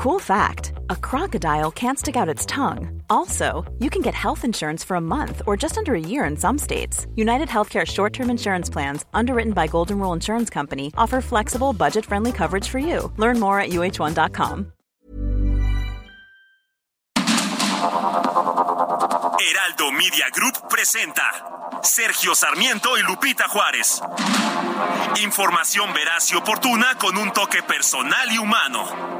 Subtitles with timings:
[0.00, 3.02] Cool fact a crocodile can't stick out its tongue.
[3.10, 6.38] Also, you can get health insurance for a month or just under a year in
[6.38, 7.06] some states.
[7.16, 12.06] United Healthcare short term insurance plans, underwritten by Golden Rule Insurance Company, offer flexible, budget
[12.06, 13.12] friendly coverage for you.
[13.18, 14.72] Learn more at uh1.com.
[19.36, 24.00] Heraldo Media Group presenta Sergio Sarmiento y Lupita Juárez.
[25.22, 29.19] Información veraz y oportuna con un toque personal y humano.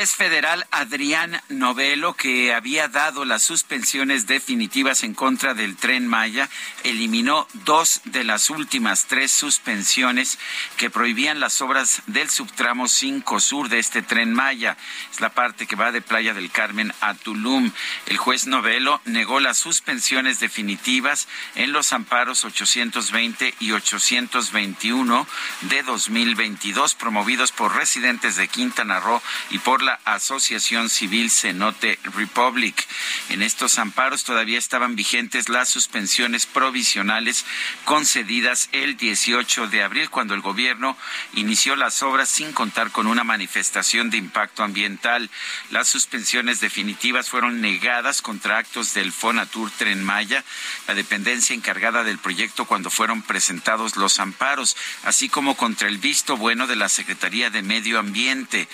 [0.00, 6.48] Juez federal Adrián Novelo, que había dado las suspensiones definitivas en contra del tren Maya,
[6.84, 10.38] eliminó dos de las últimas tres suspensiones
[10.78, 14.78] que prohibían las obras del subtramo 5 sur de este tren Maya.
[15.12, 17.70] Es la parte que va de Playa del Carmen a Tulum.
[18.06, 25.26] El juez Novelo negó las suspensiones definitivas en los amparos 820 y 821
[25.60, 29.20] de 2022 promovidos por residentes de Quintana Roo
[29.50, 32.86] y por la Asociación Civil Cenote Republic.
[33.28, 37.44] En estos amparos todavía estaban vigentes las suspensiones provisionales
[37.84, 40.96] concedidas el 18 de abril, cuando el gobierno
[41.34, 45.30] inició las obras sin contar con una manifestación de impacto ambiental.
[45.70, 50.44] Las suspensiones definitivas fueron negadas contra actos del Fonatur Tren Maya,
[50.86, 56.36] la dependencia encargada del proyecto cuando fueron presentados los amparos, así como contra el visto
[56.36, 58.68] bueno de la Secretaría de Medio Ambiente.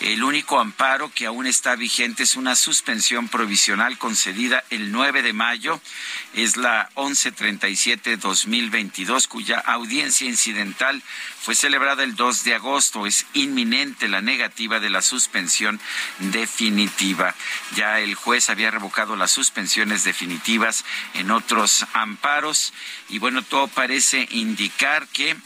[0.00, 5.32] El único amparo que aún está vigente es una suspensión provisional concedida el 9 de
[5.32, 5.80] mayo,
[6.34, 11.02] es la 1137-2022, cuya audiencia incidental
[11.40, 13.06] fue celebrada el 2 de agosto.
[13.06, 15.80] Es inminente la negativa de la suspensión
[16.18, 17.34] definitiva.
[17.74, 20.84] Ya el juez había revocado las suspensiones definitivas
[21.14, 22.74] en otros amparos
[23.08, 25.36] y bueno, todo parece indicar que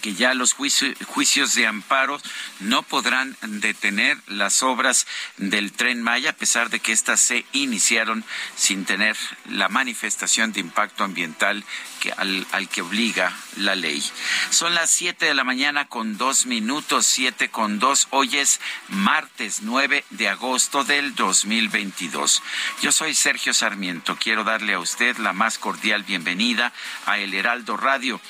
[0.00, 2.20] que ya los juicios de amparo
[2.60, 5.06] no podrán detener las obras
[5.36, 8.24] del tren Maya, a pesar de que éstas se iniciaron
[8.56, 11.64] sin tener la manifestación de impacto ambiental
[12.00, 14.02] que, al, que obliga la ley.
[14.50, 18.08] Son las siete de la mañana con dos minutos, siete con dos.
[18.10, 22.42] Hoy es martes 9 de agosto del 2022.
[22.82, 24.16] Yo soy Sergio Sarmiento.
[24.16, 26.72] Quiero darle a usted la más cordial bienvenida
[27.06, 28.20] a El Heraldo Radio.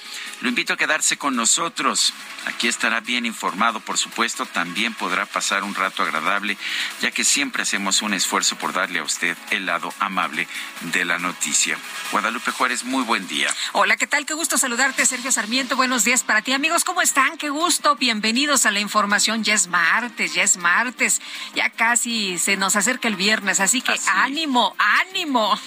[0.41, 2.15] Lo invito a quedarse con nosotros.
[2.47, 4.47] Aquí estará bien informado, por supuesto.
[4.47, 6.57] También podrá pasar un rato agradable,
[7.03, 10.49] ya que siempre hacemos un esfuerzo por darle a usted el lado amable
[10.93, 11.77] de la noticia.
[12.11, 13.55] Guadalupe Juárez, muy buen día.
[13.73, 14.25] Hola, ¿qué tal?
[14.25, 15.77] Qué gusto saludarte, Sergio Sarmiento.
[15.77, 16.85] Buenos días para ti, amigos.
[16.85, 17.37] ¿Cómo están?
[17.37, 17.97] Qué gusto.
[17.97, 19.45] Bienvenidos a la información.
[19.45, 21.21] Ya es martes, ya es martes.
[21.55, 25.61] Ya casi se nos acerca el viernes, así que ánimo, ánimo.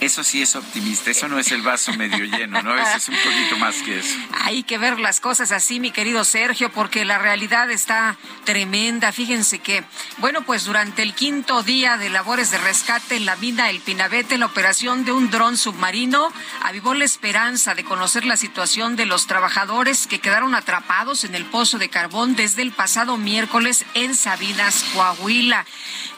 [0.00, 2.78] Eso sí es optimista, eso no es el vaso medio lleno, ¿no?
[2.78, 4.05] Eso es un poquito más que eso.
[4.32, 9.12] Hay que ver las cosas así, mi querido Sergio, porque la realidad está tremenda.
[9.12, 9.84] Fíjense que,
[10.18, 14.38] bueno, pues durante el quinto día de labores de rescate en la mina El Pinabete,
[14.38, 19.26] la operación de un dron submarino avivó la esperanza de conocer la situación de los
[19.26, 24.84] trabajadores que quedaron atrapados en el pozo de carbón desde el pasado miércoles en Sabinas,
[24.94, 25.64] Coahuila.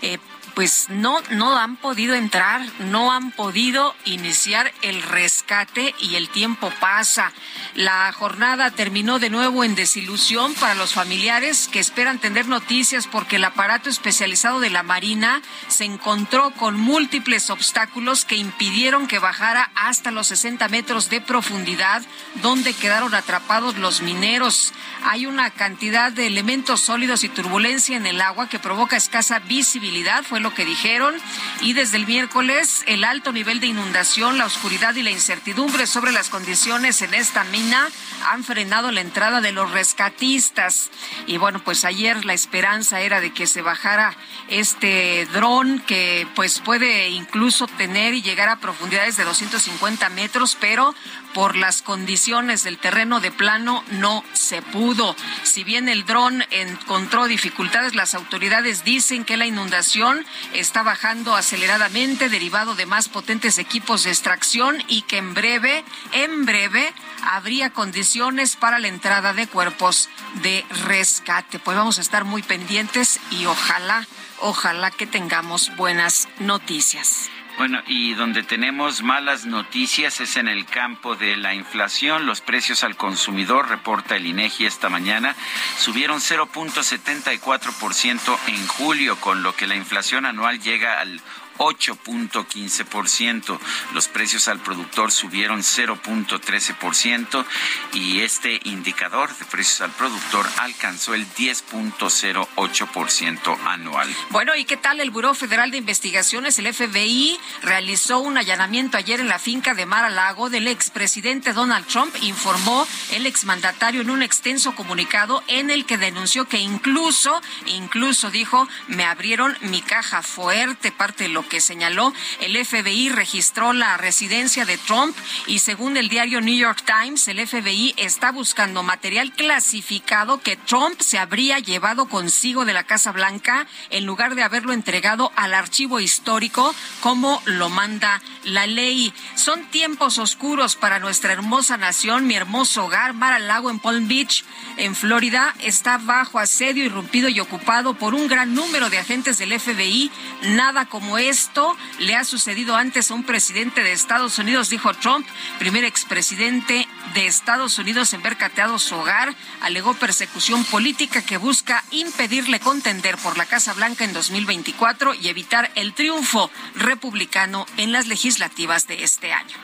[0.02, 0.18] Eh,
[0.58, 6.72] pues no, no han podido entrar, no han podido iniciar el rescate y el tiempo
[6.80, 7.30] pasa.
[7.76, 13.36] La jornada terminó de nuevo en desilusión para los familiares que esperan tener noticias porque
[13.36, 19.70] el aparato especializado de la Marina se encontró con múltiples obstáculos que impidieron que bajara
[19.76, 22.02] hasta los 60 metros de profundidad
[22.42, 24.72] donde quedaron atrapados los mineros.
[25.04, 30.24] Hay una cantidad de elementos sólidos y turbulencia en el agua que provoca escasa visibilidad,
[30.24, 31.14] fue que dijeron.
[31.60, 36.12] Y desde el miércoles, el alto nivel de inundación, la oscuridad y la incertidumbre sobre
[36.12, 37.88] las condiciones en esta mina
[38.30, 40.90] han frenado la entrada de los rescatistas.
[41.26, 44.16] Y bueno, pues ayer la esperanza era de que se bajara
[44.48, 50.94] este dron que pues puede incluso tener y llegar a profundidades de 250 metros, pero
[51.34, 55.14] por las condiciones del terreno de plano no se pudo.
[55.42, 62.28] Si bien el dron encontró dificultades, las autoridades dicen que la inundación está bajando aceleradamente
[62.28, 66.92] derivado de más potentes equipos de extracción y que en breve, en breve,
[67.22, 70.08] habría condiciones para la entrada de cuerpos
[70.42, 71.58] de rescate.
[71.58, 74.06] Pues vamos a estar muy pendientes y ojalá,
[74.40, 77.30] ojalá que tengamos buenas noticias.
[77.58, 82.24] Bueno, y donde tenemos malas noticias es en el campo de la inflación.
[82.24, 85.34] Los precios al consumidor, reporta el INEGI esta mañana,
[85.76, 91.20] subieron 0.74% en julio, con lo que la inflación anual llega al
[91.58, 93.58] 8.15%.
[93.92, 97.44] Los precios al productor subieron 0.13%
[97.92, 104.08] y este indicador de precios al productor alcanzó el 10.08% anual.
[104.30, 109.20] Bueno, ¿y qué tal el Buró Federal de Investigaciones, el FBI, realizó un allanamiento ayer
[109.20, 114.10] en la finca de Mar a Lago del expresidente Donald Trump, informó el exmandatario en
[114.10, 120.22] un extenso comunicado en el que denunció que incluso, incluso dijo, me abrieron mi caja
[120.22, 125.16] fuerte, parte lo que señaló, el FBI registró la residencia de Trump
[125.46, 131.00] y según el diario New York Times, el FBI está buscando material clasificado que Trump
[131.00, 136.00] se habría llevado consigo de la Casa Blanca en lugar de haberlo entregado al archivo
[136.00, 139.12] histórico como lo manda la ley.
[139.34, 144.08] Son tiempos oscuros para nuestra hermosa nación, mi hermoso hogar, Mar al Lago en Palm
[144.08, 144.44] Beach,
[144.76, 149.58] en Florida, está bajo asedio, irrumpido y ocupado por un gran número de agentes del
[149.58, 150.10] FBI.
[150.50, 154.92] Nada como es esto le ha sucedido antes a un presidente de Estados Unidos, dijo
[154.94, 155.24] Trump,
[155.60, 161.84] primer expresidente de Estados Unidos en ver cateado su hogar, alegó persecución política que busca
[161.92, 168.08] impedirle contender por la Casa Blanca en 2024 y evitar el triunfo republicano en las
[168.08, 169.56] legislativas de este año.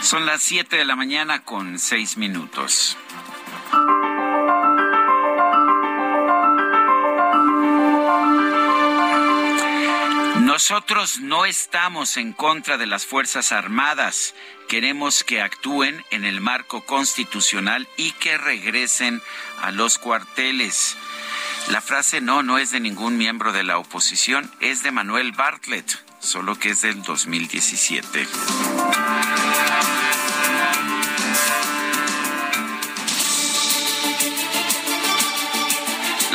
[0.00, 2.96] Son las 7 de la mañana con 6 minutos.
[10.60, 14.34] Nosotros no estamos en contra de las Fuerzas Armadas.
[14.68, 19.22] Queremos que actúen en el marco constitucional y que regresen
[19.62, 20.98] a los cuarteles.
[21.70, 25.90] La frase no, no es de ningún miembro de la oposición, es de Manuel Bartlett,
[26.20, 28.28] solo que es del 2017.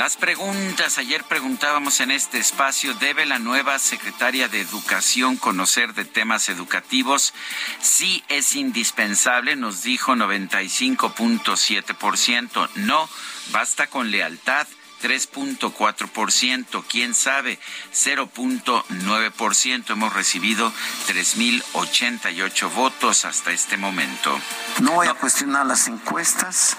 [0.05, 6.05] Las preguntas, ayer preguntábamos en este espacio, ¿debe la nueva secretaria de Educación conocer de
[6.05, 7.33] temas educativos?
[7.81, 12.69] Sí es indispensable, nos dijo 95.7%.
[12.75, 13.09] No,
[13.51, 14.67] basta con lealtad.
[15.01, 17.57] 3.4%, quién sabe,
[17.91, 19.89] 0.9%.
[19.89, 20.71] Hemos recibido
[21.07, 24.39] 3.088 votos hasta este momento.
[24.81, 26.77] No voy a cuestionar las encuestas.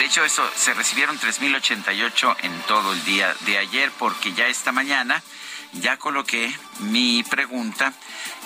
[0.00, 4.72] De hecho, eso se recibieron 3.088 en todo el día de ayer, porque ya esta
[4.72, 5.22] mañana
[5.74, 7.92] ya coloqué mi pregunta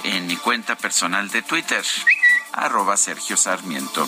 [0.03, 1.85] en mi cuenta personal de Twitter,
[2.51, 4.05] arroba Sergio Sarmiento.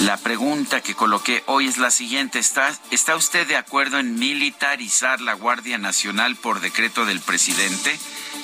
[0.00, 2.40] La pregunta que coloqué hoy es la siguiente.
[2.40, 7.96] ¿Está, ¿Está usted de acuerdo en militarizar la Guardia Nacional por decreto del presidente?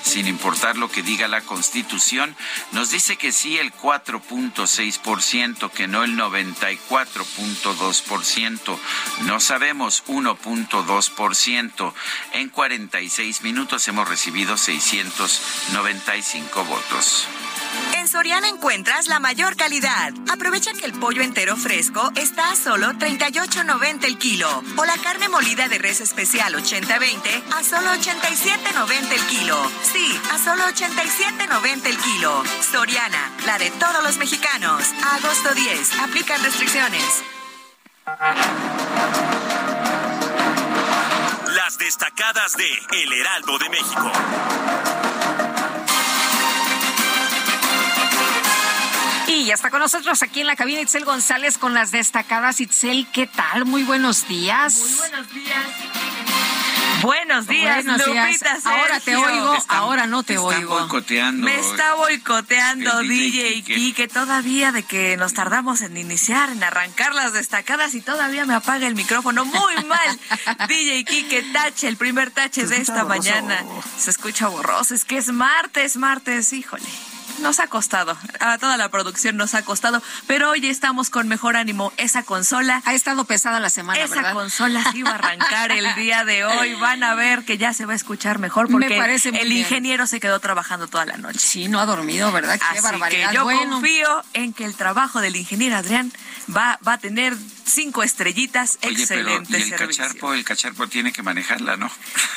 [0.02, 2.34] Sin importar lo que diga la Constitución,
[2.72, 8.78] nos dice que sí el 4.6%, que no el 94.2%.
[9.26, 11.92] No sabemos 1.2%.
[12.32, 17.28] En 46 minutos hemos recibido 695 votos.
[17.94, 20.12] En Soriana encuentras la mayor calidad.
[20.30, 25.28] Aprovecha que el pollo entero fresco está a solo 38.90 el kilo o la carne
[25.28, 29.70] molida de res especial 80-20 a solo 87.90 el kilo.
[29.82, 32.42] Sí, a solo 87.90 el kilo.
[32.72, 34.82] Soriana, la de todos los mexicanos.
[35.16, 35.98] agosto 10.
[36.00, 37.22] Aplican restricciones.
[41.54, 42.68] Las destacadas de
[43.02, 44.12] El Heraldo de México.
[49.48, 52.60] Ya está con nosotros aquí en la cabina Itzel González con las destacadas.
[52.60, 53.64] Itzel, ¿qué tal?
[53.64, 54.74] Muy buenos días.
[54.78, 55.66] Muy buenos días.
[57.00, 60.78] Buenos días, Lupita Ahora te oigo, ahora no te, oigo.
[60.80, 61.46] Boicoteando.
[61.46, 67.32] Me está boicoteando DJ Kike todavía de que nos tardamos en iniciar, en arrancar las
[67.32, 69.46] destacadas y todavía me apaga el micrófono.
[69.46, 70.20] Muy mal.
[70.68, 73.64] DJ Kike, tache, el primer tache de esta mañana.
[73.96, 74.94] Se escucha borroso.
[74.94, 76.84] Es que es martes, martes, híjole.
[77.40, 78.16] Nos ha costado.
[78.40, 80.02] A toda la producción nos ha costado.
[80.26, 81.92] Pero hoy estamos con mejor ánimo.
[81.96, 82.82] Esa consola.
[82.84, 86.74] Ha estado pesada la semana, Esa consola sí va a arrancar el día de hoy.
[86.74, 90.20] Van a ver que ya se va a escuchar mejor porque parece el ingeniero se
[90.20, 91.38] quedó trabajando toda la noche.
[91.38, 92.60] Sí, no ha dormido, ¿verdad?
[92.72, 93.30] Qué barbaridad.
[93.30, 96.12] Que yo confío en que el trabajo del ingeniero Adrián
[96.54, 98.78] va, va a tener cinco estrellitas.
[98.82, 101.90] Oye, excelente pero, ¿y el cacharpo, el cacharpo tiene que manejarla, ¿no?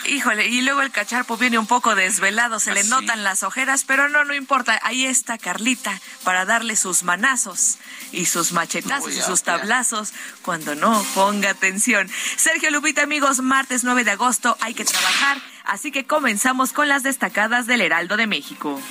[0.05, 3.83] Híjole, y luego el cacharpo viene un poco desvelado, se le ¿Ah, notan las ojeras,
[3.85, 4.79] pero no, no importa.
[4.91, 7.77] Ahí está Carlita para darle sus manazos
[8.11, 12.09] y sus machetazos y sus tablazos cuando no ponga atención.
[12.35, 17.03] Sergio Lupita, amigos, martes 9 de agosto hay que trabajar, así que comenzamos con las
[17.03, 18.81] destacadas del Heraldo de México.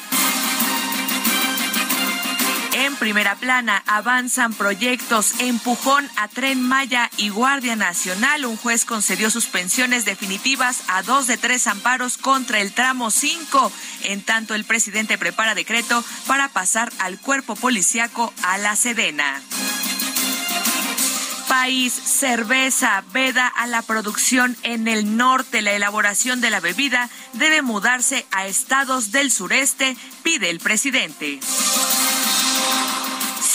[2.80, 8.46] En primera plana avanzan proyectos empujón a Tren Maya y Guardia Nacional.
[8.46, 13.70] Un juez concedió suspensiones definitivas a dos de tres amparos contra el tramo 5.
[14.04, 19.42] En tanto, el presidente prepara decreto para pasar al cuerpo policiaco a la Sedena
[21.50, 25.62] país, cerveza, veda a la producción en el norte.
[25.62, 31.40] La elaboración de la bebida debe mudarse a estados del sureste, pide el presidente.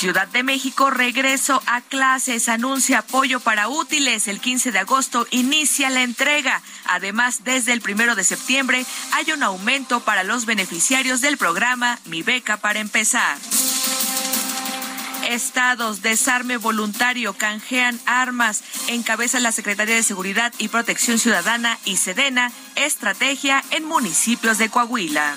[0.05, 4.27] Ciudad de México, regreso a clases, anuncia apoyo para útiles.
[4.27, 6.61] El 15 de agosto inicia la entrega.
[6.85, 12.21] Además, desde el primero de septiembre hay un aumento para los beneficiarios del programa Mi
[12.21, 13.35] Beca para empezar.
[15.27, 22.51] Estados, desarme voluntario, canjean armas, encabeza la Secretaría de Seguridad y Protección Ciudadana y Sedena,
[22.75, 25.35] estrategia en municipios de Coahuila.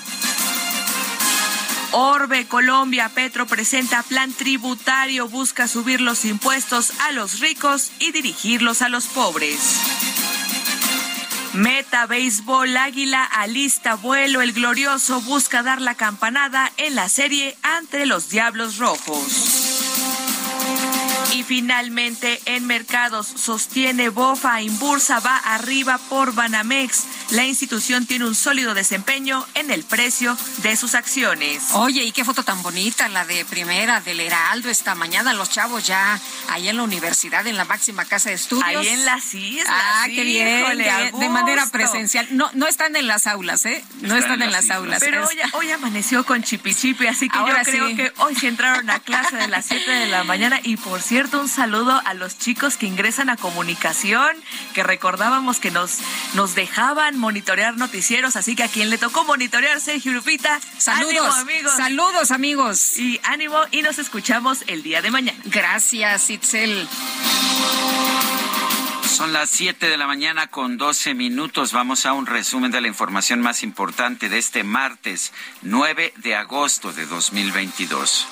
[1.91, 8.83] Orbe Colombia Petro presenta plan tributario, busca subir los impuestos a los ricos y dirigirlos
[8.83, 9.79] a los pobres.
[11.53, 14.41] Meta Béisbol Águila alista vuelo.
[14.41, 19.58] El glorioso busca dar la campanada en la serie ante los Diablos Rojos.
[21.33, 27.03] Y finalmente, en mercados, sostiene Bofa, Imbursa va arriba por Banamex.
[27.31, 31.63] La institución tiene un sólido desempeño en el precio de sus acciones.
[31.73, 35.33] Oye, y qué foto tan bonita, la de primera del Heraldo esta mañana.
[35.33, 36.19] Los chavos ya
[36.49, 38.65] ahí en la universidad, en la máxima casa de estudios.
[38.65, 39.67] Ahí en las islas.
[39.69, 40.77] Ah, qué bien.
[41.19, 42.27] de, manera presencial.
[42.31, 43.83] No, no están en las aulas, ¿eh?
[44.01, 44.99] No están, en las, aulas.
[44.99, 48.89] Pero hoy, hoy, amaneció con chipi chipi, así que yo creo que hoy sí entraron
[48.89, 50.59] a clase de las 7 de la mañana.
[50.63, 54.37] Y por cierto, un saludo a los chicos que ingresan a comunicación,
[54.73, 55.97] que recordábamos que nos,
[56.33, 61.73] nos dejaban monitorear noticieros, así que a quien le tocó monitorear, Sergio Lupita, saludos amigos.
[61.75, 62.97] Saludos amigos.
[62.97, 65.37] Y ánimo y nos escuchamos el día de mañana.
[65.45, 66.87] Gracias, Itzel.
[69.03, 71.73] Son las 7 de la mañana con 12 minutos.
[71.73, 75.33] Vamos a un resumen de la información más importante de este martes
[75.63, 78.27] 9 de agosto de 2022.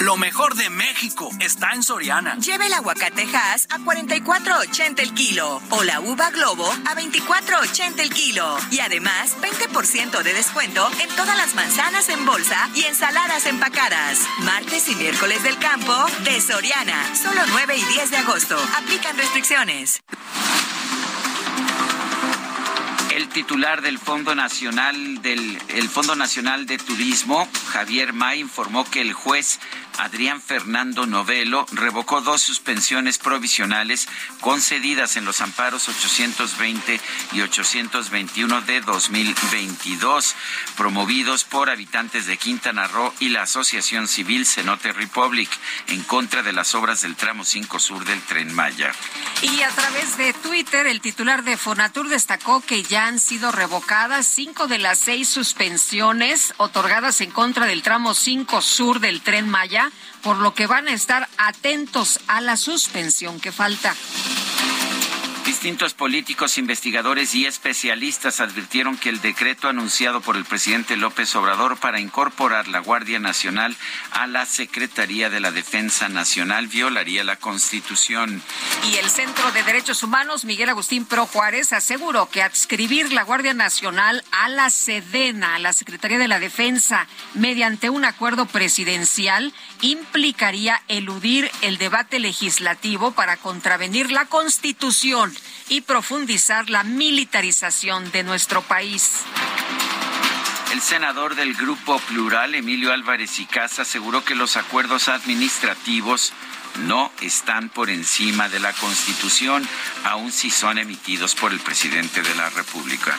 [0.00, 2.36] Lo mejor de México está en Soriana.
[2.36, 8.10] Lleve el aguacate Hass a 44.80 el kilo o la uva Globo a 24.80 el
[8.10, 8.58] kilo.
[8.70, 14.20] Y además, 20% de descuento en todas las manzanas en bolsa y ensaladas empacadas.
[14.40, 17.14] Martes y miércoles del campo de Soriana.
[17.14, 18.58] Solo 9 y 10 de agosto.
[18.76, 20.02] Aplican restricciones.
[23.16, 29.00] El titular del Fondo Nacional del el Fondo Nacional de Turismo, Javier May, informó que
[29.00, 29.58] el juez
[29.98, 34.08] Adrián Fernando Novelo revocó dos suspensiones provisionales
[34.40, 37.00] concedidas en los amparos 820
[37.32, 40.34] y 821 de 2022,
[40.76, 45.50] promovidos por habitantes de Quintana Roo y la Asociación Civil Cenote Republic
[45.88, 48.92] en contra de las obras del tramo 5 sur del Tren Maya.
[49.42, 54.26] Y a través de Twitter, el titular de Fonatur destacó que ya han sido revocadas
[54.26, 59.85] cinco de las seis suspensiones otorgadas en contra del tramo 5 sur del Tren Maya
[60.22, 63.94] por lo que van a estar atentos a la suspensión que falta.
[65.46, 71.76] Distintos políticos, investigadores y especialistas advirtieron que el decreto anunciado por el presidente López Obrador
[71.76, 73.76] para incorporar la Guardia Nacional
[74.10, 78.42] a la Secretaría de la Defensa Nacional violaría la Constitución.
[78.90, 83.54] Y el Centro de Derechos Humanos, Miguel Agustín Pro Juárez, aseguró que adscribir la Guardia
[83.54, 90.82] Nacional a la Sedena, a la Secretaría de la Defensa, mediante un acuerdo presidencial, implicaría
[90.88, 95.35] eludir el debate legislativo para contravenir la Constitución
[95.68, 99.22] y profundizar la militarización de nuestro país.
[100.72, 106.32] El senador del Grupo Plural, Emilio Álvarez y Casa, aseguró que los acuerdos administrativos
[106.80, 109.66] no están por encima de la Constitución,
[110.04, 113.16] aun si son emitidos por el presidente de la República.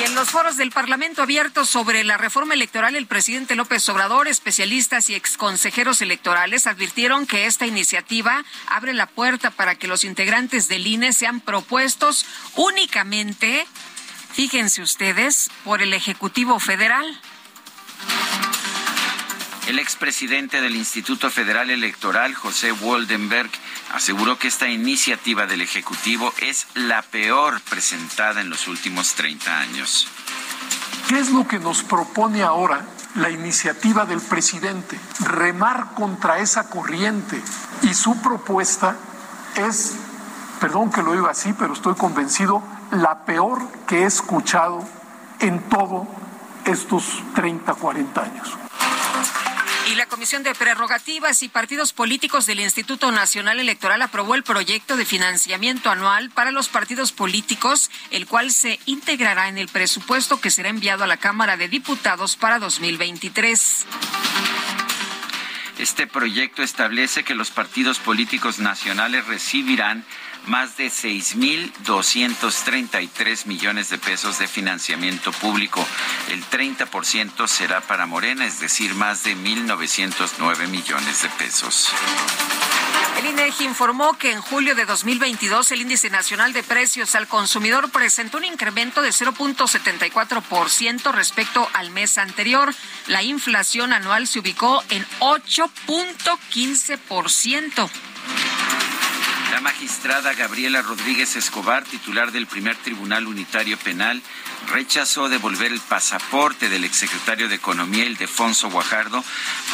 [0.00, 4.26] Y en los foros del Parlamento abiertos sobre la reforma electoral, el presidente López Obrador,
[4.26, 10.68] especialistas y exconsejeros electorales advirtieron que esta iniciativa abre la puerta para que los integrantes
[10.68, 13.66] del INE sean propuestos únicamente,
[14.32, 17.20] fíjense ustedes, por el Ejecutivo Federal.
[19.68, 23.50] El expresidente del Instituto Federal Electoral, José Woldenberg,
[23.92, 30.08] aseguró que esta iniciativa del Ejecutivo es la peor presentada en los últimos 30 años.
[31.08, 34.98] ¿Qué es lo que nos propone ahora la iniciativa del presidente?
[35.20, 37.40] Remar contra esa corriente
[37.82, 38.96] y su propuesta
[39.56, 39.94] es,
[40.60, 44.86] perdón que lo diga así, pero estoy convencido, la peor que he escuchado
[45.40, 46.06] en todos
[46.64, 48.61] estos 30, 40 años.
[49.92, 54.96] Y la Comisión de Prerrogativas y Partidos Políticos del Instituto Nacional Electoral aprobó el proyecto
[54.96, 60.50] de financiamiento anual para los partidos políticos, el cual se integrará en el presupuesto que
[60.50, 63.84] será enviado a la Cámara de Diputados para 2023.
[65.78, 70.06] Este proyecto establece que los partidos políticos nacionales recibirán
[70.46, 75.84] más de 6.233 millones de pesos de financiamiento público.
[76.30, 81.90] El 30% será para Morena, es decir, más de 1.909 millones de pesos.
[83.18, 87.90] El INEGI informó que en julio de 2022 el índice nacional de precios al consumidor
[87.90, 92.74] presentó un incremento de 0.74% respecto al mes anterior.
[93.06, 97.90] La inflación anual se ubicó en 8.15%.
[99.52, 104.22] La magistrada Gabriela Rodríguez Escobar, titular del primer Tribunal Unitario Penal,
[104.68, 109.22] rechazó devolver el pasaporte del exsecretario de Economía, Ildefonso Guajardo,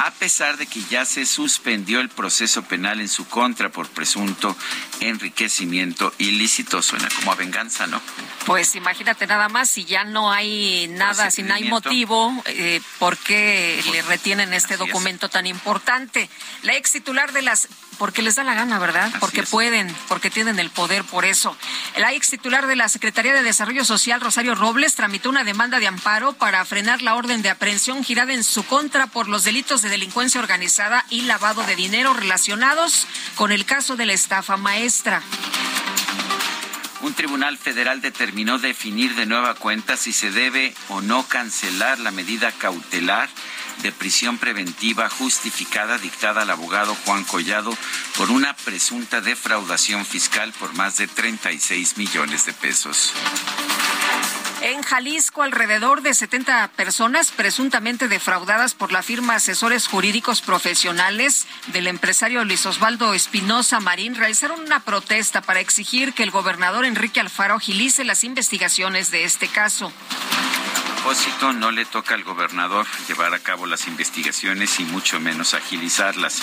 [0.04, 4.56] a pesar de que ya se suspendió el proceso penal en su contra por presunto
[4.98, 6.82] enriquecimiento ilícito.
[6.82, 8.02] Suena como a venganza, ¿no?
[8.46, 13.16] Pues imagínate nada más, si ya no hay nada, si no hay motivo, eh, ¿por
[13.16, 16.28] qué le retienen este documento tan importante?
[16.62, 19.12] La ex titular de las porque les da la gana, ¿verdad?
[19.20, 21.56] porque pueden, porque tienen el poder por eso.
[21.96, 25.86] La ex titular de la Secretaría de Desarrollo Social, Rosario Robles, tramitó una demanda de
[25.86, 29.88] amparo para frenar la orden de aprehensión girada en su contra por los delitos de
[29.88, 35.22] delincuencia organizada y lavado de dinero relacionados con el caso de la estafa maestra.
[37.00, 42.10] Un tribunal federal determinó definir de nueva cuenta si se debe o no cancelar la
[42.10, 43.28] medida cautelar
[43.82, 47.76] de prisión preventiva justificada dictada al abogado Juan Collado
[48.16, 53.12] por una presunta defraudación fiscal por más de 36 millones de pesos.
[54.60, 61.86] En Jalisco, alrededor de 70 personas presuntamente defraudadas por la firma Asesores Jurídicos Profesionales del
[61.86, 67.54] empresario Luis Osvaldo Espinosa Marín realizaron una protesta para exigir que el gobernador Enrique Alfaro
[67.54, 69.92] agilice las investigaciones de este caso
[70.98, 76.40] propósito, no le toca al gobernador llevar a cabo las investigaciones y mucho menos agilizarlas.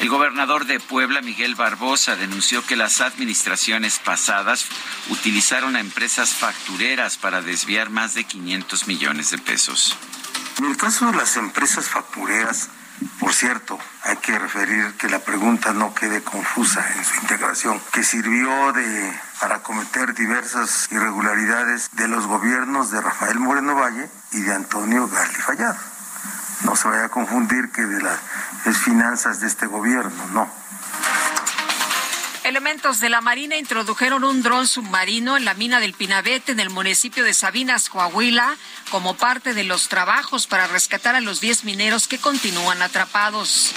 [0.00, 4.66] El gobernador de Puebla, Miguel Barbosa, denunció que las administraciones pasadas
[5.08, 9.96] utilizaron a empresas factureras para desviar más de 500 millones de pesos.
[10.58, 12.68] En el caso de las empresas factureras,
[13.20, 18.02] por cierto, hay que referir que la pregunta no quede confusa en su integración, que
[18.02, 24.54] sirvió de para cometer diversas irregularidades de los gobiernos de Rafael Moreno Valle y de
[24.54, 25.78] Antonio Garli Fallado.
[26.64, 30.50] No se vaya a confundir que de las finanzas de este gobierno, no.
[32.46, 36.70] Elementos de la Marina introdujeron un dron submarino en la mina del Pinabete en el
[36.70, 38.56] municipio de Sabinas, Coahuila,
[38.92, 43.72] como parte de los trabajos para rescatar a los 10 mineros que continúan atrapados.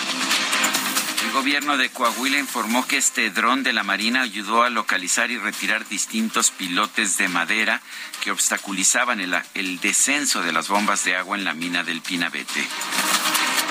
[1.26, 5.40] El gobierno de Coahuila informó que este dron de la Marina ayudó a localizar y
[5.40, 7.82] retirar distintos pilotes de madera
[8.22, 12.68] que obstaculizaban el, el descenso de las bombas de agua en la mina del Pinabete.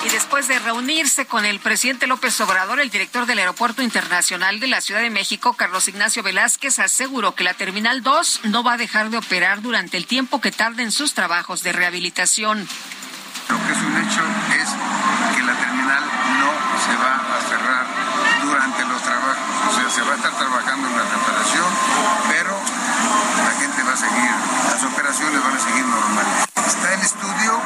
[0.05, 4.67] Y después de reunirse con el presidente López Obrador, el director del Aeropuerto Internacional de
[4.67, 8.77] la Ciudad de México, Carlos Ignacio Velázquez, aseguró que la Terminal 2 no va a
[8.77, 12.65] dejar de operar durante el tiempo que tarden sus trabajos de rehabilitación.
[13.49, 14.23] Lo que es un hecho
[14.61, 14.69] es
[15.35, 16.03] que la terminal
[16.39, 16.51] no
[16.85, 17.85] se va a cerrar
[18.43, 19.37] durante los trabajos.
[19.69, 21.67] O sea, se va a estar trabajando en la reparación,
[22.29, 22.55] pero
[23.43, 24.31] la gente va a seguir,
[24.71, 26.45] las operaciones van a seguir normales.
[26.55, 27.61] Está el estudio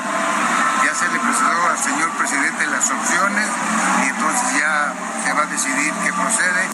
[0.95, 1.52] se le presentó
[1.83, 3.47] señor presidente las opciones
[4.05, 4.93] y entonces ya
[5.25, 6.69] se va a decidir qué procede.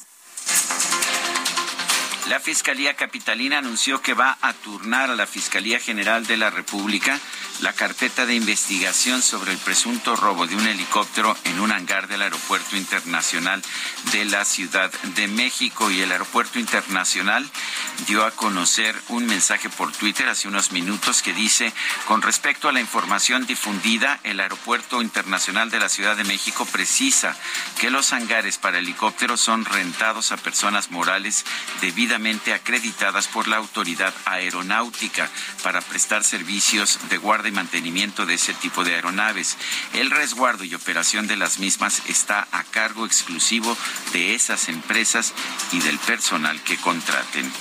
[2.29, 7.19] La Fiscalía Capitalina anunció que va a turnar a la Fiscalía General de la República
[7.61, 12.21] la carpeta de investigación sobre el presunto robo de un helicóptero en un hangar del
[12.21, 13.61] Aeropuerto Internacional
[14.13, 15.91] de la Ciudad de México.
[15.91, 17.49] Y el Aeropuerto Internacional
[18.07, 21.73] dio a conocer un mensaje por Twitter hace unos minutos que dice,
[22.07, 27.35] con respecto a la información difundida, el Aeropuerto Internacional de la Ciudad de México precisa
[27.79, 31.43] que los hangares para helicópteros son rentados a personas morales
[31.81, 35.29] debidamente acreditadas por la autoridad aeronáutica
[35.61, 39.57] para prestar servicios de guardia y mantenimiento de ese tipo de aeronaves.
[39.93, 43.75] El resguardo y operación de las mismas está a cargo exclusivo
[44.13, 45.33] de esas empresas
[45.71, 47.51] y del personal que contraten.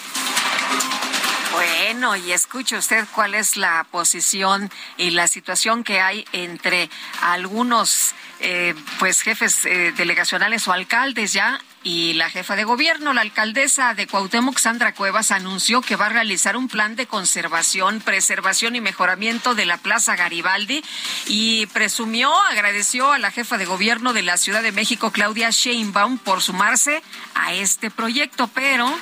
[1.53, 6.89] Bueno, y escuche usted cuál es la posición y la situación que hay entre
[7.23, 13.23] algunos eh, pues jefes eh, delegacionales o alcaldes ya y la jefa de gobierno, la
[13.23, 18.77] alcaldesa de Cuauhtémoc, Sandra Cuevas, anunció que va a realizar un plan de conservación, preservación
[18.77, 20.85] y mejoramiento de la Plaza Garibaldi
[21.29, 26.19] y presumió, agradeció a la jefa de gobierno de la Ciudad de México, Claudia Sheinbaum,
[26.19, 27.03] por sumarse
[27.35, 28.95] a este proyecto, pero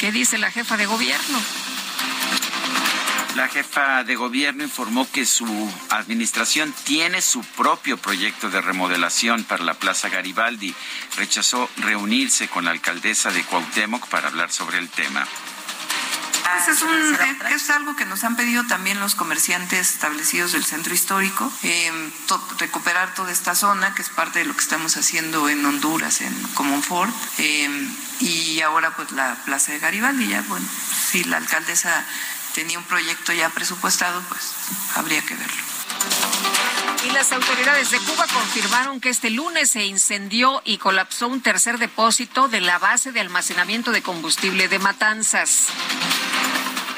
[0.00, 1.61] ¿qué dice la jefa de gobierno?
[3.34, 5.46] La jefa de gobierno informó que su
[5.88, 10.74] administración tiene su propio proyecto de remodelación para la Plaza Garibaldi.
[11.16, 15.26] Rechazó reunirse con la alcaldesa de Cuauhtémoc para hablar sobre el tema.
[16.66, 22.10] Pues es, algo que nos han pedido también los comerciantes establecidos del centro histórico, em,
[22.58, 26.34] recuperar toda esta zona, que es parte de lo que estamos haciendo en Honduras, en
[26.54, 27.88] Comonfort, eh,
[28.20, 30.66] y ahora pues la Plaza de Garibaldi, ya bueno,
[31.10, 32.04] si la alcaldesa
[32.54, 34.52] tenía un proyecto ya presupuestado, pues
[34.94, 35.62] habría que verlo.
[37.04, 41.78] Y las autoridades de Cuba confirmaron que este lunes se incendió y colapsó un tercer
[41.78, 45.66] depósito de la base de almacenamiento de combustible de Matanzas.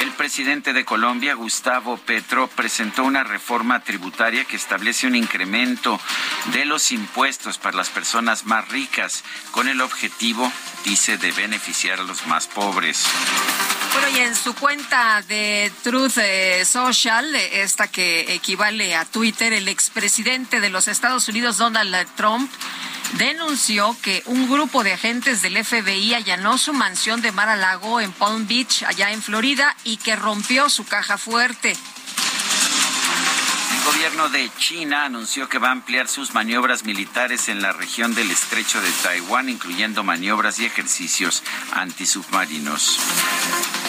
[0.04, 5.98] El presidente de Colombia, Gustavo Petro, presentó una reforma tributaria que establece un incremento
[6.52, 10.52] de los impuestos para las personas más ricas, con el objetivo,
[10.84, 13.02] dice, de beneficiar a los más pobres.
[13.94, 19.68] Bueno, y en su cuenta de Truth eh, Social, esta que equivale a Twitter, el
[19.68, 22.50] expresidente de los Estados Unidos, Donald Trump,
[23.12, 28.00] denunció que un grupo de agentes del FBI allanó su mansión de Mar a Lago
[28.00, 31.76] en Palm Beach, allá en Florida, y que rompió su caja fuerte.
[33.76, 38.14] El gobierno de China anunció que va a ampliar sus maniobras militares en la región
[38.14, 42.98] del estrecho de Taiwán, incluyendo maniobras y ejercicios antisubmarinos.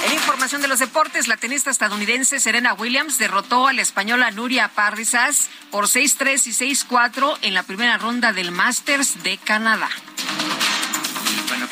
[0.06, 4.68] En información de los deportes, la tenista estadounidense Serena Williams derrotó a la española Nuria
[4.68, 9.90] Parrizas por 6-3 y 6-4 en la primera ronda del Masters de Canadá.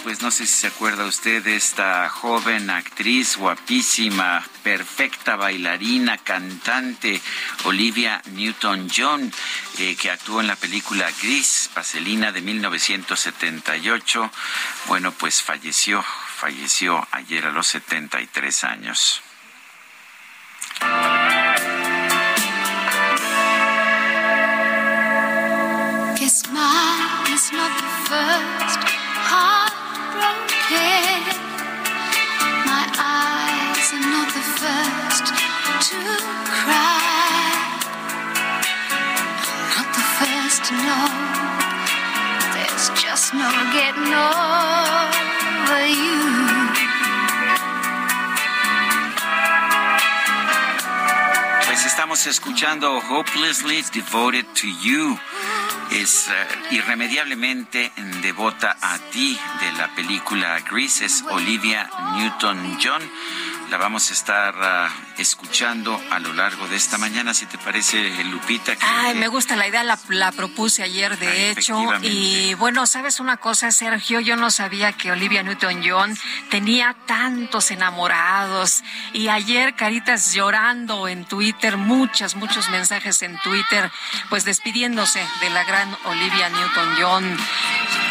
[0.01, 7.21] Pues no sé si se acuerda usted de esta joven actriz guapísima, perfecta bailarina, cantante,
[7.65, 9.31] Olivia Newton-John,
[9.79, 14.31] eh, que actuó en la película Gris, Vaselina de 1978.
[14.87, 16.03] Bueno, pues falleció,
[16.35, 19.21] falleció ayer a los 73 años.
[35.89, 35.99] To
[36.45, 37.43] cry.
[39.45, 41.07] I'm not the first to know.
[42.53, 46.42] There's just no getting over you.
[51.85, 55.19] Estamos escuchando Hopelessly Devoted to You
[55.91, 57.91] es uh, irremediablemente
[58.21, 63.01] devota a ti de la película Grease, es Olivia Newton-John.
[63.73, 68.23] La vamos a estar uh, escuchando a lo largo de esta mañana, si te parece,
[68.25, 68.73] Lupita.
[68.79, 71.83] Ay, me gusta la idea, la, la propuse ayer, de ah, hecho.
[72.03, 74.19] Y bueno, ¿sabes una cosa, Sergio?
[74.19, 76.15] Yo no sabía que Olivia Newton-John
[76.51, 78.83] tenía tantos enamorados.
[79.11, 83.91] Y ayer, Caritas llorando en Twitter, muchos, muchos mensajes en Twitter,
[84.29, 87.37] pues despidiéndose de la gran Olivia Newton-John.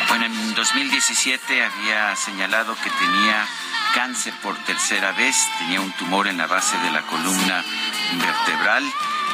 [0.08, 3.46] Bueno, en 2017 había señalado que tenía
[3.94, 7.64] cáncer por tercera vez, tenía un tumor en la base de la columna
[8.18, 8.84] vertebral,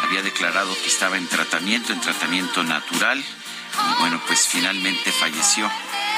[0.05, 5.71] había declarado que estaba en tratamiento, en tratamiento natural, y bueno, pues finalmente falleció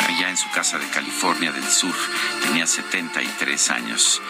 [0.09, 1.95] allá en su casa de California del Sur,
[2.43, 4.21] tenía 73 años.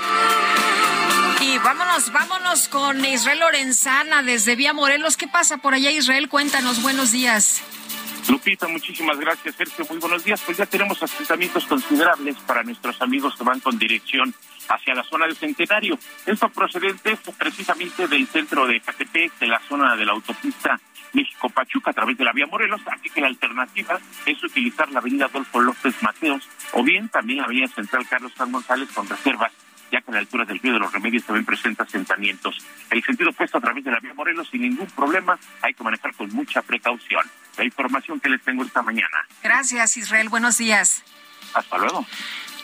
[1.40, 5.16] Y vámonos, vámonos con Israel Lorenzana desde Vía Morelos.
[5.16, 6.28] ¿Qué pasa por allá, Israel?
[6.28, 7.62] Cuéntanos, buenos días.
[8.30, 9.84] Lupita, muchísimas gracias, Sergio.
[9.90, 10.40] Muy buenos días.
[10.46, 14.32] Pues ya tenemos asentamientos considerables para nuestros amigos que van con dirección
[14.68, 15.98] hacia la zona del Centenario.
[16.24, 20.78] Esto procedente precisamente del centro de Catepec, de la zona de la autopista
[21.12, 25.24] México-Pachuca a través de la vía Morelos, así que la alternativa es utilizar la avenida
[25.24, 29.50] Adolfo López Mateos o bien también la avenida Central Carlos San González con reservas
[29.90, 32.64] ya que a la altura del río de los Remedios también presenta asentamientos.
[32.90, 36.14] El sentido opuesto a través de la vía Morelos sin ningún problema, hay que manejar
[36.14, 37.24] con mucha precaución.
[37.56, 39.26] La información que les tengo esta mañana.
[39.42, 40.28] Gracias, Israel.
[40.28, 41.02] Buenos días.
[41.54, 42.06] Hasta luego.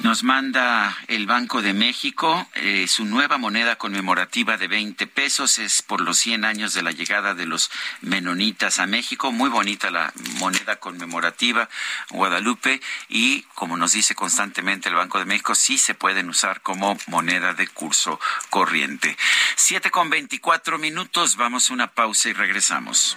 [0.01, 5.59] Nos manda el Banco de México eh, su nueva moneda conmemorativa de 20 pesos.
[5.59, 7.70] Es por los 100 años de la llegada de los
[8.03, 9.33] menonitas a México.
[9.33, 11.70] Muy bonita la moneda conmemorativa
[12.11, 12.83] Guadalupe.
[13.09, 17.55] Y como nos dice constantemente el Banco de México, sí se pueden usar como moneda
[17.55, 18.20] de curso
[18.51, 19.16] corriente.
[19.57, 21.37] 7 con 24 minutos.
[21.37, 23.16] Vamos a una pausa y regresamos.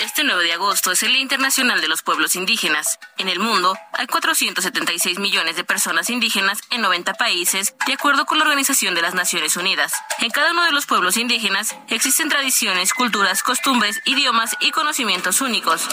[0.00, 3.00] Este 9 de agosto es el Día Internacional de los Pueblos Indígenas.
[3.16, 8.38] En el mundo hay 476 millones de personas indígenas en 90 países, de acuerdo con
[8.38, 9.92] la Organización de las Naciones Unidas.
[10.20, 15.88] En cada uno de los pueblos indígenas existen tradiciones, culturas, costumbres, idiomas y conocimientos únicos.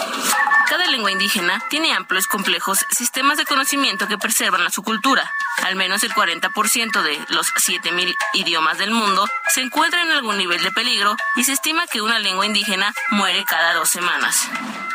[0.68, 5.32] Cada lengua indígena tiene amplios, complejos sistemas de conocimiento que preservan su cultura.
[5.64, 10.62] Al menos el 40% de los 7.000 idiomas del mundo se encuentran en algún nivel
[10.62, 14.50] de peligro y se estima que una lengua indígena muere cada dos semanas.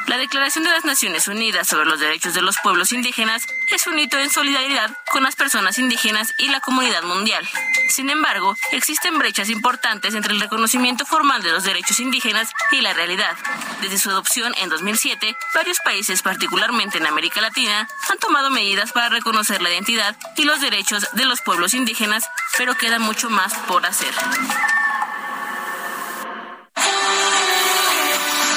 [0.05, 3.97] La Declaración de las Naciones Unidas sobre los Derechos de los Pueblos Indígenas es un
[3.97, 7.47] hito en solidaridad con las personas indígenas y la comunidad mundial.
[7.89, 12.93] Sin embargo, existen brechas importantes entre el reconocimiento formal de los derechos indígenas y la
[12.93, 13.35] realidad.
[13.81, 19.09] Desde su adopción en 2007, varios países, particularmente en América Latina, han tomado medidas para
[19.09, 22.23] reconocer la identidad y los derechos de los pueblos indígenas,
[22.55, 24.13] pero queda mucho más por hacer.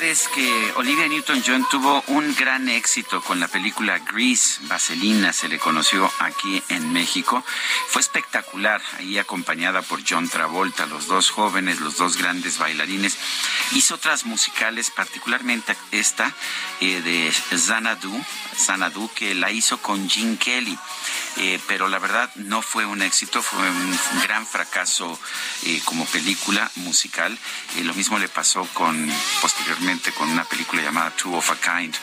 [0.00, 5.58] Es que Olivia Newton-John tuvo un gran éxito con la película Grease, Vaselina, se le
[5.58, 7.44] conoció aquí en México.
[7.88, 13.18] Fue espectacular, ahí acompañada por John Travolta, los dos jóvenes, los dos grandes bailarines.
[13.72, 16.32] Hizo otras musicales, particularmente esta
[16.80, 18.18] eh, de Xanadu,
[18.56, 20.78] Xanadu, que la hizo con Gene Kelly.
[21.38, 25.18] Eh, pero la verdad no fue un éxito, fue un gran fracaso
[25.64, 27.38] eh, como película musical.
[27.82, 29.81] lo mismo le pasó con posteriormente
[30.14, 31.96] con una película llamada Two of a Kind.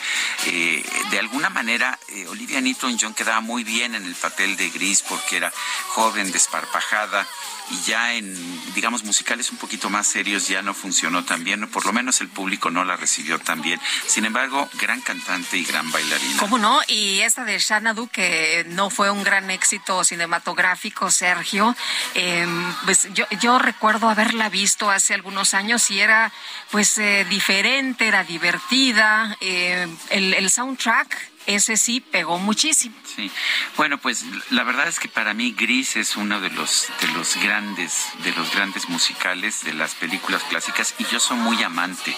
[0.46, 5.02] eh, de alguna manera eh, Olivia Newton-John quedaba muy bien en el papel de Gris
[5.02, 5.50] porque era
[5.88, 7.26] joven, desparpajada
[7.70, 8.34] y ya en,
[8.74, 12.28] digamos, musicales un poquito más serios ya no funcionó tan bien, por lo menos el
[12.28, 13.80] público no la recibió tan bien.
[14.06, 16.38] Sin embargo, gran cantante y gran bailarina.
[16.38, 16.80] ¿Cómo no?
[16.88, 21.76] Y esta de Xanadu, que no fue un gran éxito cinematográfico, Sergio,
[22.14, 23.08] em, pues
[23.40, 26.32] yo, recuerdo haberla visto hace algunos años y era
[26.70, 32.94] pues eh, diferente, era divertida, el, el soundtrack ese sí pegó muchísimo.
[33.16, 33.30] Sí.
[33.76, 37.36] Bueno, pues la verdad es que para mí Gris es uno de los de los
[37.36, 42.14] grandes de los grandes musicales de las películas clásicas y yo soy muy amante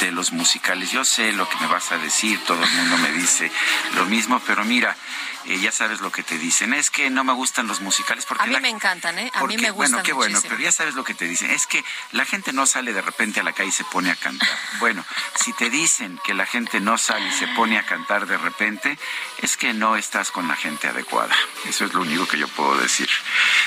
[0.00, 0.90] de los musicales.
[0.90, 3.50] Yo sé lo que me vas a decir, todo el mundo me dice
[3.94, 4.96] lo mismo, pero mira,
[5.46, 6.74] eh, ya sabes lo que te dicen.
[6.74, 8.44] Es que no me gustan los musicales porque...
[8.44, 9.30] A mí me encantan, ¿eh?
[9.34, 11.50] A mí me gustan Bueno, qué bueno, pero ya sabes lo que te dicen.
[11.50, 14.16] Es que la gente no sale de repente a la calle y se pone a
[14.16, 14.48] cantar.
[14.80, 15.04] Bueno,
[15.36, 18.98] si te dicen que la gente no sale y se pone a cantar de repente,
[19.40, 21.34] es que no estás con la gente adecuada.
[21.66, 23.08] Eso es lo único que yo puedo decir.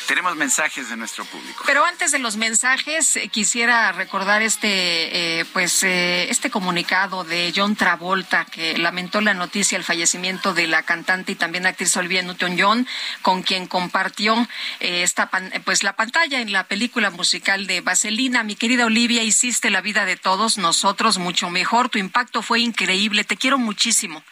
[0.05, 1.63] Tenemos mensajes de nuestro público.
[1.65, 7.53] Pero antes de los mensajes, eh, quisiera recordar este, eh, pues, eh, este comunicado de
[7.55, 12.21] John Travolta que lamentó la noticia del fallecimiento de la cantante y también actriz Olivia
[12.21, 12.87] Newton-John,
[13.21, 14.35] con quien compartió
[14.79, 18.43] eh, esta, pan- pues, la pantalla en la película musical de Vaselina.
[18.43, 21.89] Mi querida Olivia, hiciste la vida de todos nosotros mucho mejor.
[21.89, 23.23] Tu impacto fue increíble.
[23.23, 24.23] Te quiero muchísimo.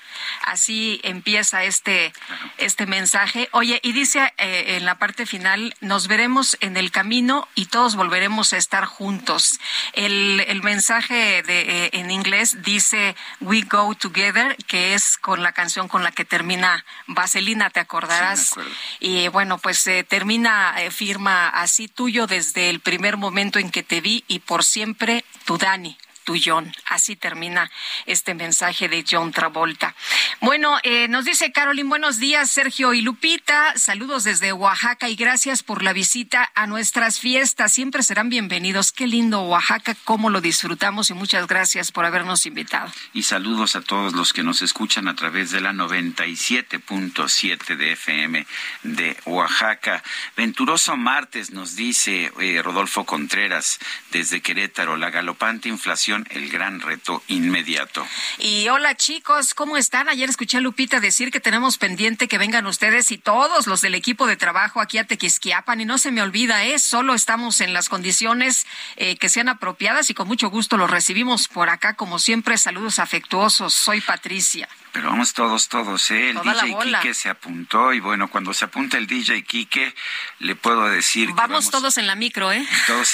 [0.41, 2.13] Así empieza este,
[2.57, 3.49] este mensaje.
[3.51, 7.95] Oye, y dice eh, en la parte final, nos veremos en el camino y todos
[7.95, 9.59] volveremos a estar juntos.
[9.93, 15.51] El, el mensaje de, eh, en inglés dice We Go Together, que es con la
[15.51, 18.55] canción con la que termina Vaselina, te acordarás.
[18.55, 18.61] Sí,
[18.99, 23.83] y bueno, pues eh, termina, eh, firma así tuyo desde el primer momento en que
[23.83, 25.97] te vi y por siempre tu Dani.
[26.25, 26.73] Tu John.
[26.87, 27.71] Así termina
[28.05, 29.95] este mensaje de John Travolta.
[30.41, 33.77] Bueno, eh, nos dice Carolyn, buenos días, Sergio y Lupita.
[33.77, 37.71] Saludos desde Oaxaca y gracias por la visita a nuestras fiestas.
[37.71, 38.91] Siempre serán bienvenidos.
[38.91, 42.91] Qué lindo Oaxaca, cómo lo disfrutamos y muchas gracias por habernos invitado.
[43.13, 48.47] Y saludos a todos los que nos escuchan a través de la 97.7 de FM
[48.83, 50.03] de Oaxaca.
[50.35, 53.79] Venturoso martes nos dice eh, Rodolfo Contreras
[54.11, 58.05] desde Querétaro, la galopante inflación, el gran reto inmediato.
[58.39, 60.07] Y hola chicos, ¿cómo están?
[60.07, 63.95] Ayer escuché a Lupita decir que tenemos pendiente que vengan ustedes y todos los del
[63.95, 66.79] equipo de trabajo aquí a Tequisquiapan y no se me olvida, ¿eh?
[66.79, 71.47] Solo estamos en las condiciones eh, que sean apropiadas y con mucho gusto los recibimos
[71.47, 72.57] por acá como siempre.
[72.57, 73.73] Saludos afectuosos.
[73.73, 74.69] Soy Patricia.
[74.95, 76.29] Pero vamos todos, todos, ¿eh?
[76.29, 76.77] El Toda DJ.
[76.81, 79.93] Quique se apuntó y bueno, cuando se apunta el DJ Quique,
[80.39, 82.65] le puedo decir que Vamos todos en la micro, ¿eh?
[82.87, 83.13] todos.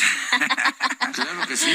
[1.11, 1.71] Claro que sí.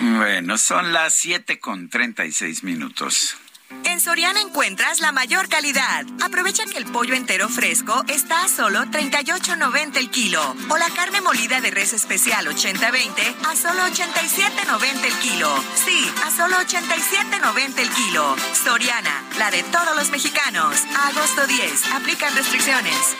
[0.00, 3.36] bueno, son las siete con treinta y seis minutos.
[3.84, 6.06] En Soriana encuentras la mayor calidad.
[6.22, 10.40] Aprovecha que el pollo entero fresco está a solo 38.90 el kilo.
[10.70, 15.64] O la carne molida de res especial 80-20 a solo 87.90 el kilo.
[15.84, 18.36] Sí, a solo 87.90 el kilo.
[18.64, 20.74] Soriana, la de todos los mexicanos.
[21.08, 21.92] Agosto 10.
[21.92, 23.16] Aplican restricciones.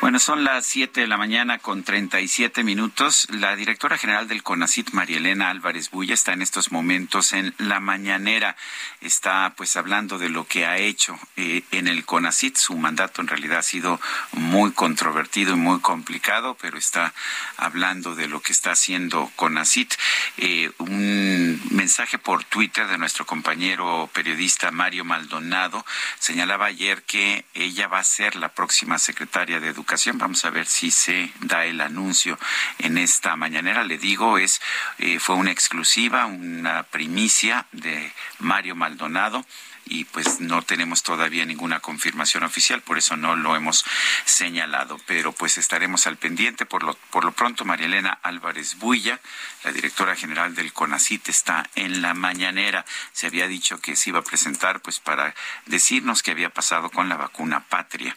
[0.00, 3.28] Bueno, son las 7 de la mañana con 37 minutos.
[3.32, 7.80] La directora general del CONACIT, María Elena Álvarez Bulla, está en estos momentos en la
[7.80, 8.56] mañanera.
[9.02, 12.56] Está pues hablando de lo que ha hecho eh, en el CONACIT.
[12.56, 14.00] Su mandato en realidad ha sido
[14.32, 17.12] muy controvertido y muy complicado, pero está
[17.58, 19.92] hablando de lo que está haciendo CONACIT.
[20.38, 25.84] Eh, un mensaje por Twitter de nuestro compañero periodista Mario Maldonado
[26.18, 29.89] señalaba ayer que ella va a ser la próxima secretaria de Educación.
[30.14, 32.38] Vamos a ver si se da el anuncio
[32.78, 33.82] en esta mañanera.
[33.82, 34.60] Le digo, es
[34.98, 39.44] eh, fue una exclusiva, una primicia de Mario Maldonado
[39.90, 43.84] y pues no tenemos todavía ninguna confirmación oficial, por eso no lo hemos
[44.24, 46.64] señalado, pero pues estaremos al pendiente.
[46.64, 49.20] Por lo, por lo pronto, María Elena Álvarez Builla,
[49.64, 52.84] la directora general del CONACIT, está en la mañanera.
[53.12, 55.34] Se había dicho que se iba a presentar pues para
[55.66, 58.16] decirnos qué había pasado con la vacuna patria.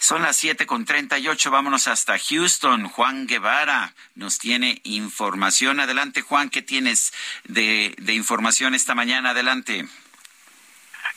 [0.00, 2.88] Son las siete con treinta y ocho, vámonos hasta Houston.
[2.88, 5.80] Juan Guevara nos tiene información.
[5.80, 7.12] Adelante, Juan, ¿qué tienes
[7.44, 9.30] de, de información esta mañana?
[9.30, 9.86] Adelante.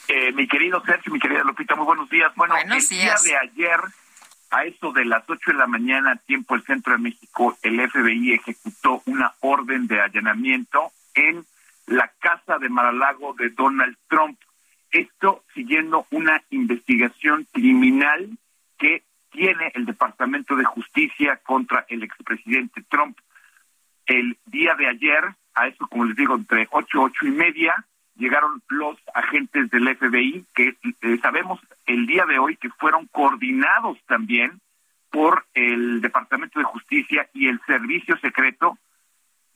[0.07, 2.33] Eh, mi querido Sergio, mi querida Lupita, muy buenos días.
[2.35, 3.23] Bueno, Buenos el días.
[3.23, 3.79] día de ayer,
[4.51, 8.33] a eso de las 8 de la mañana, tiempo del centro de México, el FBI
[8.33, 11.45] ejecutó una orden de allanamiento en
[11.87, 14.39] la casa de Maralago de Donald Trump.
[14.91, 18.37] Esto siguiendo una investigación criminal
[18.77, 23.17] que tiene el Departamento de Justicia contra el expresidente Trump.
[24.05, 27.75] El día de ayer, a eso, como les digo, entre ocho, ocho y media,
[28.17, 33.97] llegaron los agentes del FBI, que eh, sabemos el día de hoy que fueron coordinados
[34.07, 34.59] también
[35.09, 38.77] por el Departamento de Justicia y el Servicio Secreto,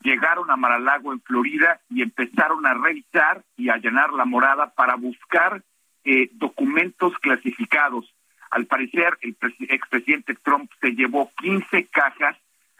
[0.01, 4.95] llegaron a Maralago en Florida y empezaron a revisar y a llenar la morada para
[4.95, 5.63] buscar
[6.03, 8.13] eh, documentos clasificados.
[8.49, 9.35] Al parecer, el
[9.69, 12.37] expresidente Trump se llevó 15 cajas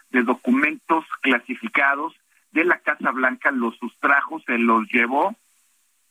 [0.10, 2.14] de documentos clasificados
[2.52, 5.36] de la Casa Blanca, los sustrajo, se los llevó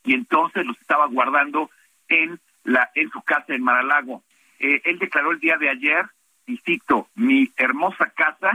[0.04, 1.70] y entonces los estaba guardando
[2.08, 4.22] en la en su casa en Maralago.
[4.58, 6.06] Eh, él declaró el día de ayer,
[6.46, 8.52] y cito, mi hermosa casa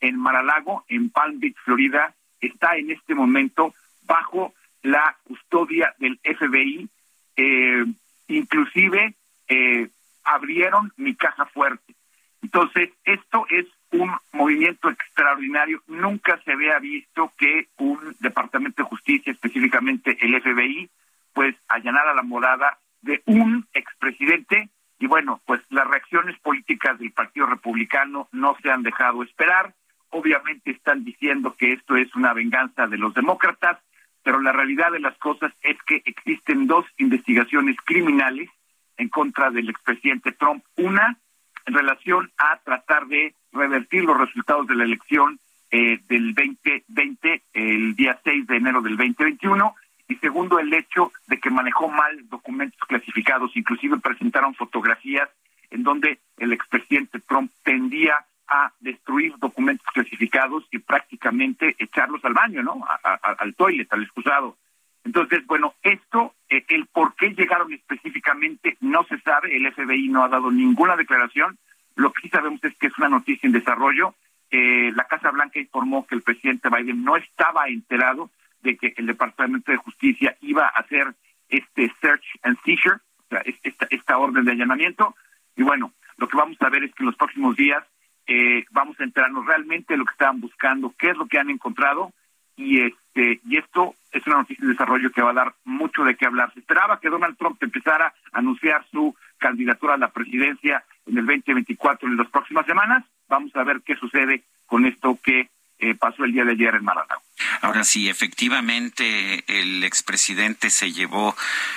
[0.00, 6.88] en Maralago, en Palm Beach, Florida, está en este momento bajo la custodia del FBI.
[7.36, 7.84] Eh,
[8.28, 9.14] inclusive
[9.48, 9.88] eh,
[10.24, 11.94] abrieron mi caja fuerte.
[12.42, 15.82] Entonces, esto es un movimiento extraordinario.
[15.86, 20.90] Nunca se había visto que un departamento de justicia, específicamente el FBI,
[21.32, 24.70] pues allanara la morada de un expresidente.
[24.98, 29.74] Y bueno, pues las reacciones políticas del Partido Republicano no se han dejado esperar.
[30.10, 33.78] Obviamente están diciendo que esto es una venganza de los demócratas,
[34.22, 38.48] pero la realidad de las cosas es que existen dos investigaciones criminales
[38.96, 40.64] en contra del expresidente Trump.
[40.76, 41.18] Una
[41.66, 45.38] en relación a tratar de revertir los resultados de la elección
[45.70, 49.74] eh, del 2020, el día 6 de enero del 2021,
[50.08, 55.28] y segundo, el hecho de que manejó mal documentos clasificados, inclusive presentaron fotografías
[55.70, 62.62] en donde el expresidente Trump tendía a destruir documentos clasificados y prácticamente echarlos al baño,
[62.62, 62.84] ¿no?
[63.02, 64.58] al toilet, al excusado.
[65.04, 70.22] Entonces, bueno, esto, eh, el por qué llegaron específicamente, no se sabe, el FBI no
[70.22, 71.58] ha dado ninguna declaración,
[71.96, 74.14] lo que sí sabemos es que es una noticia en desarrollo.
[74.50, 78.30] Eh, la Casa Blanca informó que el presidente Biden no estaba enterado
[78.62, 81.14] de que el Departamento de Justicia iba a hacer
[81.48, 85.14] este search and seizure, o sea, esta, esta orden de allanamiento.
[85.56, 87.84] Y bueno, lo que vamos a ver es que en los próximos días
[88.26, 91.50] eh, vamos a enterarnos realmente de lo que estaban buscando, qué es lo que han
[91.50, 92.12] encontrado
[92.56, 92.80] y
[93.14, 96.26] este y esto es una noticia de desarrollo que va a dar mucho de qué
[96.26, 96.52] hablar.
[96.52, 101.26] Se esperaba que Donald Trump empezara a anunciar su candidatura a la presidencia en el
[101.26, 103.04] 2024 en las próximas semanas.
[103.28, 105.48] Vamos a ver qué sucede con esto que
[105.78, 107.20] eh, pasó el día de ayer en Maranao.
[107.62, 111.36] Ahora sí, efectivamente el expresidente se llevó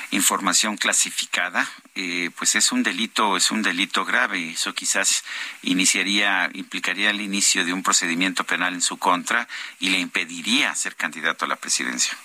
[0.09, 4.49] información clasificada, eh, pues es un delito, es un delito grave.
[4.49, 5.23] Eso quizás
[5.61, 9.47] iniciaría, implicaría el inicio de un procedimiento penal en su contra
[9.79, 12.17] y le impediría ser candidato a la presidencia.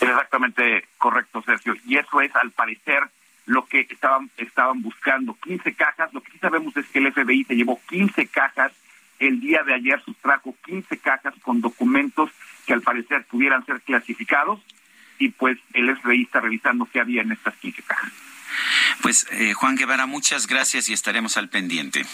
[0.00, 1.76] exactamente correcto, Sergio.
[1.84, 3.02] Y eso es, al parecer,
[3.44, 5.36] lo que estaban, estaban buscando.
[5.42, 6.10] 15 cajas.
[6.14, 8.72] Lo que sí sabemos es que el FBI se llevó 15 cajas
[9.20, 12.30] el día de ayer sustrajo 15 cajas con documentos
[12.66, 14.60] que al parecer pudieran ser clasificados
[15.18, 18.12] y pues el FBI está revisando qué había en estas 15 cajas.
[19.02, 22.04] Pues eh, Juan Guevara, muchas gracias y estaremos al pendiente.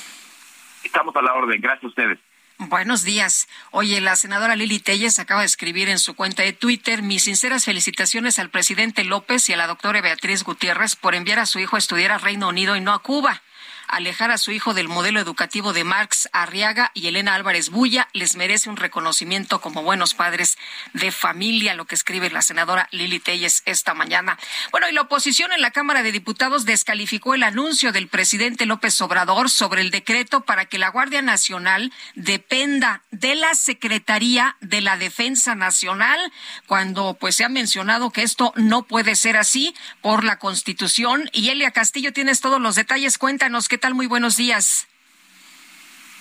[0.84, 2.18] Estamos a la orden, gracias a ustedes.
[2.58, 3.48] Buenos días.
[3.70, 7.66] Oye, la senadora Lili Telles acaba de escribir en su cuenta de Twitter mis sinceras
[7.66, 11.76] felicitaciones al presidente López y a la doctora Beatriz Gutiérrez por enviar a su hijo
[11.76, 13.42] a estudiar a Reino Unido y no a Cuba
[13.88, 18.36] alejar a su hijo del modelo educativo de Marx Arriaga y Elena Álvarez Bulla les
[18.36, 20.58] merece un reconocimiento como buenos padres
[20.92, 24.38] de familia, lo que escribe la senadora Lili Telles esta mañana.
[24.70, 29.00] Bueno, y la oposición en la Cámara de Diputados descalificó el anuncio del presidente López
[29.00, 34.96] Obrador sobre el decreto para que la Guardia Nacional dependa de la Secretaría de la
[34.96, 36.18] Defensa Nacional,
[36.66, 41.28] cuando pues se ha mencionado que esto no puede ser así por la Constitución.
[41.32, 43.18] Y Elia Castillo, tienes todos los detalles.
[43.18, 43.94] Cuéntanos qué ¿Qué tal?
[43.94, 44.88] Muy buenos días.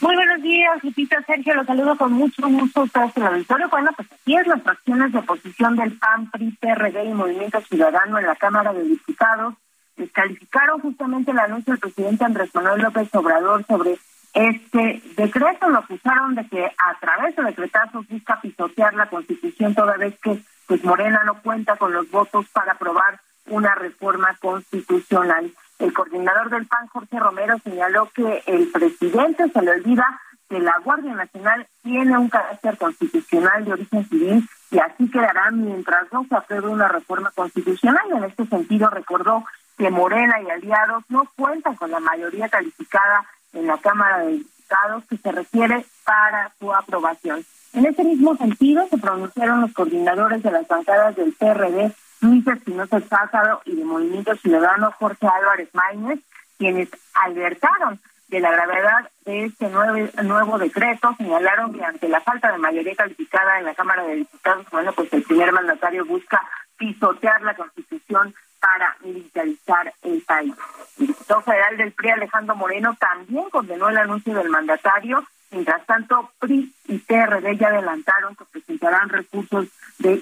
[0.01, 3.69] Muy buenos días, Lupita Sergio, los saludo con mucho gusto a ustedes en el auditorio.
[3.69, 8.19] Bueno, pues aquí es las fracciones de oposición del PAN, PRI, PRD y Movimiento Ciudadano
[8.19, 9.53] en la Cámara de Diputados
[9.95, 13.97] descalificaron justamente el anuncio del presidente Andrés Manuel López Obrador sobre
[14.33, 15.69] este decreto.
[15.69, 20.41] Lo acusaron de que a través de decretazos busca pisotear la Constitución toda vez que
[20.67, 25.53] pues Morena no cuenta con los votos para aprobar una reforma constitucional.
[25.85, 30.19] El coordinador del PAN, Jorge Romero, señaló que el presidente se le olvida
[30.49, 36.11] que la Guardia Nacional tiene un carácter constitucional de origen civil y así quedará mientras
[36.11, 38.01] no se apruebe una reforma constitucional.
[38.15, 39.45] En este sentido, recordó
[39.77, 43.23] que Morena y aliados no cuentan con la mayoría calificada
[43.53, 47.45] en la Cámara de Diputados que se requiere para su aprobación.
[47.73, 51.93] En ese mismo sentido, se pronunciaron los coordinadores de las bancadas del PRD
[52.25, 56.19] Luis Espinosa Sácaro y de Movimiento Ciudadano Jorge Álvarez Maínez,
[56.57, 57.99] quienes alertaron
[58.29, 61.13] de la gravedad de este nuevo, nuevo decreto.
[61.17, 65.13] Señalaron que ante la falta de mayoría calificada en la Cámara de Diputados, bueno, pues
[65.13, 66.41] el primer mandatario busca
[66.77, 70.55] pisotear la Constitución para militarizar el país.
[70.99, 75.23] El diputado federal del PRI, Alejandro Moreno, también condenó el anuncio del mandatario.
[75.51, 79.67] Mientras tanto, PRI y TRD ya adelantaron que presentarán recursos
[80.05, 80.21] de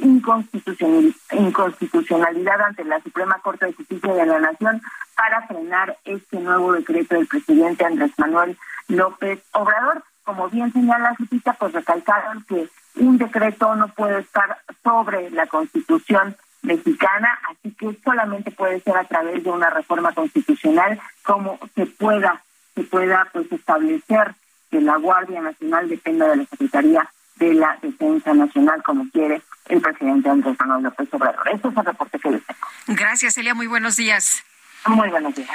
[1.31, 4.81] inconstitucionalidad ante la Suprema Corte de Justicia de la Nación
[5.15, 8.57] para frenar este nuevo decreto del presidente Andrés Manuel
[8.87, 10.03] López Obrador.
[10.23, 16.37] Como bien señala Jupita, pues recalcaron que un decreto no puede estar sobre la Constitución
[16.61, 22.41] mexicana, así que solamente puede ser a través de una reforma constitucional como se pueda
[22.73, 24.33] se pueda pues establecer
[24.71, 29.42] que la Guardia Nacional dependa de la Secretaría de la Defensa Nacional como quiere
[29.73, 31.49] el presidente Andrés Manuel López Obrador.
[31.49, 32.67] Este es el reporte que les tengo.
[32.87, 33.53] Gracias, Elia.
[33.53, 34.43] Muy buenos días.
[34.85, 35.49] Muy buenos días.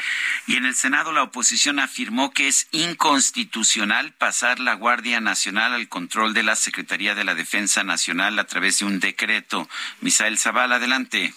[0.47, 5.89] Y en el Senado la oposición afirmó que es inconstitucional pasar la Guardia Nacional al
[5.89, 9.69] control de la Secretaría de la Defensa Nacional a través de un decreto.
[10.01, 11.35] Misael Zavala, adelante.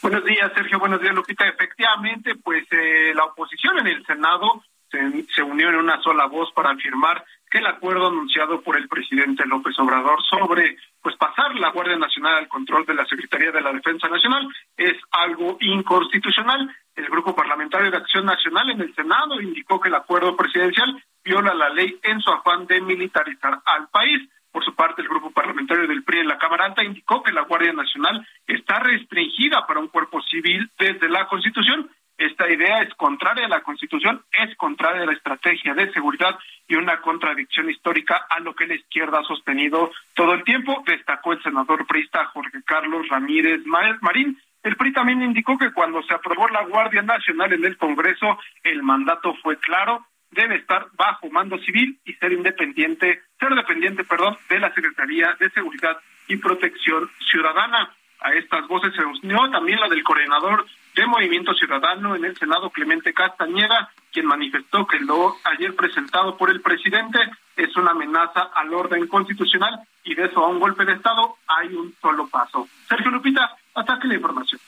[0.00, 0.78] Buenos días, Sergio.
[0.78, 1.46] Buenos días, Lupita.
[1.46, 6.50] Efectivamente, pues eh, la oposición en el Senado se, se unió en una sola voz
[6.54, 11.70] para afirmar que el acuerdo anunciado por el presidente López Obrador sobre pues pasar la
[11.70, 16.74] Guardia Nacional al control de la Secretaría de la Defensa Nacional es algo inconstitucional.
[16.94, 21.54] El Grupo Parlamentario de Acción Nacional en el Senado indicó que el acuerdo presidencial viola
[21.54, 24.28] la ley en su afán de militarizar al país.
[24.52, 27.42] Por su parte, el grupo parlamentario del PRI en la Cámara Alta indicó que la
[27.42, 31.88] Guardia Nacional está restringida para un cuerpo civil desde la Constitución
[32.20, 36.74] esta idea es contraria a la Constitución, es contraria a la estrategia de seguridad y
[36.74, 41.42] una contradicción histórica a lo que la izquierda ha sostenido todo el tiempo, destacó el
[41.42, 44.38] senador priista Jorge Carlos Ramírez Marín.
[44.62, 48.82] El PRI también indicó que cuando se aprobó la Guardia Nacional en el Congreso, el
[48.82, 54.58] mandato fue claro, debe estar bajo mando civil y ser independiente, ser dependiente, perdón, de
[54.58, 55.96] la Secretaría de Seguridad
[56.28, 57.94] y Protección Ciudadana.
[58.20, 60.66] A estas voces se unió también la del coordinador
[61.00, 66.50] de Movimiento Ciudadano en el Senado, Clemente Castañeda, quien manifestó que lo ayer presentado por
[66.50, 67.18] el presidente
[67.56, 71.68] es una amenaza al orden constitucional y de eso a un golpe de Estado hay
[71.74, 72.68] un solo paso.
[72.86, 74.60] Sergio Lupita, hasta aquí la información.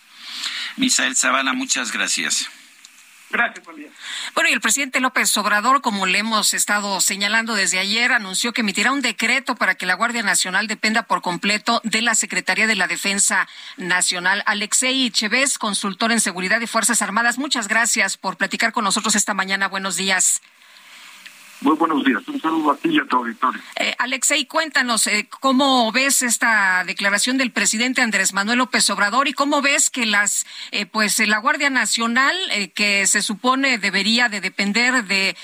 [0.79, 2.51] Misael Zavala, muchas gracias.
[3.31, 3.63] Gracias,
[4.35, 8.63] Bueno, y el presidente López Obrador, como le hemos estado señalando desde ayer, anunció que
[8.63, 12.77] emitirá un decreto para que la Guardia Nacional dependa por completo de la Secretaría de
[12.77, 14.43] la Defensa Nacional.
[14.47, 19.35] Alexei Chévez, consultor en seguridad y Fuerzas Armadas, muchas gracias por platicar con nosotros esta
[19.35, 19.69] mañana.
[19.69, 20.41] Buenos días.
[21.63, 22.27] Muy buenos días.
[22.27, 23.61] Un saludo a ti y a tu auditorio.
[23.77, 29.33] Eh, Alexei, cuéntanos, eh, ¿cómo ves esta declaración del presidente Andrés Manuel López Obrador y
[29.33, 34.41] cómo ves que las, eh, pues, la Guardia Nacional, eh, que se supone debería de
[34.41, 35.37] depender de,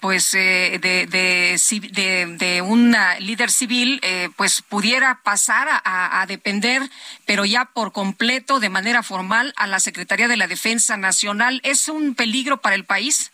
[0.00, 4.00] pues, de, de, de, un líder civil,
[4.36, 6.82] pues, pudiera pasar a depender,
[7.24, 11.60] pero ya por completo, de manera formal, a la Secretaría de la Defensa Nacional?
[11.64, 13.32] ¿Es un peligro para el país?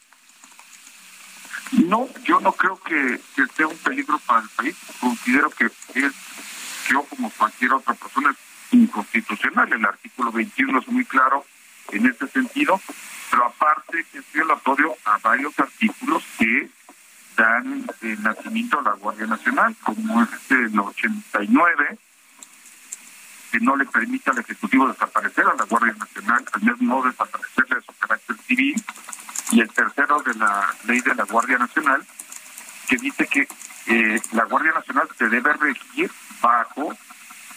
[1.72, 3.18] No, yo no creo que,
[3.56, 4.76] sea un peligro para el país.
[5.00, 6.12] Considero que es,
[6.90, 9.72] yo como cualquier otra persona, es inconstitucional.
[9.72, 11.44] El artículo 21 es muy claro
[11.92, 12.80] en este sentido,
[13.30, 16.68] pero aparte es violatorio a varios artículos que
[17.36, 21.98] dan el nacimiento a la Guardia Nacional, como es el 89,
[23.50, 27.76] que no le permite al Ejecutivo desaparecer a la Guardia Nacional, al menos no desaparecerle
[27.76, 28.82] de su carácter civil,
[29.50, 32.04] y el tercero de la ley de la Guardia Nacional,
[32.88, 33.48] que dice que
[33.86, 36.96] eh, la Guardia Nacional se debe regir bajo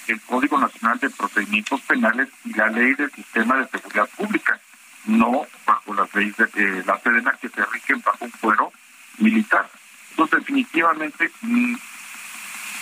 [0.07, 4.59] el Código Nacional de Procedimientos Penales y la ley del Sistema de Seguridad Pública,
[5.05, 6.99] no bajo las leyes de eh, la
[7.39, 8.71] que se rigen bajo un fuero
[9.17, 9.69] militar.
[10.11, 11.75] Entonces, definitivamente mm,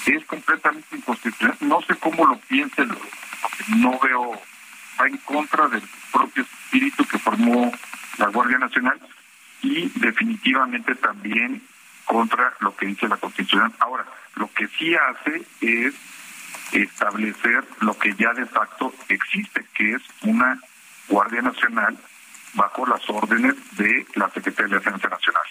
[0.07, 1.57] es completamente inconstitucional.
[1.61, 4.41] No sé cómo lo piensen, porque no veo,
[4.99, 7.71] va en contra del propio espíritu que formó
[8.17, 8.99] la Guardia Nacional
[9.61, 11.61] y definitivamente también
[12.05, 13.73] contra lo que dice la Constitución.
[13.79, 14.05] Ahora,
[14.35, 15.93] lo que sí hace es
[16.71, 20.59] establecer lo que ya de facto existe, que es una
[21.07, 21.97] Guardia Nacional
[22.53, 25.43] bajo las órdenes de la Secretaría de Defensa Nacional.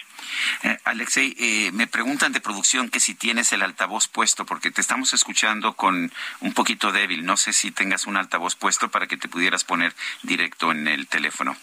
[0.63, 4.81] Eh, Alexei, eh, me preguntan de producción que si tienes el altavoz puesto, porque te
[4.81, 7.25] estamos escuchando con un poquito débil.
[7.25, 9.93] No sé si tengas un altavoz puesto para que te pudieras poner
[10.23, 11.57] directo en el teléfono.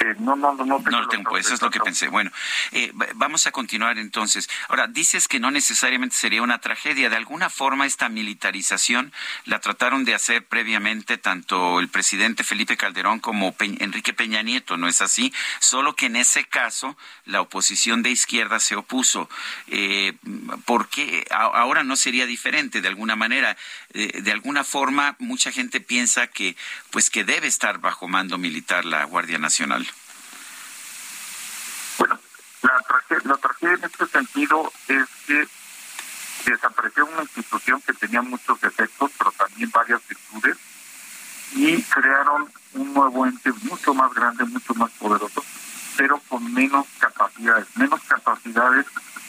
[0.00, 0.78] Eh, no, no, no, no.
[0.78, 2.08] No lo tengo, eso es lo que pensé.
[2.08, 2.30] Bueno,
[2.72, 4.48] eh, vamos a continuar entonces.
[4.68, 7.08] Ahora, dices que no necesariamente sería una tragedia.
[7.08, 9.12] De alguna forma, esta militarización
[9.44, 14.88] la trataron de hacer previamente tanto el presidente Felipe Calderón como Enrique Peña Nieto, ¿no
[14.88, 15.32] es así?
[15.60, 19.28] Solo que en ese caso la oposición de izquierda se opuso.
[19.68, 20.14] Eh,
[20.64, 23.56] ¿Por qué ahora no sería diferente de alguna manera?
[23.92, 26.56] Eh, de alguna forma, mucha gente piensa que,
[26.90, 29.86] pues, que debe estar bajo mando militar la Guardia Nacional.
[31.98, 32.18] Bueno,
[32.62, 33.36] la
[33.74, 35.48] en este sentido es que
[36.50, 40.56] desapareció una institución que tenía muchos defectos, pero también varias virtudes,
[41.52, 45.44] y crearon un nuevo ente mucho más grande, mucho más poderoso,
[45.96, 48.86] pero con menos capacidades, menos capacidades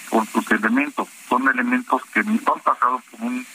[0.09, 1.07] con sus elementos.
[1.29, 3.45] Son elementos que han pasado por un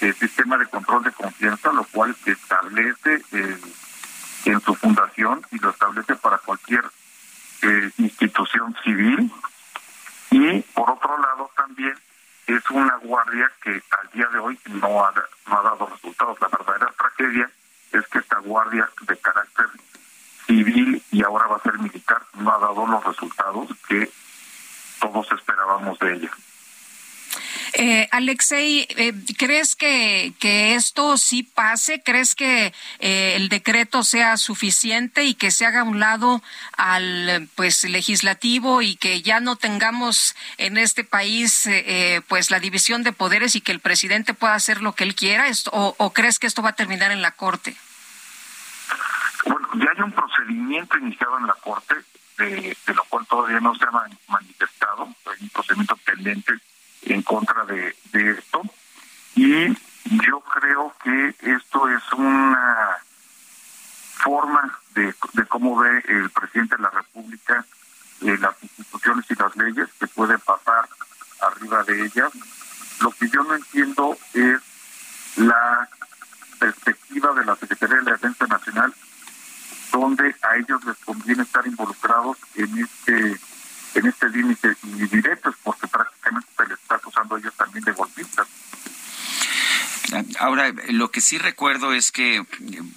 [0.00, 3.58] eh, sistema de control de confianza, lo cual establece eh,
[4.44, 6.84] en su fundación y lo establece para cualquier
[7.62, 9.32] eh, institución civil
[10.32, 11.94] y por otro lado también
[12.46, 15.12] es una guardia que al día de hoy no ha,
[15.46, 16.40] no ha dado resultados.
[16.40, 17.50] La verdadera tragedia
[17.92, 19.66] es que esta guardia de carácter
[20.46, 24.10] civil y ahora va a ser militar no ha dado los resultados que
[25.00, 26.30] todos esperábamos de ella.
[27.74, 32.02] Eh, Alexei, eh, ¿crees que, que esto sí pase?
[32.02, 36.42] ¿Crees que eh, el decreto sea suficiente y que se haga a un lado
[36.76, 43.02] al pues legislativo y que ya no tengamos en este país eh, pues la división
[43.02, 45.46] de poderes y que el presidente pueda hacer lo que él quiera?
[45.72, 47.76] o, ¿O crees que esto va a terminar en la Corte?
[49.46, 51.94] Bueno, ya hay un procedimiento iniciado en la Corte,
[52.38, 53.90] de, de lo cual todavía no se ha
[54.28, 56.52] manifestado, hay un procedimiento pendiente
[57.02, 58.62] en contra de, esto.
[59.34, 62.96] Y yo creo que esto es una
[64.22, 67.64] forma de, de cómo ve el presidente de la República
[68.22, 70.88] eh, las instituciones y las leyes que puede pasar
[71.40, 72.30] arriba de ellas.
[73.00, 74.60] Lo que yo no entiendo es
[75.36, 75.88] la
[76.60, 78.94] perspectiva de la Secretaría de la Defensa Nacional,
[79.90, 83.40] donde a ellos les conviene estar involucrados en este
[83.94, 88.46] en este límite y directos, porque prácticamente se les está acusando ellos también de golpistas.
[90.38, 92.44] Ahora, lo que sí recuerdo es que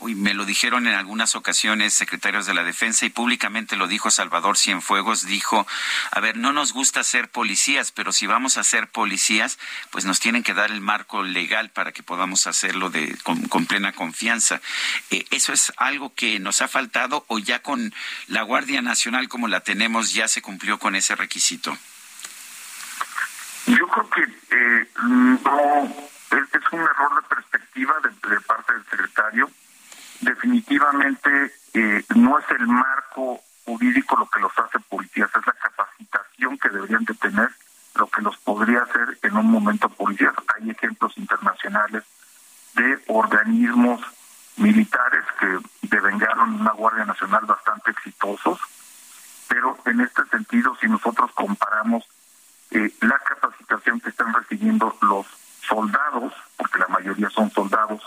[0.01, 4.57] me lo dijeron en algunas ocasiones secretarios de la Defensa y públicamente lo dijo Salvador
[4.57, 5.65] Cienfuegos, dijo,
[6.11, 9.59] a ver, no nos gusta ser policías, pero si vamos a ser policías,
[9.91, 13.93] pues nos tienen que dar el marco legal para que podamos hacerlo de, con, plena
[13.93, 14.61] confianza.
[15.09, 17.93] Eh, ¿Eso es algo que nos ha faltado o ya con
[18.27, 21.77] la Guardia Nacional como la tenemos ya se cumplió con ese requisito?
[23.67, 29.49] Yo creo que eh, no es, un error de perspectiva de, parte del secretario.
[30.21, 36.57] Definitivamente eh, no es el marco jurídico lo que los hace policías, es la capacitación
[36.57, 37.49] que deberían de tener
[37.95, 40.33] lo que los podría hacer en un momento policías.
[40.55, 42.03] Hay ejemplos internacionales
[42.75, 44.01] de organismos
[44.57, 48.59] militares que devengaron una Guardia Nacional bastante exitosos,
[49.47, 52.03] pero en este sentido, si nosotros comparamos
[52.71, 55.25] eh, la capacitación que están recibiendo los
[55.67, 58.01] soldados, porque la mayoría son soldados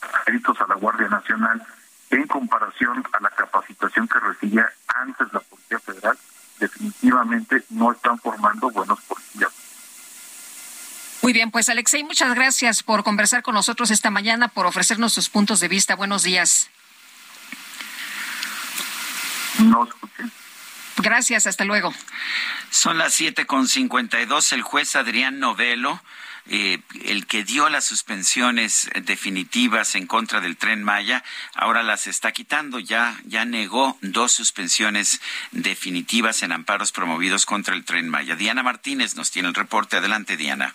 [0.00, 1.64] adscritos a la Guardia Nacional,
[2.10, 6.18] en comparación a la capacitación que recibía antes la Policía Federal,
[6.58, 9.52] definitivamente no están formando buenos policías.
[11.22, 15.28] Muy bien, pues Alexei, muchas gracias por conversar con nosotros esta mañana, por ofrecernos sus
[15.28, 15.94] puntos de vista.
[15.96, 16.70] Buenos días.
[19.58, 20.24] No escuché.
[20.98, 21.92] Gracias, hasta luego.
[22.70, 24.52] Son las siete con cincuenta y dos.
[24.52, 26.00] El juez Adrián Novelo
[26.48, 31.22] eh, el que dio las suspensiones definitivas en contra del tren Maya,
[31.54, 32.78] ahora las está quitando.
[32.78, 35.20] Ya, ya negó dos suspensiones
[35.52, 38.34] definitivas en amparos promovidos contra el tren Maya.
[38.34, 39.96] Diana Martínez nos tiene el reporte.
[39.96, 40.74] Adelante, Diana.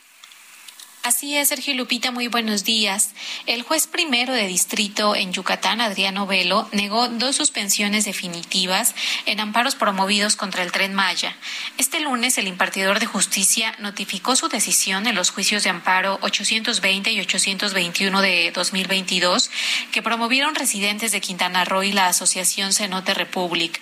[1.05, 3.09] Así es, Sergio Lupita, muy buenos días.
[3.45, 8.95] El juez primero de distrito en Yucatán, Adriano Velo, negó dos suspensiones definitivas
[9.25, 11.35] en amparos promovidos contra el tren Maya.
[11.77, 17.11] Este lunes, el impartidor de justicia notificó su decisión en los juicios de amparo 820
[17.11, 19.51] y 821 de 2022
[19.91, 23.81] que promovieron residentes de Quintana Roo y la Asociación Cenote Republic.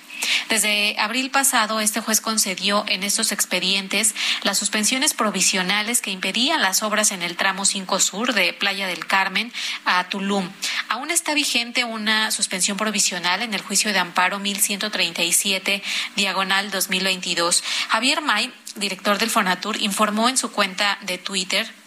[0.49, 6.83] Desde abril pasado, este juez concedió en estos expedientes las suspensiones provisionales que impedían las
[6.83, 9.51] obras en el tramo 5 Sur de Playa del Carmen
[9.85, 10.49] a Tulum.
[10.89, 15.81] Aún está vigente una suspensión provisional en el juicio de amparo 1137
[16.15, 17.63] diagonal 2022.
[17.89, 21.80] Javier May, director del Fonatur, informó en su cuenta de Twitter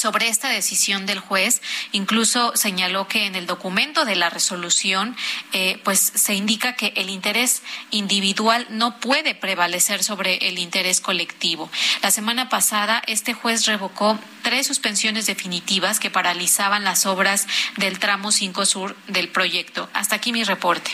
[0.00, 1.60] sobre esta decisión del juez.
[1.92, 5.14] Incluso señaló que en el documento de la resolución,
[5.52, 11.70] eh, pues se indica que el interés individual no puede prevalecer sobre el interés colectivo.
[12.02, 17.46] La semana pasada, este juez revocó tres suspensiones definitivas que paralizaban las obras
[17.76, 19.90] del tramo 5 sur del proyecto.
[19.92, 20.90] Hasta aquí mi reporte.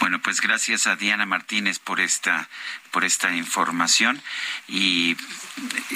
[0.00, 2.48] Bueno, pues gracias a Diana Martínez por esta
[2.90, 4.22] por esta información
[4.68, 5.16] y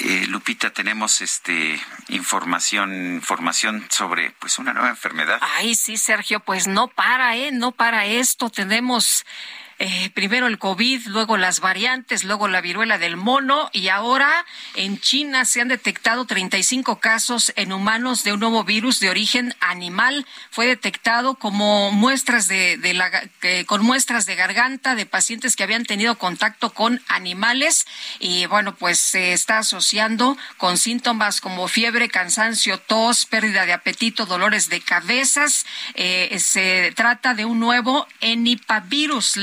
[0.02, 5.38] eh, Lupita tenemos este información información sobre pues una nueva enfermedad.
[5.56, 8.50] Ay, sí, Sergio, pues no para, eh, no para esto.
[8.50, 9.24] Tenemos
[9.82, 15.00] eh, primero el COVID, luego las variantes, luego la viruela del mono y ahora en
[15.00, 20.26] China se han detectado 35 casos en humanos de un nuevo virus de origen animal.
[20.50, 23.10] Fue detectado como muestras de, la,
[23.64, 27.86] con muestras de garganta de pacientes que habían tenido contacto con animales
[28.18, 34.26] y bueno, pues se está asociando con síntomas como fiebre, cansancio, tos, pérdida de apetito,
[34.26, 35.64] dolores de cabezas.
[35.94, 39.38] Eh, se trata de un nuevo enipavirus,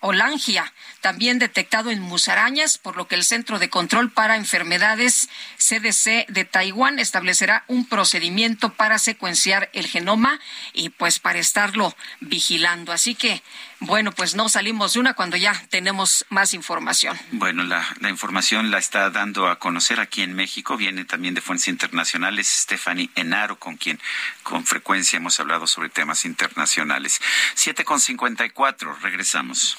[0.00, 0.64] o langia,
[1.00, 5.28] también detectado en musarañas, por lo que el Centro de Control para Enfermedades
[5.58, 10.40] CDC de Taiwán establecerá un procedimiento para secuenciar el genoma
[10.72, 12.92] y pues para estarlo vigilando.
[12.92, 13.42] Así que,
[13.80, 17.18] bueno, pues no salimos de una cuando ya tenemos más información.
[17.32, 21.68] Bueno, la, información la está dando a conocer aquí en México, viene también de fuentes
[21.68, 24.00] internacionales Stephanie Enaro, con quien
[24.42, 27.20] con frecuencia hemos hablado sobre temas internacionales.
[27.54, 29.78] Siete con cincuenta y cuatro, regresamos.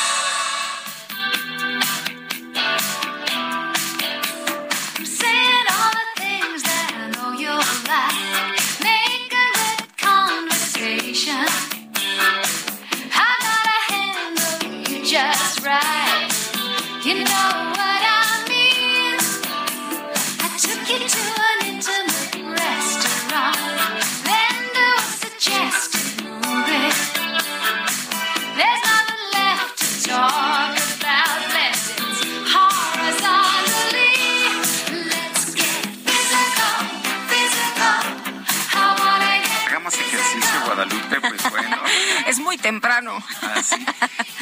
[42.61, 43.23] Temprano.
[43.41, 43.61] Ah,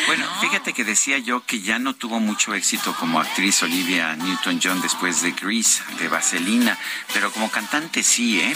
[0.08, 4.82] bueno, fíjate que decía yo que ya no tuvo mucho éxito como actriz Olivia Newton-John
[4.82, 6.78] después de Grease, de Vaselina,
[7.14, 8.56] pero como cantante sí, ¿eh?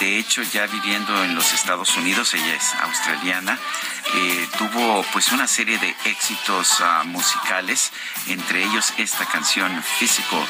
[0.00, 3.58] De hecho, ya viviendo en los Estados Unidos, ella es australiana,
[4.14, 7.92] eh, tuvo pues una serie de éxitos uh, musicales,
[8.26, 10.46] entre ellos esta canción Physical,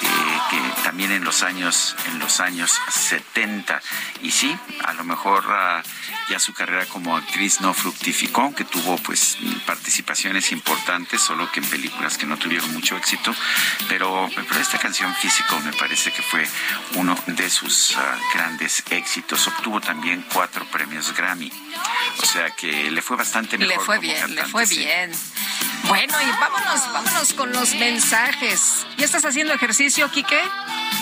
[0.00, 3.80] eh, que también en los años en los años 70
[4.22, 5.82] y sí, a lo mejor uh,
[6.30, 9.36] ya su carrera como actriz no fructificó, aunque tuvo pues
[9.66, 13.34] participaciones importantes, solo que en películas que no tuvieron mucho éxito,
[13.88, 16.46] pero, pero esta canción Physical me parece que fue
[16.94, 18.00] uno de sus uh,
[18.34, 19.46] grandes éxitos.
[19.48, 21.52] Obtuvo también cuatro premios Grammy.
[22.18, 23.78] O sea que le fue bastante mejor.
[23.78, 25.12] Le fue bien, le fue bien.
[25.88, 28.86] Bueno, y vámonos, vámonos con los mensajes.
[28.96, 30.40] ¿Ya estás haciendo ejercicio, Quique?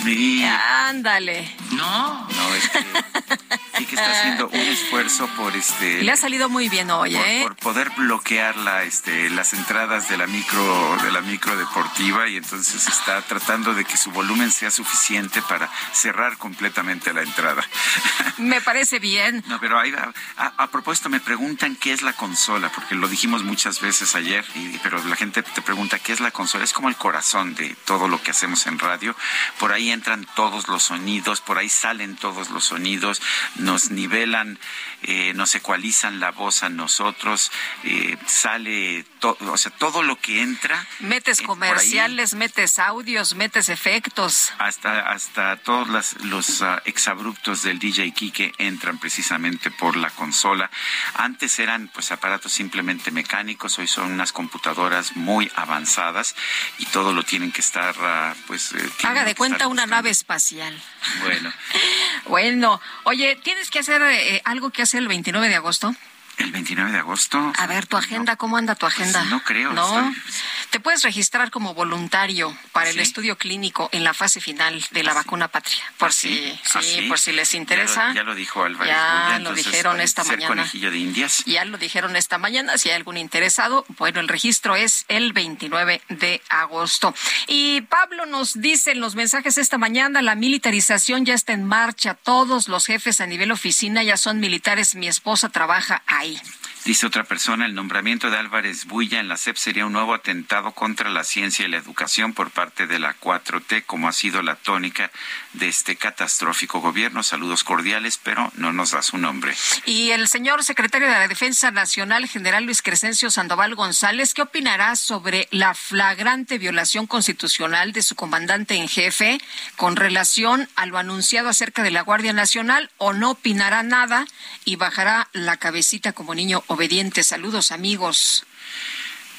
[0.03, 0.43] Sí.
[0.43, 1.55] Ándale.
[1.73, 2.79] No, no, es que
[3.77, 6.03] Kike está haciendo un esfuerzo por este.
[6.03, 7.41] Le ha salido muy bien hoy, por, ¿eh?
[7.43, 12.37] por poder bloquear la, este, las entradas de la micro, de la micro deportiva y
[12.37, 17.63] entonces está tratando de que su volumen sea suficiente para cerrar completamente la entrada.
[18.39, 19.43] Me parece bien.
[19.49, 20.13] No, pero ahí va.
[20.37, 24.45] A, a propósito, me preguntan qué es la consola, porque lo dijimos muchas veces ayer,
[24.55, 26.65] y, pero la gente te pregunta qué es la consola.
[26.65, 29.15] Es como el corazón de todo lo que hacemos en radio.
[29.59, 33.21] Por ahí entran todos los sonidos, por ahí salen todos los sonidos,
[33.61, 34.59] nos nivelan,
[35.03, 37.51] eh, nos ecualizan la voz a nosotros,
[37.85, 40.87] eh, sale todo, o sea, todo lo que entra.
[41.01, 44.53] Metes eh, ahí, comerciales, metes audios, metes efectos.
[44.59, 50.71] hasta hasta todos las- los ah, exabruptos del DJ Kike entran precisamente por la consola.
[51.15, 56.35] Antes eran pues aparatos simplemente mecánicos, hoy son unas computadoras muy avanzadas
[56.79, 59.97] y todo lo tienen que estar ah, pues eh, Haga de cuenta una buscando.
[59.97, 60.81] nave espacial.
[61.23, 61.53] Bueno,
[62.27, 65.95] Bueno, oye, ¿tienes que hacer eh, algo que hacer el 29 de agosto?
[66.43, 67.53] El 29 de agosto.
[67.57, 69.25] A ver, tu agenda, ¿cómo anda tu agenda?
[69.25, 69.87] no creo, No.
[70.11, 70.23] estoy-
[70.71, 75.13] Te puedes registrar como voluntario para el estudio clínico en la fase final de la
[75.15, 75.83] vacuna patria.
[75.99, 77.03] Por ¿Ah, si, ¿Ah, sí?
[77.09, 78.13] por si les Ya lo- interesa.
[78.15, 78.95] Ya lo, dijo Álvarez.
[78.95, 80.49] Ya lo dijeron esta ser mañana.
[80.49, 81.43] conejillo de indias.
[81.45, 86.03] Ya lo dijeron esta mañana, si hay algún interesado, bueno, el registro es el 29
[86.09, 87.15] de agosto.
[87.49, 92.15] Y Pablo nos dice en los mensajes esta mañana, la militarización ya está en marcha,
[92.15, 96.43] todos los jefes a nivel oficina ya son militares, mi esposa trabaja ahí ahí.
[96.85, 100.73] Dice otra persona, el nombramiento de Álvarez Bulla en la CEP sería un nuevo atentado
[100.73, 104.57] contra la ciencia y la educación por parte de la 4T, como ha sido la
[104.57, 105.11] tónica
[105.53, 107.23] de este catastrófico gobierno.
[107.23, 109.55] Saludos cordiales, pero no nos da su nombre.
[109.85, 114.97] Y el señor secretario de la Defensa Nacional, general Luis Crescencio Sandoval González, ¿qué opinará
[114.97, 119.39] sobre la flagrante violación constitucional de su comandante en jefe
[119.77, 124.27] con relación a lo anunciado acerca de la Guardia Nacional o no opinará nada
[124.65, 127.23] y bajará la cabecita como niño obediente?
[127.25, 128.45] Saludos, amigos.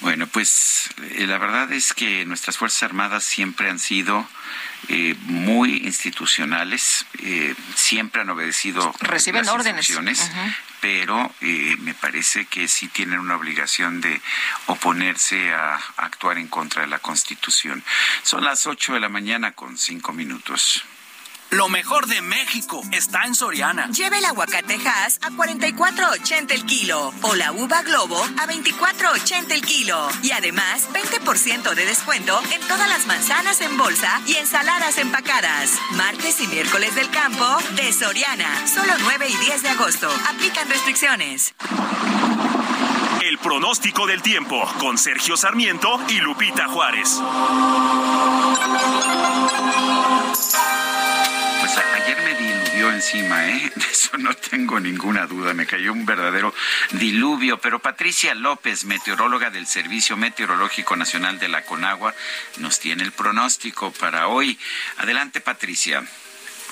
[0.01, 4.27] Bueno, pues eh, la verdad es que nuestras Fuerzas Armadas siempre han sido
[4.89, 9.87] eh, muy institucionales, eh, siempre han obedecido Reciben las órdenes.
[9.89, 10.31] instrucciones,
[10.81, 14.19] pero eh, me parece que sí tienen una obligación de
[14.65, 17.83] oponerse a, a actuar en contra de la Constitución.
[18.23, 20.83] Son las 8 de la mañana con cinco minutos.
[21.51, 23.89] Lo mejor de México está en Soriana.
[23.89, 29.61] Lleve el aguacate Hass a 44.80 el kilo o la uva Globo a 24.80 el
[29.61, 30.07] kilo.
[30.23, 35.77] Y además, 20% de descuento en todas las manzanas en bolsa y ensaladas empacadas.
[35.91, 37.45] Martes y miércoles del campo
[37.75, 38.65] de Soriana.
[38.65, 40.09] Solo 9 y 10 de agosto.
[40.29, 41.53] Aplican restricciones.
[43.25, 47.19] El pronóstico del tiempo con Sergio Sarmiento y Lupita Juárez.
[53.01, 53.71] Encima, ¿eh?
[53.75, 55.55] De eso no tengo ninguna duda.
[55.55, 56.53] Me cayó un verdadero
[56.91, 57.59] diluvio.
[57.59, 62.13] Pero Patricia López, meteoróloga del Servicio Meteorológico Nacional de la Conagua,
[62.57, 64.57] nos tiene el pronóstico para hoy.
[64.97, 66.03] Adelante, Patricia.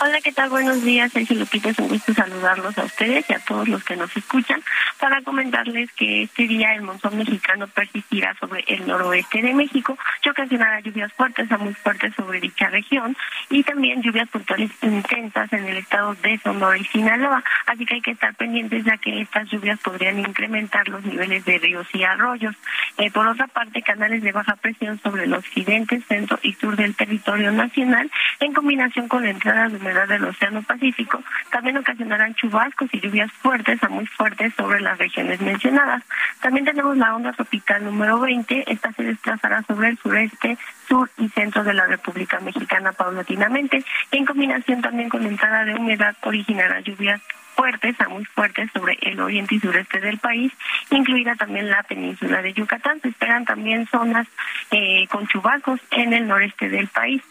[0.01, 0.49] Hola, ¿qué tal?
[0.49, 1.71] Buenos días, Sergio Lupita.
[1.71, 4.61] Es un gusto saludarlos a ustedes y a todos los que nos escuchan
[4.97, 10.29] para comentarles que este día el monzón mexicano persistirá sobre el noroeste de México y
[10.29, 13.17] ocasionará lluvias fuertes a muy fuertes sobre dicha región
[13.49, 17.43] y también lluvias puntuales intensas en el estado de Sonora y Sinaloa.
[17.65, 21.57] Así que hay que estar pendientes ya que estas lluvias podrían incrementar los niveles de
[21.57, 22.55] ríos y arroyos.
[22.97, 26.95] Eh, por otra parte, canales de baja presión sobre el occidente, centro y sur del
[26.95, 32.89] territorio nacional, en combinación con la entrada de humedad del Océano Pacífico, también ocasionarán chubascos
[32.93, 36.03] y lluvias fuertes a muy fuertes sobre las regiones mencionadas.
[36.41, 41.27] También tenemos la onda tropical número 20, esta se desplazará sobre el sureste, sur y
[41.29, 46.15] centro de la República Mexicana paulatinamente, y en combinación también con la entrada de humedad
[46.21, 47.21] originará lluvias
[47.55, 50.53] fuertes a muy fuertes sobre el oriente y sureste del país,
[50.91, 53.01] incluida también la península de Yucatán.
[53.01, 54.27] Se esperan también zonas
[54.71, 57.21] eh, con chubascos en el noreste del país.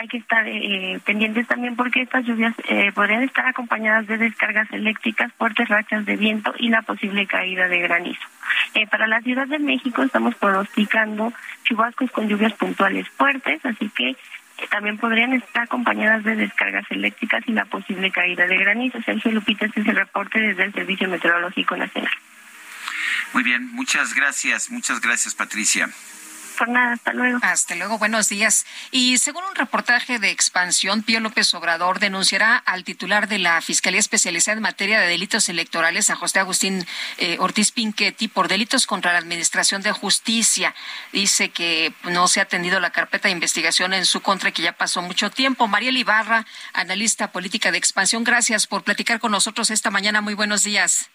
[0.00, 4.66] Hay que estar eh, pendientes también porque estas lluvias eh, podrían estar acompañadas de descargas
[4.72, 8.22] eléctricas, fuertes rachas de viento y la posible caída de granizo.
[8.72, 11.34] Eh, para la Ciudad de México estamos pronosticando
[11.64, 14.16] chubascos con lluvias puntuales fuertes, así que eh,
[14.70, 19.02] también podrían estar acompañadas de descargas eléctricas y la posible caída de granizo.
[19.02, 22.12] Sergio Lupita, este es el reporte desde el Servicio Meteorológico Nacional.
[23.34, 25.90] Muy bien, muchas gracias, muchas gracias, Patricia.
[26.60, 27.38] Por nada, hasta luego.
[27.40, 28.66] Hasta luego, buenos días.
[28.90, 33.98] Y según un reportaje de Expansión, Pío López Obrador denunciará al titular de la Fiscalía
[33.98, 36.86] Especializada en Materia de Delitos Electorales, a José Agustín
[37.16, 40.74] eh, Ortiz Pinchetti, por delitos contra la Administración de Justicia.
[41.12, 44.72] Dice que no se ha atendido la carpeta de investigación en su contra que ya
[44.72, 45.66] pasó mucho tiempo.
[45.66, 46.44] María Ibarra,
[46.74, 50.20] analista política de Expansión, gracias por platicar con nosotros esta mañana.
[50.20, 51.10] Muy buenos días.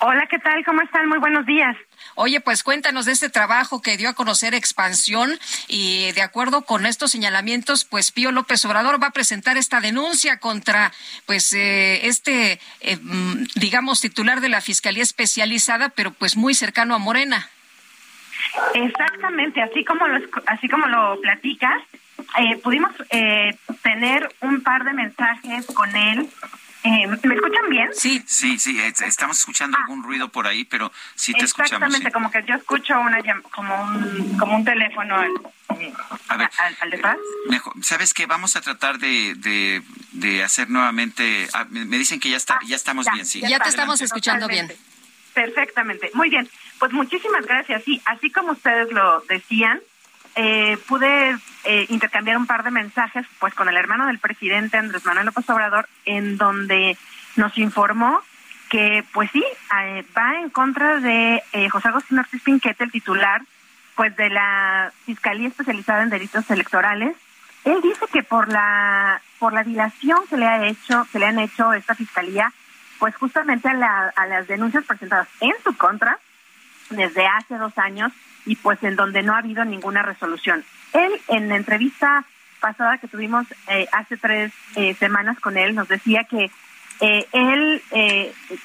[0.00, 0.62] Hola, ¿qué tal?
[0.64, 1.08] ¿Cómo están?
[1.08, 1.74] Muy buenos días.
[2.14, 5.38] Oye, pues cuéntanos de este trabajo que dio a conocer Expansión
[5.68, 10.38] y de acuerdo con estos señalamientos, pues Pío López Obrador va a presentar esta denuncia
[10.38, 10.92] contra,
[11.26, 16.94] pues, eh, este, eh, mm, digamos, titular de la Fiscalía Especializada, pero pues muy cercano
[16.94, 17.48] a Morena.
[18.74, 21.82] Exactamente, así como lo, así como lo platicas,
[22.38, 22.90] eh, pudimos
[23.82, 26.28] tener un par de mensajes con él
[26.82, 27.88] eh, ¿Me escuchan bien?
[27.92, 29.82] Sí, sí, sí, estamos escuchando ah.
[29.82, 31.72] algún ruido por ahí, pero sí te escuchamos.
[31.72, 33.18] Exactamente, como que yo escucho una
[33.50, 35.30] como un, como un teléfono al,
[36.80, 37.18] al, detrás.
[37.48, 38.24] Mejor, ¿Sabes qué?
[38.24, 43.06] Vamos a tratar de, de, hacer nuevamente, ah, me dicen que ya está, ya estamos
[43.12, 43.42] bien, sí.
[43.46, 44.72] Ya, te estamos escuchando bien.
[45.34, 46.48] Perfectamente, muy bien.
[46.78, 47.84] Pues muchísimas gracias.
[47.84, 49.80] Sí, así como ustedes lo decían,
[50.36, 55.04] eh, pude eh, intercambiar un par de mensajes pues con el hermano del presidente Andrés
[55.04, 56.96] Manuel López Obrador en donde
[57.36, 58.22] nos informó
[58.70, 63.42] que pues sí eh, va en contra de eh, José Agustín Ortiz Pinquete el titular
[63.96, 67.16] pues de la Fiscalía especializada en delitos electorales.
[67.64, 71.38] Él dice que por la por la dilación que le ha hecho que le han
[71.38, 72.52] hecho esta fiscalía
[72.98, 76.18] pues justamente a, la, a las denuncias presentadas en su contra
[76.90, 78.12] desde hace dos años
[78.46, 80.64] y pues en donde no ha habido ninguna resolución.
[80.92, 82.24] Él en la entrevista
[82.60, 86.50] pasada que tuvimos eh, hace tres eh, semanas con él nos decía que
[87.00, 87.82] eh, él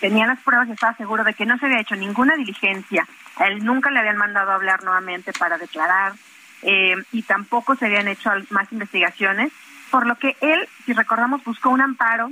[0.01, 3.07] tenía las pruebas y estaba seguro de que no se había hecho ninguna diligencia.
[3.37, 6.13] A él nunca le habían mandado a hablar nuevamente para declarar
[6.61, 9.53] y tampoco se habían hecho más investigaciones,
[9.91, 12.31] por lo que él, si recordamos, buscó un amparo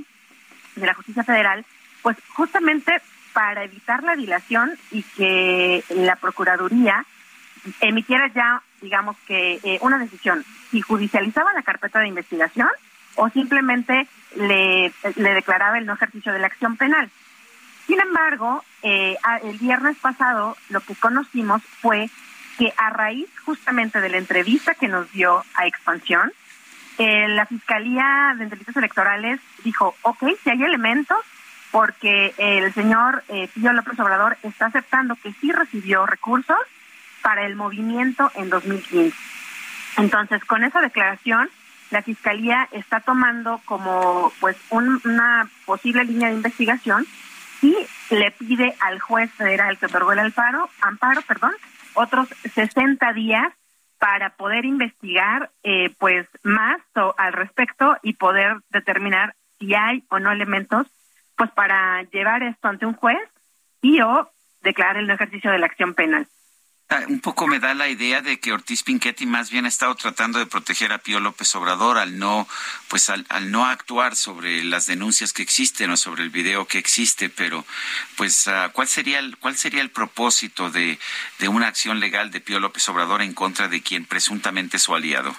[0.74, 1.64] de la justicia federal,
[2.02, 3.00] pues justamente
[3.32, 7.06] para evitar la dilación y que la Procuraduría
[7.80, 12.68] emitiera ya, digamos que, eh, una decisión, si judicializaba la carpeta de investigación
[13.16, 14.06] o simplemente
[14.36, 17.10] le, declaraba el no ejercicio de la acción penal.
[17.86, 22.08] Sin embargo, eh, el viernes pasado lo que conocimos fue
[22.58, 26.32] que a raíz justamente de la entrevista que nos dio a Expansión,
[26.98, 31.18] eh, la Fiscalía de Delitos Electorales dijo, ok, si hay elementos,
[31.72, 36.56] porque el señor eh, Pío López Obrador está aceptando que sí recibió recursos
[37.24, 39.16] para el movimiento en 2015.
[39.96, 41.48] Entonces, con esa declaración,
[41.90, 47.06] la Fiscalía está tomando como pues una posible línea de investigación
[47.62, 47.74] y
[48.10, 51.52] le pide al juez federal que otorgó el amparo, amparo perdón,
[51.94, 53.50] otros 60 días
[53.98, 56.78] para poder investigar eh, pues más
[57.16, 60.86] al respecto y poder determinar si hay o no elementos
[61.36, 63.22] pues para llevar esto ante un juez
[63.80, 64.28] y o
[64.62, 66.26] declarar el no ejercicio de la acción penal.
[66.90, 69.94] Ah, un poco me da la idea de que Ortiz Pinchetti más bien ha estado
[69.94, 72.46] tratando de proteger a Pío López Obrador al no,
[72.88, 77.30] pues al, no actuar sobre las denuncias que existen o sobre el video que existe,
[77.30, 77.64] pero
[78.18, 80.98] pues ah, ¿cuál sería el, cuál sería el propósito de,
[81.38, 84.94] de una acción legal de Pío López Obrador en contra de quien presuntamente es su
[84.94, 85.34] aliado?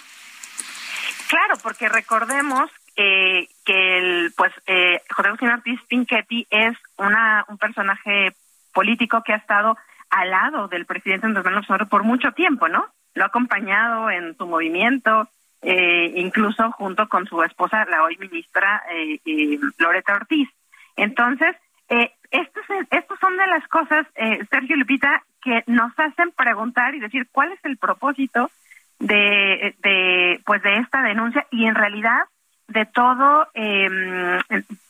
[1.28, 8.36] Claro, porque recordemos eh, que el, pues eh, José Ortiz Pinchetti es una, un personaje
[8.74, 9.78] político que ha estado
[10.16, 12.86] al lado del presidente Andrés Manuel López por mucho tiempo, ¿no?
[13.16, 15.28] Lo ha acompañado en su movimiento,
[15.61, 20.49] eh, incluso junto con su esposa, la hoy ministra eh, eh, Loreta Ortiz.
[20.95, 21.55] Entonces,
[21.89, 26.99] eh, estos, estos son de las cosas, eh, Sergio Lupita, que nos hacen preguntar y
[26.99, 28.49] decir cuál es el propósito
[28.99, 32.24] de, de pues de esta denuncia y en realidad
[32.68, 33.89] de todo, eh,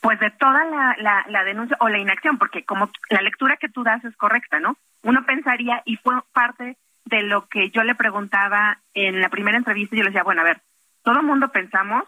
[0.01, 3.69] pues de toda la, la, la, denuncia o la inacción, porque como la lectura que
[3.69, 4.77] tú das es correcta, ¿no?
[5.03, 9.95] Uno pensaría, y fue parte de lo que yo le preguntaba en la primera entrevista,
[9.95, 10.61] yo le decía, bueno, a ver,
[11.03, 12.03] todo el mundo pensamos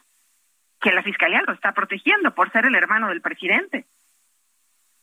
[0.82, 3.86] que la fiscalía lo está protegiendo por ser el hermano del presidente.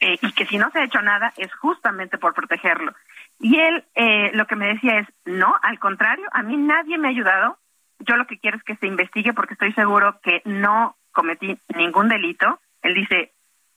[0.00, 2.92] Eh, y que si no se ha hecho nada es justamente por protegerlo.
[3.38, 7.08] Y él eh, lo que me decía es, no, al contrario, a mí nadie me
[7.08, 7.58] ha ayudado,
[8.00, 12.08] yo lo que quiero es que se investigue porque estoy seguro que no cometí ningún
[12.08, 12.60] delito.
[12.82, 13.32] Él dice,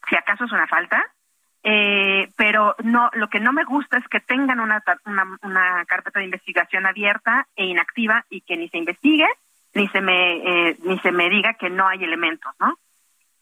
[0.08, 1.04] si acaso es una falta,
[1.62, 4.82] eh, pero no, lo que no me gusta es que tengan una,
[5.42, 9.26] una, carpeta de investigación abierta e inactiva y que ni se investigue
[9.74, 12.78] ni se me eh, ni se me diga que no hay elementos, ¿no?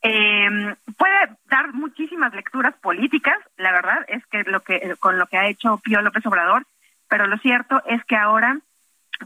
[0.02, 3.38] Eh, puede dar muchísimas lecturas políticas.
[3.56, 6.66] La verdad es que lo que con lo que ha hecho Pío López Obrador
[7.08, 8.58] pero lo cierto es que ahora,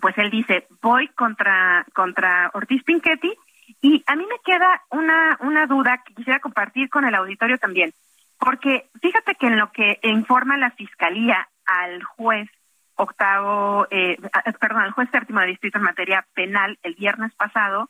[0.01, 3.33] pues él dice, voy contra, contra Ortiz Pinchetti
[3.81, 7.93] y a mí me queda una, una duda que quisiera compartir con el auditorio también,
[8.39, 12.49] porque fíjate que en lo que informa la Fiscalía al juez
[12.97, 14.19] octavo, eh,
[14.61, 17.89] perdón, al juez séptimo de distrito en materia penal el viernes pasado,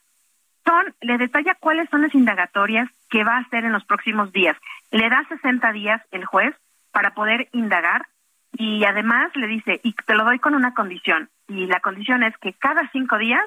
[0.64, 4.56] son, le detalla cuáles son las indagatorias que va a hacer en los próximos días.
[4.90, 6.54] Le da 60 días el juez
[6.92, 8.06] para poder indagar
[8.52, 12.36] y además le dice, y te lo doy con una condición, y la condición es
[12.38, 13.42] que cada cinco días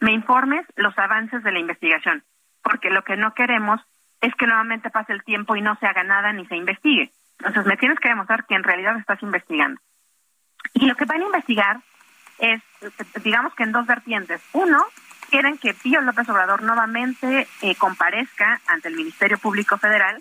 [0.00, 2.24] me informes los avances de la investigación,
[2.62, 3.80] porque lo que no queremos
[4.20, 7.10] es que nuevamente pase el tiempo y no se haga nada ni se investigue.
[7.38, 9.80] Entonces me tienes que demostrar que en realidad estás investigando.
[10.74, 11.80] Y lo que van a investigar
[12.38, 12.60] es,
[13.22, 14.42] digamos que en dos vertientes.
[14.52, 14.84] Uno,
[15.30, 20.20] quieren que Pío López Obrador nuevamente eh, comparezca ante el Ministerio Público Federal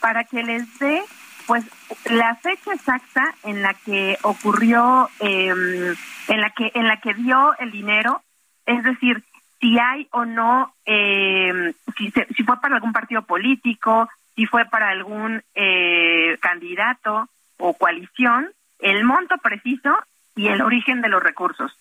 [0.00, 1.02] para que les dé
[1.46, 1.64] pues
[2.10, 5.94] la fecha exacta en la que ocurrió em,
[6.28, 8.22] en la que en la que dio el dinero
[8.66, 9.24] es decir
[9.60, 14.90] si hay o no em, si, si fue para algún partido político si fue para
[14.90, 19.96] algún eh, candidato o coalición el monto preciso
[20.36, 21.76] y el origen de los recursos.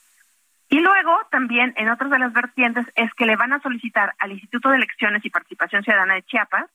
[0.69, 4.31] Y luego también en otras de las vertientes es que le van a solicitar al
[4.31, 6.65] Instituto de Elecciones y Participación Ciudadana de Chiapas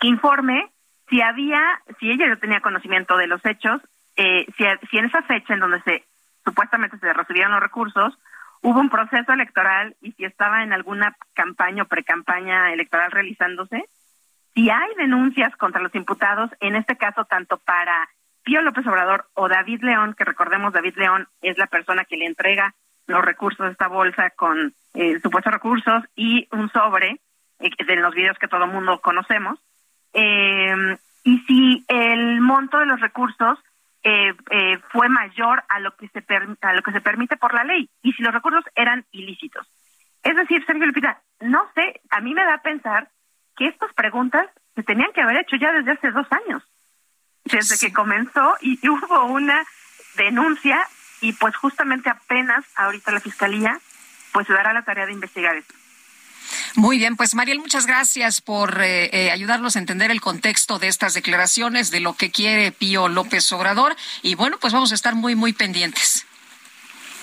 [0.00, 0.70] que informe
[1.08, 1.60] si había,
[1.98, 3.80] si ella no tenía conocimiento de los hechos,
[4.16, 6.04] eh, si, en esa fecha en donde se
[6.44, 8.18] supuestamente se recibieron los recursos,
[8.62, 13.84] hubo un proceso electoral y si estaba en alguna campaña o precampaña electoral realizándose,
[14.54, 18.08] si hay denuncias contra los imputados, en este caso tanto para
[18.42, 22.26] Pío López Obrador o David León, que recordemos David León es la persona que le
[22.26, 22.74] entrega
[23.06, 27.20] los recursos de esta bolsa con eh, supuestos recursos y un sobre
[27.58, 29.58] eh, los videos que todo mundo conocemos.
[30.18, 33.58] Eh, y si el monto de los recursos
[34.02, 36.24] eh, eh, fue mayor a lo que se
[36.62, 39.66] a lo que se permite por la ley y si los recursos eran ilícitos.
[40.22, 43.10] Es decir, Sergio Lupita, no sé, a mí me da a pensar
[43.56, 46.62] que estas preguntas se tenían que haber hecho ya desde hace dos años
[47.46, 49.64] desde que comenzó y, hubo una
[50.16, 50.86] denuncia
[51.20, 53.78] y pues justamente apenas ahorita la fiscalía
[54.32, 55.74] pues se dará la tarea de investigar esto.
[56.74, 60.88] Muy bien, pues Mariel, muchas gracias por eh, eh, ayudarnos a entender el contexto de
[60.88, 63.96] estas declaraciones, de lo que quiere Pío López Obrador.
[64.22, 66.26] Y bueno, pues vamos a estar muy, muy pendientes.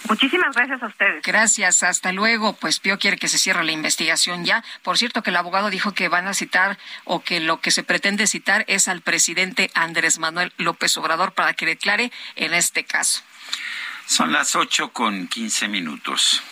[0.09, 1.24] Muchísimas gracias a ustedes.
[1.24, 2.53] Gracias, hasta luego.
[2.53, 4.63] Pues Pío quiere que se cierre la investigación ya.
[4.82, 7.84] Por cierto, que el abogado dijo que van a citar o que lo que se
[7.84, 13.21] pretende citar es al presidente Andrés Manuel López Obrador para que declare en este caso.
[14.05, 16.43] Son las ocho con quince minutos.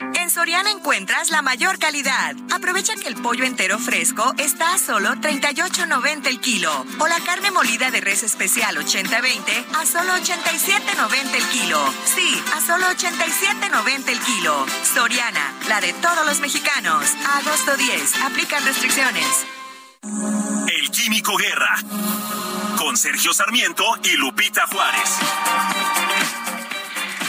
[0.00, 2.36] En Soriana encuentras la mayor calidad.
[2.52, 6.70] Aprovecha que el pollo entero fresco está a solo 38.90 el kilo
[7.00, 11.94] o la carne molida de res especial 80-20 a solo 87.90 el kilo.
[12.04, 14.66] Sí, a solo 87.90 el kilo.
[14.94, 17.04] Soriana, la de todos los mexicanos.
[17.38, 18.22] agosto 10.
[18.22, 19.46] Aplican restricciones.
[20.02, 21.74] El Químico Guerra
[22.76, 25.18] con Sergio Sarmiento y Lupita Juárez.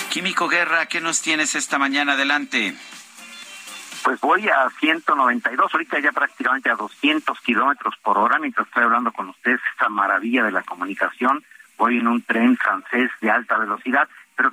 [0.10, 2.14] Químico Guerra, ¿qué nos tienes esta mañana?
[2.14, 2.74] Adelante.
[4.04, 9.12] Pues voy a 192, ahorita ya prácticamente a 200 kilómetros por hora, mientras estoy hablando
[9.12, 11.44] con ustedes, esta maravilla de la comunicación.
[11.78, 14.52] Voy en un tren francés de alta velocidad, pero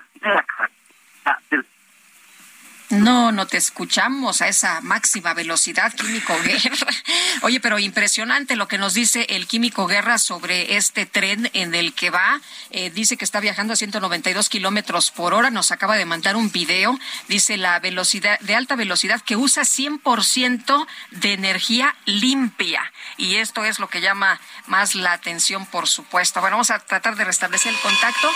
[2.90, 6.86] no, no te escuchamos a esa máxima velocidad, Químico Guerra.
[7.42, 11.94] Oye, pero impresionante lo que nos dice el Químico Guerra sobre este tren en el
[11.94, 12.40] que va.
[12.70, 15.50] Eh, dice que está viajando a 192 kilómetros por hora.
[15.50, 16.96] Nos acaba de mandar un video.
[17.28, 22.92] Dice la velocidad de alta velocidad que usa 100% de energía limpia.
[23.16, 26.40] Y esto es lo que llama más la atención, por supuesto.
[26.40, 28.30] Bueno, vamos a tratar de restablecer el contacto.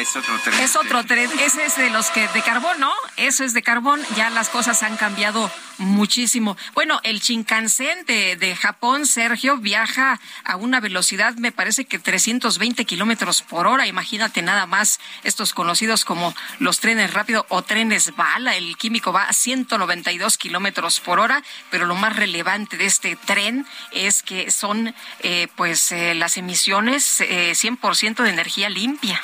[0.00, 0.60] Es otro tren.
[0.60, 1.30] Es otro tren.
[1.40, 2.90] Ese es de los que de carbón, ¿no?
[3.18, 4.00] Eso es de carbón.
[4.16, 6.56] Ya las cosas han cambiado muchísimo.
[6.72, 13.42] Bueno, el Shinkansen de, Japón, Sergio, viaja a una velocidad, me parece que 320 kilómetros
[13.42, 13.86] por hora.
[13.86, 18.56] Imagínate nada más estos conocidos como los trenes rápidos o trenes bala.
[18.56, 23.66] El químico va a 192 kilómetros por hora, pero lo más relevante de este tren
[23.92, 29.20] es que son, eh, pues, eh, las emisiones eh, 100% de energía limpia.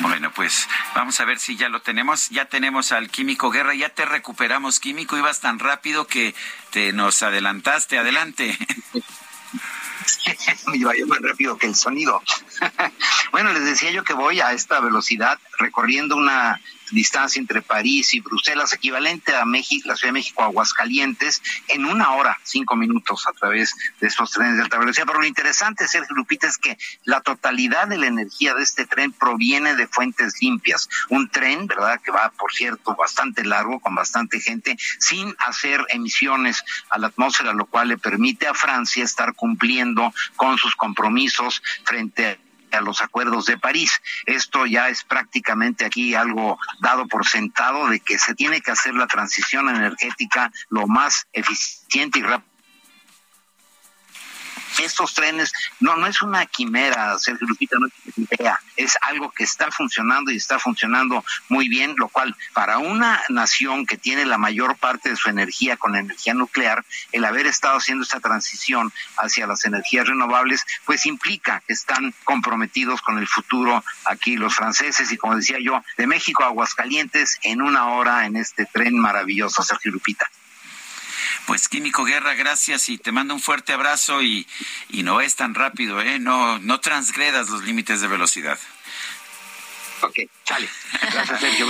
[0.00, 2.28] Bueno, pues vamos a ver si ya lo tenemos.
[2.30, 5.16] Ya tenemos al Químico Guerra, ya te recuperamos, Químico.
[5.16, 6.34] Ibas tan rápido que
[6.70, 7.98] te nos adelantaste.
[7.98, 8.56] Adelante.
[10.74, 12.22] Iba yo más rápido que el sonido.
[13.32, 16.58] Bueno, les decía yo que voy a esta velocidad recorriendo una
[16.90, 22.12] distancia entre París y Bruselas, equivalente a México, la Ciudad de México, Aguascalientes, en una
[22.12, 25.06] hora, cinco minutos a través de estos trenes de alta velocidad.
[25.06, 29.12] Pero lo interesante, Sergio Lupita, es que la totalidad de la energía de este tren
[29.12, 30.88] proviene de fuentes limpias.
[31.08, 36.62] Un tren, ¿verdad?, que va, por cierto, bastante largo, con bastante gente, sin hacer emisiones
[36.90, 42.26] a la atmósfera, lo cual le permite a Francia estar cumpliendo con sus compromisos frente
[42.26, 44.00] a a los acuerdos de París.
[44.24, 48.94] Esto ya es prácticamente aquí algo dado por sentado de que se tiene que hacer
[48.94, 52.55] la transición energética lo más eficiente y rápido
[54.84, 59.44] estos trenes no no es una quimera, Sergio Lupita, no es una es algo que
[59.44, 64.38] está funcionando y está funcionando muy bien, lo cual para una nación que tiene la
[64.38, 69.46] mayor parte de su energía con energía nuclear, el haber estado haciendo esta transición hacia
[69.46, 75.16] las energías renovables, pues implica que están comprometidos con el futuro aquí los franceses y
[75.16, 79.92] como decía yo, de México a Aguascalientes en una hora en este tren maravilloso, Sergio
[79.92, 80.28] Lupita.
[81.46, 84.48] Pues Químico Guerra, gracias y te mando un fuerte abrazo y,
[84.90, 86.18] y no es tan rápido, ¿eh?
[86.18, 88.58] No, no transgredas los límites de velocidad.
[90.02, 90.68] Ok, chale.
[91.12, 91.66] Gracias, Sergio.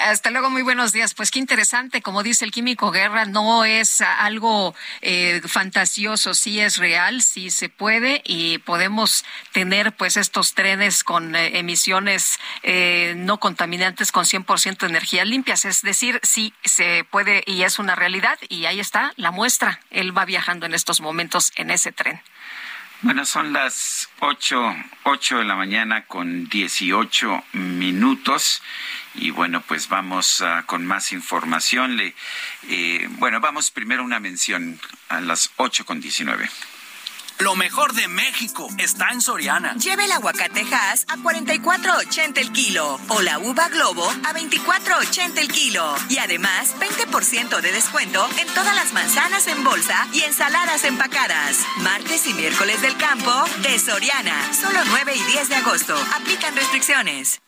[0.00, 1.14] Hasta luego, muy buenos días.
[1.14, 6.76] Pues qué interesante, como dice el químico Guerra, no es algo eh, fantasioso, sí es
[6.76, 13.38] real, sí se puede y podemos tener pues estos trenes con eh, emisiones eh, no
[13.38, 15.64] contaminantes con 100% de energías limpias.
[15.64, 19.80] Es decir, sí se puede y es una realidad y ahí está la muestra.
[19.90, 22.20] Él va viajando en estos momentos en ese tren.
[23.00, 24.74] Bueno, son las ocho,
[25.04, 28.62] ocho de la mañana con dieciocho minutos
[29.14, 31.96] y bueno, pues vamos uh, con más información.
[31.96, 32.14] Le,
[32.68, 36.48] eh, bueno, vamos primero a una mención a las ocho con diecinueve.
[37.38, 39.74] Lo mejor de México está en Soriana.
[39.76, 45.48] Lleve el aguacate Hass a 44.80 el kilo o la uva Globo a 24.80 el
[45.48, 45.94] kilo.
[46.08, 51.64] Y además, 20% de descuento en todas las manzanas en bolsa y ensaladas empacadas.
[51.76, 53.32] Martes y miércoles del campo
[53.62, 54.52] de Soriana.
[54.52, 55.96] Solo 9 y 10 de agosto.
[56.16, 57.40] Aplican restricciones.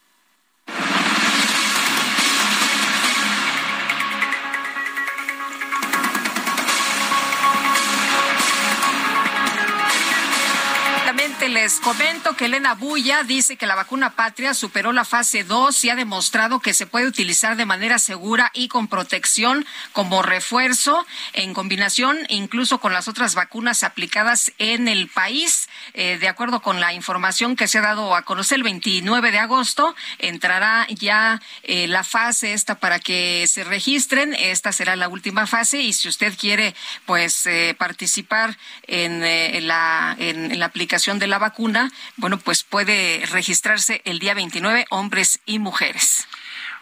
[11.48, 15.90] Les comento que Elena Buya dice que la vacuna patria superó la fase 2 y
[15.90, 21.54] ha demostrado que se puede utilizar de manera segura y con protección como refuerzo en
[21.54, 25.68] combinación incluso con las otras vacunas aplicadas en el país.
[25.94, 29.38] Eh, de acuerdo con la información que se ha dado a conocer el 29 de
[29.38, 34.34] agosto, entrará ya eh, la fase esta para que se registren.
[34.34, 36.74] Esta será la última fase y si usted quiere
[37.06, 39.20] pues eh, participar en,
[39.66, 45.40] la, en la aplicación de la vacuna, bueno, pues puede registrarse el día 29 hombres
[45.46, 46.26] y mujeres.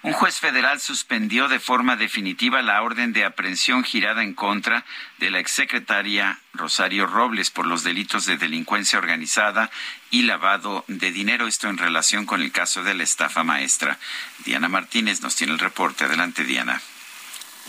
[0.03, 4.85] Un juez federal suspendió de forma definitiva la orden de aprehensión girada en contra
[5.19, 9.71] de la exsecretaria Rosario Robles por los delitos de delincuencia organizada
[10.13, 11.49] y lavado de dinero.
[11.49, 13.99] Esto en relación con el caso de la estafa maestra.
[14.45, 16.05] Diana Martínez nos tiene el reporte.
[16.05, 16.81] Adelante, Diana.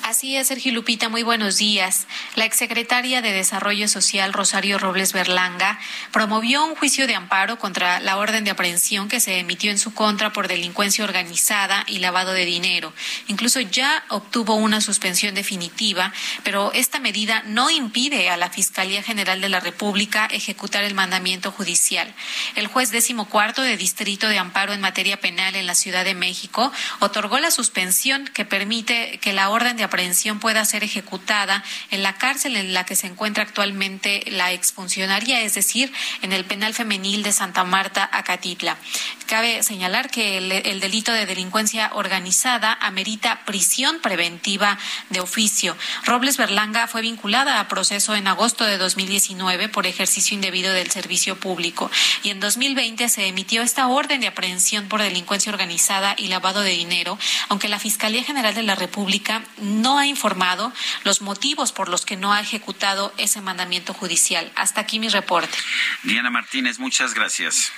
[0.04, 2.08] Así es, Sergio Lupita, muy buenos días.
[2.36, 5.80] La exsecretaria de Desarrollo Social, Rosario Robles Berlanga,
[6.12, 9.94] promovió un juicio de amparo contra la orden de aprehensión que se emitió en su
[9.94, 12.94] contra por delincuencia organizada y lavado de dinero.
[13.28, 16.14] Incluso ya obtuvo una suspensión definitiva,
[16.44, 21.52] pero esta medida no impide a la Fiscalía General de la República ejecutar el mandamiento
[21.52, 22.14] judicial.
[22.56, 26.16] El juez décimo cuarto de Distrito de Amparo en materia penal en la Ciudad de
[26.16, 32.04] México otorgó la suspensión que permite que la orden de aprehensión pueda ser ejecutada en
[32.04, 35.92] la cárcel en la que se encuentra actualmente la exfuncionaria, es decir,
[36.22, 38.78] en el penal femenil de Santa Marta, Acatitla.
[39.26, 44.78] Cabe señalar que el, el delito de delincuencia organizada amerita prisión preventiva
[45.10, 45.76] de oficio.
[46.06, 51.40] Robles Berlanga fue vinculada a proceso en agosto de 2019 por ejercicio indebido del servicio
[51.40, 51.92] público
[52.24, 56.72] y en 2020 se emitió esta orden de aprehensión por delincuencia organizada y lavado de
[56.72, 57.18] dinero,
[57.50, 60.72] aunque la Fiscalía General de la República no ha informado
[61.04, 64.52] los motivos por los que no ha ejecutado ese mandamiento judicial.
[64.56, 65.58] Hasta aquí mi reporte.
[66.04, 67.72] Diana Martínez, muchas gracias.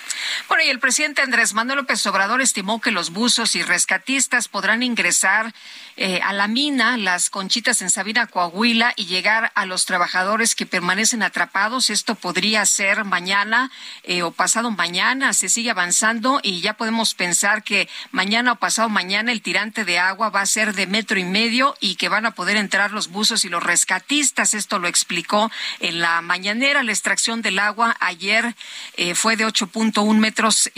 [0.48, 4.84] Bueno, y el presidente Andrés Manuel López Obrador estimó que los buzos y rescatistas podrán
[4.84, 5.54] ingresar
[5.98, 10.66] eh, a la mina Las Conchitas en Sabina, Coahuila, y llegar a los trabajadores que
[10.66, 11.90] permanecen atrapados.
[11.90, 13.70] Esto podría ser mañana
[14.04, 15.34] eh, o pasado mañana.
[15.34, 20.00] Se sigue avanzando y ya podemos pensar que mañana o pasado mañana el tirante de
[20.00, 23.10] agua va a ser de metro y medio y que van a poder entrar los
[23.10, 24.54] buzos y los rescatistas.
[24.54, 26.84] Esto lo explicó en la mañanera.
[26.84, 28.56] La extracción del agua ayer
[28.96, 30.70] eh, fue de 8.1 metros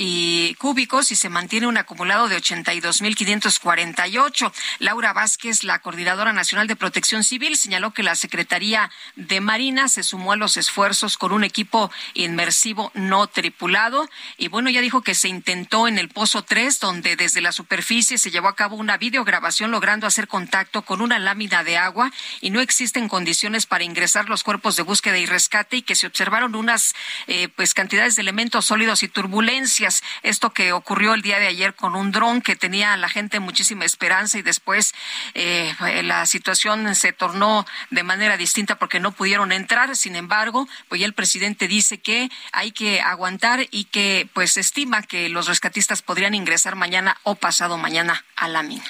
[0.58, 4.52] cúbicos y se mantiene un acumulado de 82.548.
[4.80, 10.04] Laura Vázquez, la coordinadora nacional de protección civil, señaló que la Secretaría de Marina se
[10.04, 14.08] sumó a los esfuerzos con un equipo inmersivo no tripulado
[14.38, 18.18] y bueno, ya dijo que se intentó en el Pozo 3, donde desde la superficie
[18.18, 22.52] se llevó a cabo una videograbación logrando hacer contacto con una lámina de agua y
[22.52, 26.56] no existen condiciones para ingresar los cuerpos de búsqueda y rescate y que se observaron
[26.56, 26.94] unas
[27.28, 30.04] eh, pues cantidades de elementos sólidos y turbulencias.
[30.22, 33.40] Esto que ocurrió el día de ayer con un dron que tenía a la gente
[33.40, 34.93] muchísima esperanza y después
[35.34, 39.96] eh, la situación se tornó de manera distinta porque no pudieron entrar.
[39.96, 45.04] Sin embargo, pues ya el presidente dice que hay que aguantar y que pues estima
[45.04, 48.84] que los rescatistas podrían ingresar mañana o pasado mañana a la mina.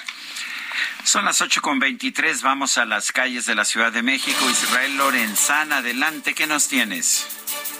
[1.04, 2.42] Son las ocho con veintitrés.
[2.42, 4.48] Vamos a las calles de la Ciudad de México.
[4.50, 6.34] Israel Lorenzana, adelante.
[6.34, 7.28] ¿Qué nos tienes?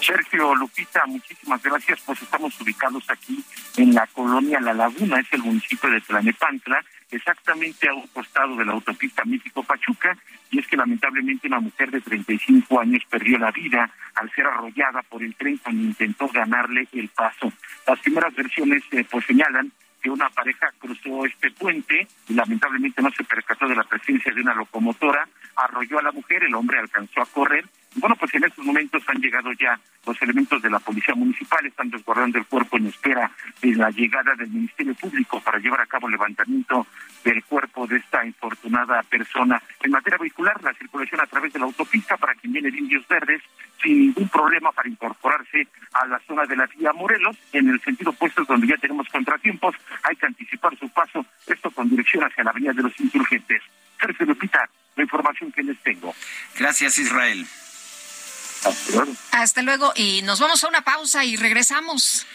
[0.01, 1.99] Sergio Lupita, muchísimas gracias.
[2.05, 3.43] Pues estamos ubicados aquí
[3.77, 8.65] en la colonia La Laguna, es el municipio de Tlanepantla, exactamente a un costado de
[8.65, 10.17] la autopista México-Pachuca.
[10.51, 15.01] Y es que lamentablemente una mujer de 35 años perdió la vida al ser arrollada
[15.03, 17.51] por el tren cuando intentó ganarle el paso.
[17.87, 19.71] Las primeras versiones eh, pues señalan
[20.05, 24.39] que una pareja cruzó este puente y lamentablemente no se percató de la presencia de
[24.39, 27.65] una locomotora, arrolló a la mujer, el hombre alcanzó a correr
[27.95, 31.91] bueno, pues en estos momentos han llegado ya los elementos de la Policía Municipal, están
[31.91, 33.31] resguardando el cuerpo en espera
[33.61, 36.85] de la llegada del Ministerio Público para llevar a cabo el levantamiento
[37.23, 39.61] del cuerpo de esta infortunada persona.
[39.81, 43.07] En materia vehicular, la circulación a través de la autopista para quien viene de Indios
[43.07, 43.41] Verdes,
[43.81, 48.11] sin ningún problema para incorporarse a la zona de la vía Morelos, en el sentido
[48.11, 52.51] opuesto donde ya tenemos contratiempos, hay que anticipar su paso, esto con dirección hacia la
[52.51, 53.61] Avenida de los Insurgentes.
[53.99, 56.13] Sergio Lupita, la información que les tengo.
[56.57, 57.45] Gracias, Israel.
[59.31, 59.93] Hasta luego.
[59.95, 62.25] y nos vamos a una pausa y regresamos.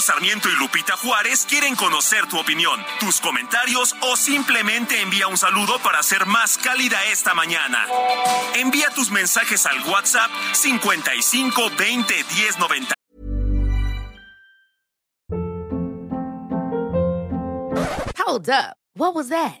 [0.00, 5.78] Sarmiento y Lupita Juárez quieren conocer tu opinión, tus comentarios o simplemente envía un saludo
[5.80, 7.86] para hacer más cálida esta mañana.
[8.54, 12.94] Envía tus mensajes al WhatsApp 55 20 10 90.
[18.24, 18.76] Hold up.
[18.94, 19.60] What was that?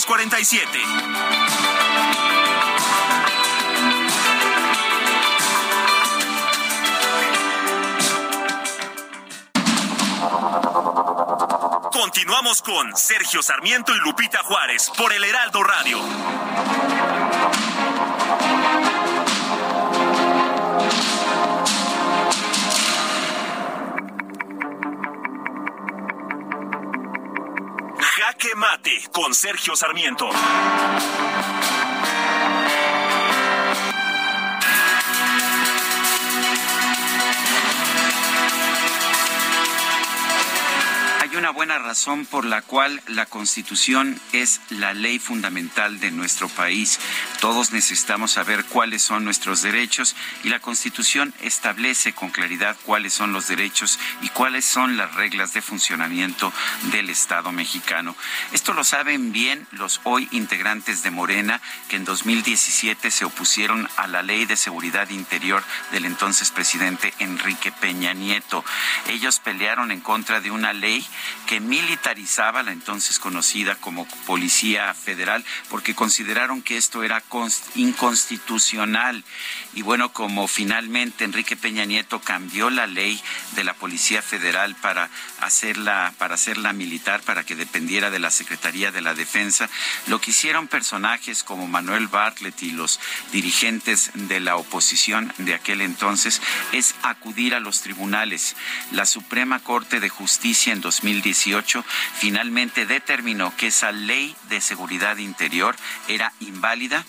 [0.00, 0.78] 647.
[11.92, 15.98] Continuamos con Sergio Sarmiento y Lupita Juárez por el Heraldo Radio.
[29.26, 30.30] Con Sergio Sarmiento.
[41.36, 46.98] una buena razón por la cual la Constitución es la ley fundamental de nuestro país.
[47.40, 53.32] Todos necesitamos saber cuáles son nuestros derechos y la Constitución establece con claridad cuáles son
[53.32, 56.52] los derechos y cuáles son las reglas de funcionamiento
[56.92, 58.16] del Estado mexicano.
[58.52, 64.06] Esto lo saben bien los hoy integrantes de Morena que en 2017 se opusieron a
[64.06, 68.64] la Ley de Seguridad Interior del entonces presidente Enrique Peña Nieto.
[69.08, 71.06] Ellos pelearon en contra de una ley
[71.46, 77.20] que militarizaba la entonces conocida como Policía Federal porque consideraron que esto era
[77.74, 79.24] inconstitucional.
[79.74, 83.20] Y bueno, como finalmente Enrique Peña Nieto cambió la ley
[83.54, 88.90] de la Policía Federal para hacerla para hacerla militar para que dependiera de la Secretaría
[88.90, 89.68] de la Defensa,
[90.06, 93.00] lo que hicieron personajes como Manuel Bartlett y los
[93.32, 96.40] dirigentes de la oposición de aquel entonces
[96.72, 98.56] es acudir a los tribunales.
[98.92, 101.84] La Suprema Corte de Justicia en 2018
[102.18, 105.76] finalmente determinó que esa ley de seguridad interior
[106.08, 107.04] era inválida.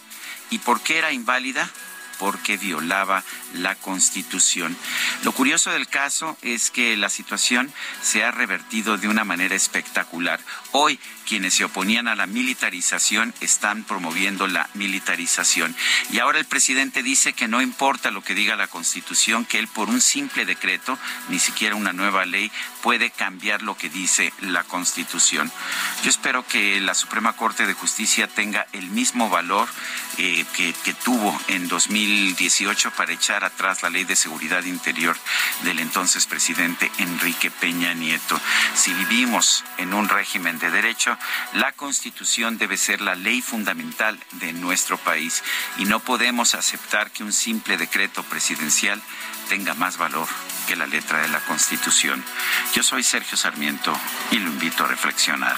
[0.50, 1.70] ¿Y por qué era inválida?
[2.18, 4.76] porque violaba la Constitución.
[5.24, 7.72] Lo curioso del caso es que la situación
[8.02, 10.40] se ha revertido de una manera espectacular.
[10.72, 15.76] Hoy quienes se oponían a la militarización están promoviendo la militarización.
[16.10, 19.68] Y ahora el presidente dice que no importa lo que diga la Constitución, que él
[19.68, 20.98] por un simple decreto,
[21.28, 22.50] ni siquiera una nueva ley,
[22.82, 25.52] puede cambiar lo que dice la Constitución.
[26.04, 29.68] Yo espero que la Suprema Corte de Justicia tenga el mismo valor
[30.18, 35.18] eh, que, que tuvo en 2018 para echar atrás la ley de seguridad interior
[35.64, 38.40] del entonces presidente Enrique Peña Nieto.
[38.76, 41.18] Si vivimos en un régimen de derecho,
[41.54, 45.44] la Constitución debe ser la ley fundamental de nuestro país
[45.78, 49.02] y no podemos aceptar que un simple decreto presidencial
[49.50, 50.28] tenga más valor
[50.68, 52.24] que la letra de la Constitución.
[52.74, 53.98] Yo soy Sergio Sarmiento
[54.32, 55.58] y lo invito a reflexionar.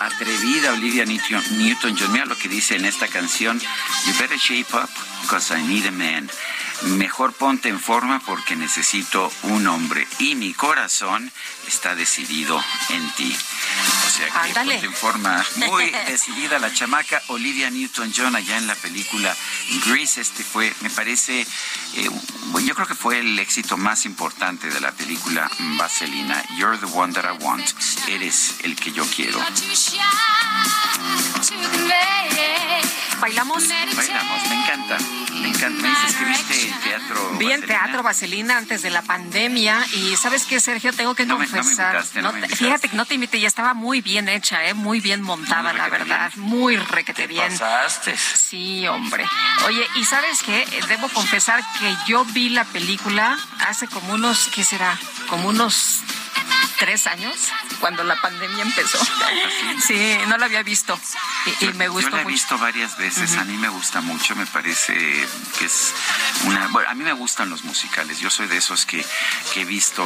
[0.00, 2.12] Atrevida Olivia Newton-John.
[2.12, 3.58] Mira lo que dice en esta canción.
[3.58, 4.90] You better shape up
[5.22, 6.30] because I need a man.
[6.98, 10.06] Mejor ponte en forma porque necesito un hombre.
[10.18, 11.30] Y mi corazón
[11.66, 13.34] está decidido en ti.
[14.14, 19.34] Sea que en forma muy decidida la chamaca Olivia Newton-John allá en la película
[19.86, 20.20] Grease.
[20.20, 22.10] Este fue, me parece, eh,
[22.64, 26.44] yo creo que fue el éxito más importante de la película Vaselina.
[26.56, 27.64] You're the one that I want.
[28.08, 29.40] Eres el que yo quiero.
[33.20, 33.64] ¿Bailamos?
[33.96, 34.98] Bailamos, me encanta.
[35.32, 35.82] Me encanta.
[35.82, 37.36] Me dices que viste teatro.
[37.38, 40.92] Vi en teatro Vaselina antes de la pandemia y ¿sabes qué, Sergio?
[40.92, 42.04] Tengo que confesar.
[42.04, 44.74] fíjate que no te invité, ya estaba muy bien hecha, ¿eh?
[44.74, 46.30] muy bien montada, la verdad.
[46.36, 47.50] Muy requete bien.
[47.50, 48.16] Pasaste.
[48.16, 49.24] Sí, hombre.
[49.66, 50.64] Oye, ¿y sabes qué?
[50.88, 53.36] Debo confesar que yo vi la película
[53.66, 54.96] hace como unos, ¿qué será?
[55.28, 56.00] Como unos
[56.78, 57.34] tres años,
[57.80, 58.98] cuando la pandemia empezó.
[59.86, 60.98] Sí, no la había visto
[61.60, 64.46] y, me gustó Yo la he visto varias veces, a mí me gusta mucho, me
[64.46, 64.94] parece
[65.58, 65.94] que es
[66.44, 66.68] una...
[66.68, 69.04] Bueno, a mí me gustan los musicales, yo soy de esos que,
[69.52, 70.04] que he visto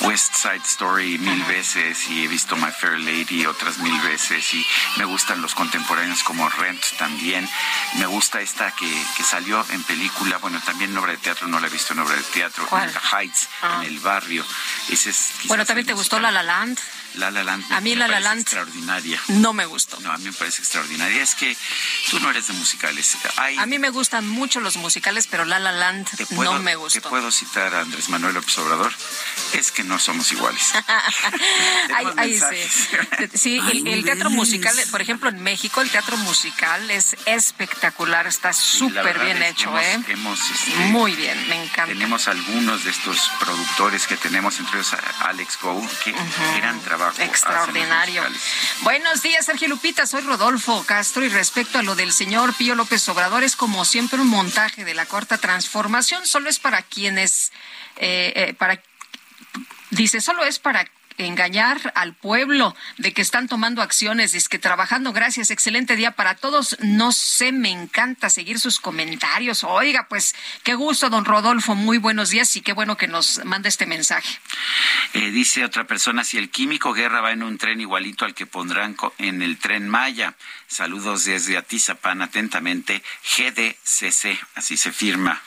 [0.00, 4.66] West Side Story mil veces y he visto My Fair Lady otras mil veces y
[4.96, 7.48] me gustan los contemporáneos como Rent también.
[7.98, 11.60] Me gusta esta que, que salió en película, bueno, también en obra de teatro, no
[11.60, 13.82] la he visto en obra de teatro, en The Heights, en ah.
[13.84, 14.44] el barrio.
[14.88, 16.78] Ese es bueno, también te gustó La La Land.
[17.16, 17.72] La La Land.
[17.72, 18.40] A mí La La Land.
[18.42, 19.20] Extraordinaria.
[19.28, 19.98] No me gustó.
[20.00, 21.22] No, a mí me parece extraordinaria.
[21.22, 21.56] Es que
[22.10, 23.16] tú no eres de musicales.
[23.58, 27.00] A mí me gustan mucho los musicales, pero La La Land no me gustó.
[27.00, 28.92] Te puedo citar a Andrés Manuel López Obrador.
[29.52, 30.72] Es que no somos iguales.
[32.16, 32.96] ahí, sí.
[33.34, 38.26] Sí, el, teatro musical, por ejemplo, en México, el teatro musical es espectacular.
[38.26, 39.94] Está súper bien hecho, ¿eh?
[39.94, 40.16] Este,
[40.90, 41.86] Muy bien, me encanta.
[41.86, 46.14] Tenemos algunos de estos productores que tenemos, entre ellos Alex Go, que
[46.56, 47.05] gran trabajo.
[47.18, 48.22] Extraordinario.
[48.82, 50.06] Buenos días, Sergio Lupita.
[50.06, 54.20] Soy Rodolfo Castro y respecto a lo del señor Pío López Obrador, es como siempre
[54.20, 56.26] un montaje de la cuarta transformación.
[56.26, 57.52] Solo es para quienes,
[57.96, 58.80] eh, eh, para
[59.90, 60.84] Dice, solo es para
[61.18, 66.34] engañar al pueblo de que están tomando acciones, es que trabajando, gracias, excelente día para
[66.34, 66.76] todos.
[66.80, 69.64] No sé, me encanta seguir sus comentarios.
[69.64, 73.68] Oiga, pues qué gusto, don Rodolfo, muy buenos días y qué bueno que nos manda
[73.68, 74.38] este mensaje.
[75.14, 78.46] Eh, dice otra persona, si el químico Guerra va en un tren igualito al que
[78.46, 80.34] pondrán en el tren Maya.
[80.66, 83.02] Saludos desde Atizapán, atentamente,
[83.36, 85.42] GDCC, así se firma.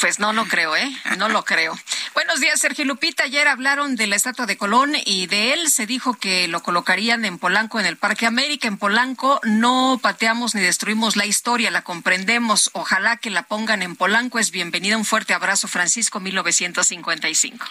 [0.00, 0.90] Pues no lo creo, ¿eh?
[1.18, 1.78] No lo creo.
[2.14, 3.24] Buenos días, Sergio Lupita.
[3.24, 7.24] Ayer hablaron de la estatua de Colón y de él se dijo que lo colocarían
[7.24, 8.66] en Polanco, en el Parque América.
[8.66, 12.70] En Polanco no pateamos ni destruimos la historia, la comprendemos.
[12.72, 14.38] Ojalá que la pongan en Polanco.
[14.38, 14.96] Es bienvenida.
[14.96, 17.66] Un fuerte abrazo, Francisco, 1955.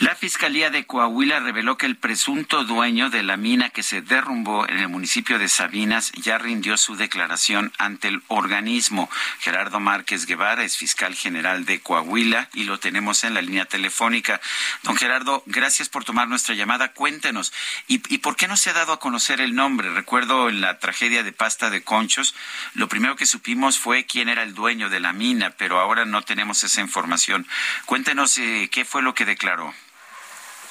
[0.00, 4.66] La Fiscalía de Coahuila reveló que el presunto dueño de la mina que se derrumbó
[4.66, 9.10] en el municipio de Sabinas ya rindió su declaración ante el organismo.
[9.40, 14.40] Gerardo Márquez Guevara es fiscal general de Coahuila y lo tenemos en la línea telefónica.
[14.84, 16.94] Don Gerardo, gracias por tomar nuestra llamada.
[16.94, 17.52] Cuéntenos,
[17.86, 19.90] ¿y, por qué no se ha dado a conocer el nombre?
[19.90, 22.34] Recuerdo en la tragedia de Pasta de Conchos,
[22.72, 26.22] lo primero que supimos fue quién era el dueño de la mina, pero ahora no
[26.22, 27.46] tenemos esa información.
[27.84, 29.74] Cuéntenos eh, qué fue lo que declaró.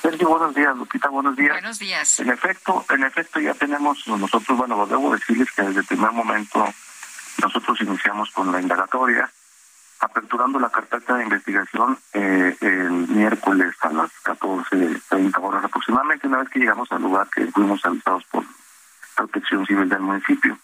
[0.01, 1.51] Sergio, buenos días, Lupita, buenos días.
[1.51, 2.19] Buenos días.
[2.21, 6.65] En efecto, en efecto ya tenemos nosotros, bueno, debo decirles que desde el primer momento
[7.41, 9.29] nosotros iniciamos con la indagatoria,
[9.99, 16.49] aperturando la carpeta de investigación eh, el miércoles a las 14.30 horas aproximadamente, una vez
[16.49, 18.45] que llegamos al lugar que fuimos avisados por
[19.15, 20.57] Protección Civil del municipio.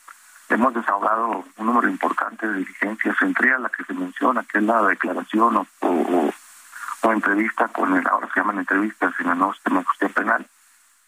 [0.47, 4.63] Hemos desahogado un número importante de diligencias, entre a la que se menciona, que es
[4.63, 5.67] la declaración o
[7.13, 10.47] entrevista con el, ahora se llaman entrevistas en la nueva sistema de justicia penal,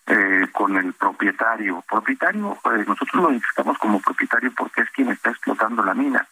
[0.10, 1.84] eh, con el propietario.
[1.90, 6.26] Propietario, eh, nosotros lo identificamos como propietario porque es quien está explotando la mina.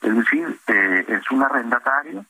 [0.00, 2.24] Es decir, eh, es un arrendatario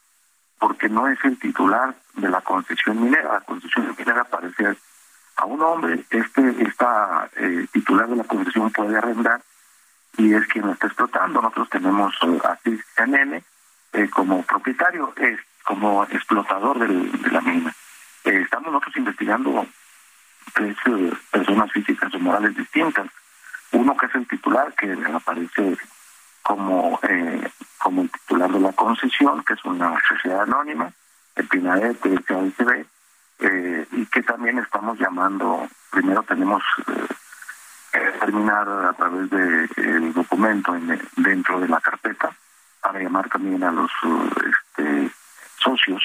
[0.59, 3.35] porque no es el titular de la concesión minera.
[3.35, 4.77] La concesión minera parece
[5.37, 7.31] a un hombre, este está
[7.71, 9.41] titular de la concesión puede arrendar
[10.17, 11.41] y es quien lo está explotando.
[11.41, 12.13] Nosotros tenemos
[12.43, 12.59] a
[12.97, 13.45] CNN
[14.11, 15.13] como propietario.
[15.17, 15.39] Es
[15.69, 17.75] como explotador de la mina.
[18.25, 19.67] Eh, estamos nosotros investigando
[20.55, 23.07] tres eh, personas físicas o morales distintas.
[23.73, 25.77] Uno que es el titular, que aparece
[26.41, 30.91] como eh, como el titular de la concesión, que es una sociedad anónima,
[31.37, 32.87] el PINAET, el
[33.41, 36.63] eh, y que también estamos llamando, primero tenemos
[37.93, 40.75] que terminar a través del de, documento
[41.17, 42.35] dentro de la carpeta
[42.81, 43.91] para llamar también a los
[44.47, 45.11] este,
[45.69, 46.03] socios,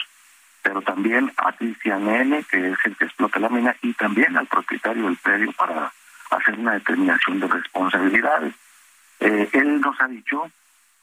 [0.61, 4.47] pero también a Cristian N, que es el que explota la mina, y también al
[4.47, 5.91] propietario del predio para
[6.31, 8.53] hacer una determinación de responsabilidades.
[9.19, 10.49] Eh, él nos ha dicho,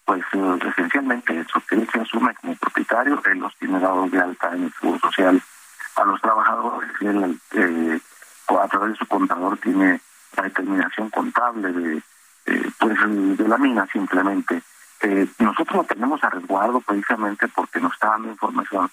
[0.05, 4.21] pues eh, esencialmente eso, que él se asume como propietario, él los tiene dados de
[4.21, 5.43] alta en el Seguro Social
[5.97, 8.01] a los trabajadores, él eh,
[8.49, 10.01] a través de su contador tiene
[10.37, 12.03] la determinación contable de,
[12.79, 12.99] pues,
[13.39, 14.63] de la mina simplemente.
[15.03, 18.91] Eh, nosotros lo tenemos a resguardo precisamente porque nos está dando información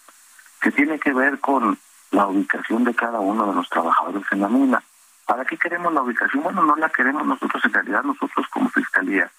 [0.61, 1.77] que tiene que ver con
[2.11, 4.81] la ubicación de cada uno de los trabajadores en la mina.
[5.25, 6.43] ¿Para qué queremos la ubicación?
[6.43, 9.29] Bueno, no la queremos nosotros, en realidad nosotros como Fiscalía.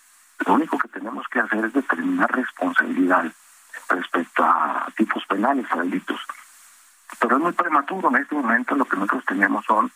[0.46, 3.24] Lo único que tenemos que hacer es determinar responsabilidad
[3.88, 6.20] respecto a tipos penales, a delitos.
[7.18, 8.10] Pero es muy prematuro.
[8.10, 9.90] En este momento lo que nosotros tenemos son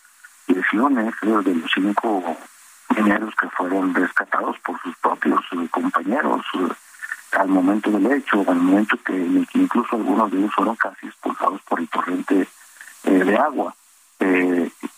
[0.47, 2.37] lesiones de los cinco
[2.95, 6.67] mineros que fueron rescatados por sus propios eh, compañeros eh,
[7.33, 9.13] al momento del hecho, al momento que,
[9.53, 12.47] incluso algunos de ellos fueron casi expulsados por el torrente
[13.05, 13.75] eh, de agua.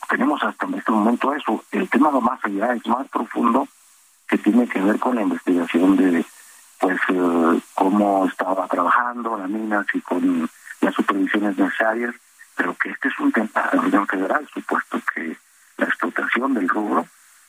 [0.09, 1.63] tenemos hasta este momento eso.
[1.72, 3.67] El tema va más allá, es más profundo,
[4.27, 6.26] que tiene que ver con la investigación de
[6.80, 6.99] pues
[7.73, 10.49] cómo estaba trabajando la mina, y con
[10.81, 12.13] las supervisiones necesarias,
[12.55, 15.38] pero que este es un tema de la Unión Federal, supuesto que
[15.77, 17.07] la explotación del rubro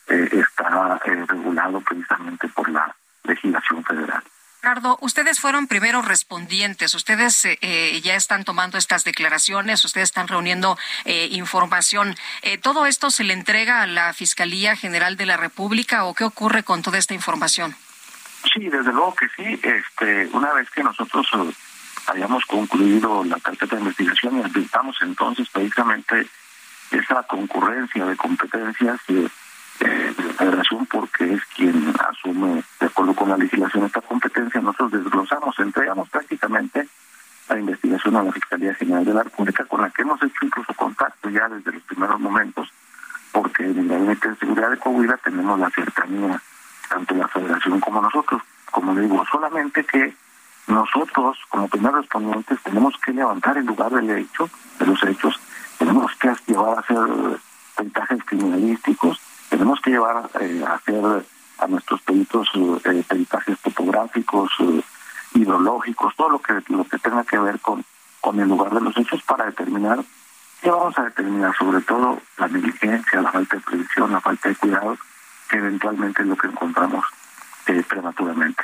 [0.08, 4.22] eh, está eh, regulado precisamente por la legislación federal.
[4.66, 10.26] Gerardo, ustedes fueron primero respondientes, ustedes eh, eh, ya están tomando estas declaraciones, ustedes están
[10.26, 12.16] reuniendo eh, información.
[12.62, 16.64] ¿Todo esto se le entrega a la Fiscalía General de la República o qué ocurre
[16.64, 17.76] con toda esta información?
[18.52, 19.60] Sí, desde luego que sí.
[19.62, 21.28] Este, una vez que nosotros
[22.08, 26.26] hayamos concluido la carpeta de investigación y entonces precisamente
[26.90, 29.00] esa concurrencia de competencias
[29.78, 34.60] de, la federación porque es quien asume de acuerdo con la legislación esta competencia.
[34.60, 36.88] Nosotros desglosamos entregamos prácticamente
[37.48, 40.74] la investigación a la Fiscalía General de la República con la que hemos hecho incluso
[40.74, 42.68] contacto ya desde los primeros momentos
[43.32, 46.40] porque en el Gabinete de Seguridad de Coahuila tenemos la cercanía
[46.88, 48.42] tanto la federación como nosotros.
[48.70, 50.14] Como le digo solamente que
[50.66, 54.48] nosotros como primeros respondientes tenemos que levantar el lugar del hecho
[54.78, 55.38] de los hechos.
[55.78, 56.98] Tenemos que llevar a hacer
[57.78, 59.20] ventajas criminalísticos,
[59.56, 61.24] tenemos que llevar eh, a hacer
[61.58, 64.82] a nuestros peritos eh, peritajes topográficos, eh,
[65.32, 67.82] hidrológicos, todo lo que lo que tenga que ver con,
[68.20, 70.04] con el lugar de los hechos para determinar
[70.60, 74.56] qué vamos a determinar, sobre todo la negligencia, la falta de previsión, la falta de
[74.56, 74.98] cuidado,
[75.48, 77.06] que eventualmente es lo que encontramos
[77.88, 78.62] prematuramente.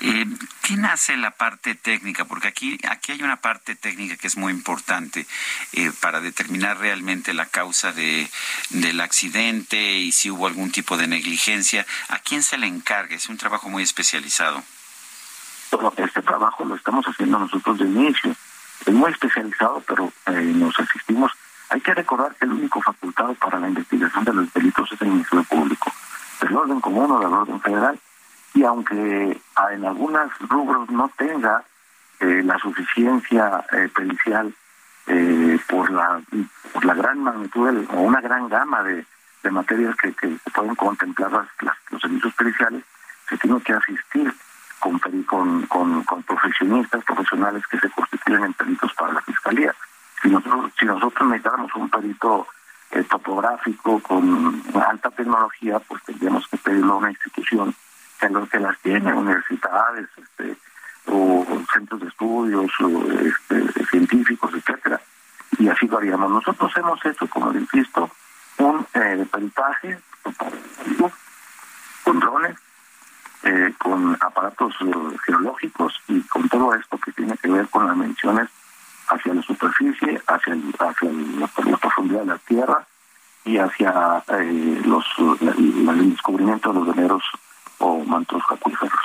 [0.00, 0.26] Eh,
[0.62, 2.24] ¿Quién hace la parte técnica?
[2.24, 5.26] Porque aquí, aquí hay una parte técnica que es muy importante
[5.72, 8.30] eh, para determinar realmente la causa de,
[8.70, 11.86] del accidente y si hubo algún tipo de negligencia.
[12.08, 13.14] ¿A quién se le encarga?
[13.14, 14.62] Es un trabajo muy especializado.
[15.96, 18.34] Este trabajo lo estamos haciendo nosotros de inicio.
[18.86, 21.32] Es muy especializado, pero eh, nos asistimos.
[21.68, 25.08] Hay que recordar que el único facultado para la investigación de los delitos es el
[25.08, 25.92] Ministerio Público,
[26.40, 28.00] del orden común o del orden federal
[28.54, 29.40] y aunque
[29.72, 31.62] en algunos rubros no tenga
[32.20, 34.52] eh, la suficiencia eh, pericial
[35.06, 36.20] eh, por la
[36.72, 39.04] por la gran magnitud o una gran gama de,
[39.42, 41.48] de materias que, que pueden contemplar las,
[41.90, 42.84] los servicios periciales,
[43.28, 44.32] se tiene que asistir
[44.78, 49.74] con, con, con, con, profesionistas, profesionales que se constituyen en peritos para la fiscalía.
[50.22, 52.46] Si nosotros, si nosotros necesitáramos un perito
[53.08, 57.74] topográfico con alta tecnología, pues tendríamos que pedirlo a una institución
[58.20, 60.56] que los que las tienen, universidades, este,
[61.06, 65.00] o centros de estudios, o, este, científicos, etcétera.
[65.58, 66.30] Y así lo haríamos.
[66.30, 68.10] Nosotros hemos hecho, como le insisto,
[68.58, 69.98] un eh, peritaje
[72.04, 72.56] con drones,
[73.42, 77.96] eh, con aparatos eh, geológicos y con todo esto que tiene que ver con las
[77.96, 78.48] menciones
[79.08, 82.86] hacia la superficie, hacia, hacia la, profundidad de la tierra
[83.44, 85.06] y hacia eh, los
[85.40, 87.22] el descubrimiento de los veneros
[87.80, 89.00] o mantos acuíferos.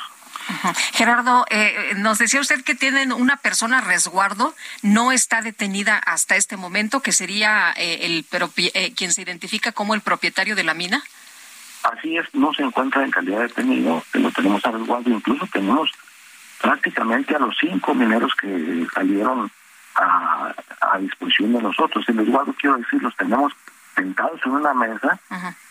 [0.94, 4.54] Gerardo, eh, nos decía usted que tienen una persona resguardo,
[4.84, 8.26] no está detenida hasta este momento, que sería eh, el
[8.58, 11.04] eh, quien se identifica como el propietario de la mina.
[11.84, 15.90] Así es, no se encuentra en calidad de detenido, lo tenemos a resguardo, incluso tenemos
[16.62, 19.52] prácticamente a los cinco mineros que salieron
[19.96, 22.08] a, a disposición de nosotros.
[22.08, 23.54] En resguardo, quiero decir, los tenemos
[23.96, 25.20] sentados en una mesa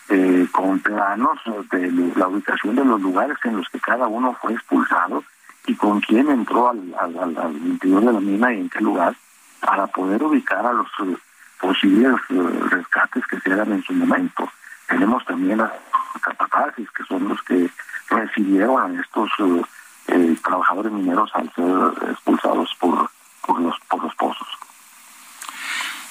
[0.09, 1.39] eh, con planos
[1.71, 5.25] de la ubicación de los lugares en los que cada uno fue expulsado
[5.67, 9.15] y con quién entró al, al, interior de la mina y en qué lugar
[9.61, 11.17] para poder ubicar a los eh,
[11.61, 14.49] posibles eh, rescates que se hagan en su momento.
[14.89, 15.73] Tenemos también a
[16.21, 17.71] capataces, que son los que
[18.11, 19.31] recibieron a estos
[20.43, 23.11] trabajadores mineros al ser expulsados por,
[23.47, 24.49] por, los, por los pozos.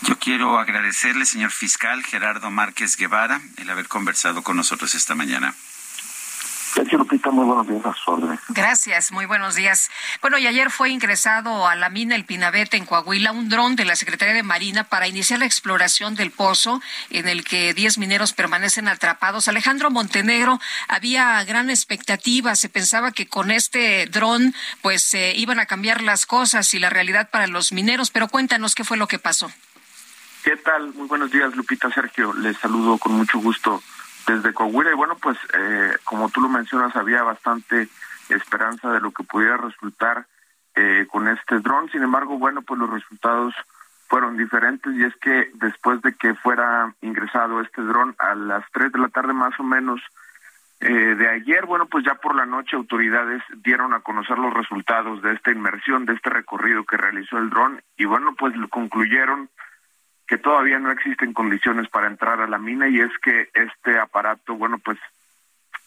[0.03, 5.55] Yo quiero agradecerle, señor fiscal Gerardo Márquez Guevara, el haber conversado con nosotros esta mañana.
[7.31, 7.95] muy buenos días
[8.49, 9.89] Gracias, muy buenos días.
[10.21, 13.85] Bueno, y ayer fue ingresado a la mina El Pinabete en Coahuila un dron de
[13.85, 18.33] la Secretaría de Marina para iniciar la exploración del pozo en el que 10 mineros
[18.33, 19.47] permanecen atrapados.
[19.47, 20.59] Alejandro Montenegro,
[20.89, 26.25] había gran expectativa, se pensaba que con este dron pues se iban a cambiar las
[26.25, 29.49] cosas y la realidad para los mineros, pero cuéntanos qué fue lo que pasó.
[30.43, 30.93] ¿Qué tal?
[30.93, 32.33] Muy buenos días, Lupita Sergio.
[32.33, 33.81] Les saludo con mucho gusto
[34.27, 34.91] desde Coahuila.
[34.91, 37.87] Y bueno, pues eh, como tú lo mencionas, había bastante
[38.27, 40.25] esperanza de lo que pudiera resultar
[40.75, 41.89] eh, con este dron.
[41.91, 43.53] Sin embargo, bueno, pues los resultados
[44.09, 48.91] fueron diferentes y es que después de que fuera ingresado este dron a las 3
[48.91, 50.01] de la tarde más o menos
[50.81, 55.21] eh, de ayer, bueno, pues ya por la noche autoridades dieron a conocer los resultados
[55.21, 59.49] de esta inmersión, de este recorrido que realizó el dron y bueno, pues concluyeron
[60.27, 64.55] que todavía no existen condiciones para entrar a la mina y es que este aparato,
[64.55, 64.97] bueno, pues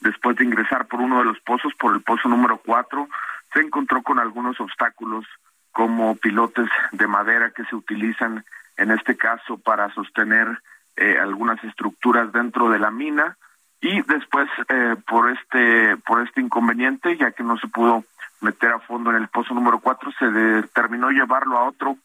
[0.01, 3.09] después de ingresar por uno de los pozos, por el pozo número cuatro,
[3.53, 5.25] se encontró con algunos obstáculos
[5.73, 8.45] como pilotes de madera que se utilizan
[8.77, 10.49] en este caso para sostener
[10.97, 13.37] eh, algunas estructuras dentro de la mina.
[13.81, 18.05] Y después eh, por este por este inconveniente ya que no se pudo
[18.41, 21.97] meter a fondo en el pozo número 4, se determinó llevarlo a otro,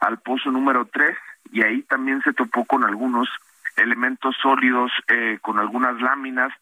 [0.00, 1.16] al pozo número 3,
[1.50, 3.28] y ahí también se topó con algunos
[3.76, 6.52] elementos sólidos, eh, con algunas láminas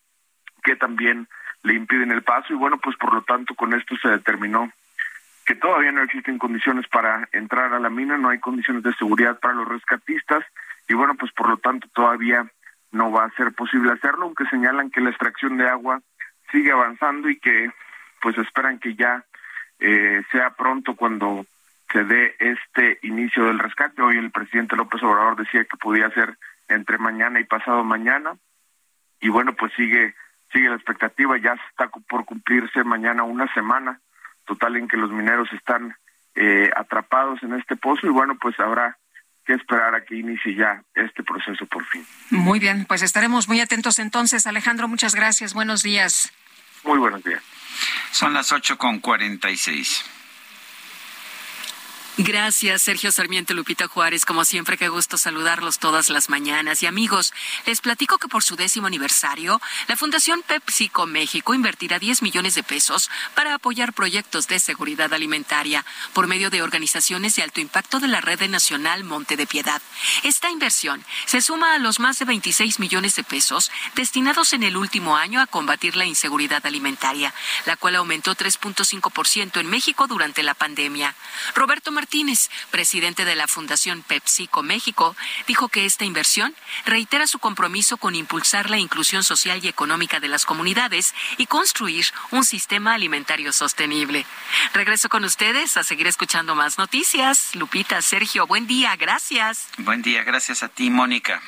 [0.62, 1.28] que también
[1.62, 4.70] le impiden el paso, y bueno, pues por lo tanto con esto se determinó
[5.44, 9.38] que todavía no existen condiciones para entrar a la mina, no hay condiciones de seguridad
[9.40, 10.44] para los rescatistas,
[10.88, 12.46] y bueno, pues por lo tanto todavía
[12.92, 16.00] no va a ser posible hacerlo, aunque señalan que la extracción de agua
[16.50, 17.70] sigue avanzando y que
[18.20, 19.24] pues esperan que ya
[19.78, 21.46] eh, sea pronto cuando
[21.92, 24.02] se dé este inicio del rescate.
[24.02, 26.38] Hoy el presidente López Obrador decía que podía ser
[26.68, 28.36] entre mañana y pasado mañana
[29.20, 30.14] y bueno pues sigue
[30.52, 34.00] sigue la expectativa ya está por cumplirse mañana una semana
[34.46, 35.96] total en que los mineros están
[36.34, 38.96] eh, atrapados en este pozo y bueno pues habrá
[39.44, 42.06] que esperar a que inicie ya este proceso por fin.
[42.30, 44.46] Muy bien, pues estaremos muy atentos entonces.
[44.46, 45.54] Alejandro, muchas gracias.
[45.54, 46.32] Buenos días.
[46.84, 47.42] Muy buenos días.
[48.12, 50.04] Son las ocho con cuarenta y seis.
[52.22, 54.26] Gracias, Sergio Sarmiento Lupita Juárez.
[54.26, 56.82] Como siempre, qué gusto saludarlos todas las mañanas.
[56.82, 57.32] Y amigos,
[57.64, 62.62] les platico que por su décimo aniversario, la Fundación PepsiCo México invertirá 10 millones de
[62.62, 65.82] pesos para apoyar proyectos de seguridad alimentaria
[66.12, 69.80] por medio de organizaciones de alto impacto de la Red Nacional Monte de Piedad.
[70.22, 74.76] Esta inversión se suma a los más de 26 millones de pesos destinados en el
[74.76, 77.32] último año a combatir la inseguridad alimentaria,
[77.64, 81.14] la cual aumentó 3.5% en México durante la pandemia.
[81.54, 85.14] Roberto Martínez Martínez, presidente de la Fundación PepsiCo México,
[85.46, 90.26] dijo que esta inversión reitera su compromiso con impulsar la inclusión social y económica de
[90.26, 94.26] las comunidades y construir un sistema alimentario sostenible.
[94.74, 97.54] Regreso con ustedes a seguir escuchando más noticias.
[97.54, 99.68] Lupita, Sergio, buen día, gracias.
[99.78, 101.40] Buen día, gracias a ti, Mónica.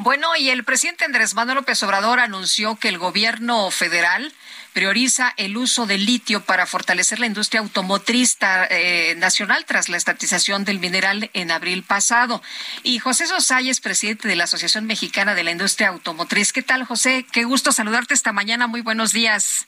[0.00, 4.32] Bueno, y el presidente Andrés Manuel López Obrador anunció que el gobierno federal
[4.72, 8.38] prioriza el uso del litio para fortalecer la industria automotriz
[8.70, 12.40] eh, nacional tras la estatización del mineral en abril pasado.
[12.84, 16.52] Y José Sosayes, presidente de la Asociación Mexicana de la Industria Automotriz.
[16.52, 17.26] ¿Qué tal, José?
[17.32, 18.68] Qué gusto saludarte esta mañana.
[18.68, 19.66] Muy buenos días.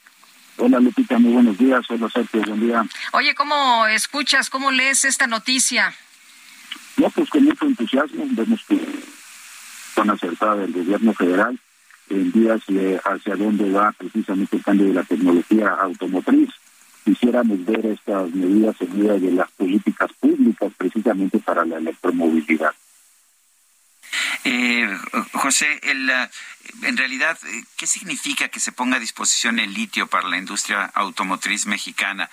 [0.55, 1.81] Hola Lupita, muy buenos días.
[1.89, 2.85] Hola Sergio, buen día.
[3.11, 5.93] Oye, ¿cómo escuchas, cómo lees esta noticia?
[6.95, 8.23] No, pues con mucho entusiasmo.
[8.29, 8.77] Vemos que
[10.01, 11.59] con acertada del gobierno federal
[12.09, 12.63] en días
[13.03, 16.49] hacia dónde va precisamente el cambio de la tecnología automotriz.
[17.05, 22.71] Quisiéramos ver estas medidas en de las políticas públicas precisamente para la electromovilidad.
[24.43, 24.89] Eh,
[25.33, 26.29] José, el, eh,
[26.83, 30.85] en realidad, eh, ¿qué significa que se ponga a disposición el litio para la industria
[30.95, 32.29] automotriz mexicana?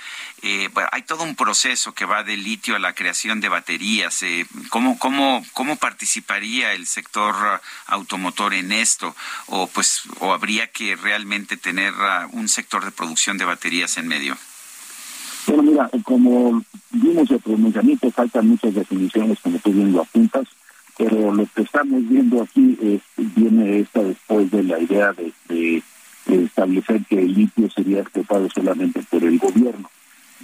[0.93, 4.25] hay todo un proceso que va del litio a la creación de baterías.
[4.71, 9.15] ¿cómo, cómo, ¿Cómo participaría el sector automotor en esto?
[9.47, 11.93] ¿O, pues, ¿O habría que realmente tener
[12.31, 14.39] un sector de producción de baterías en medio?
[15.47, 20.47] Bueno, mira, como vimos el pronunciamiento, faltan muchas definiciones, como tú bien lo apuntas
[20.99, 23.01] pero lo que estamos viendo aquí es,
[23.37, 25.83] viene esta después de la idea de,
[26.27, 29.89] establecer que el litio sería explotado solamente por el gobierno.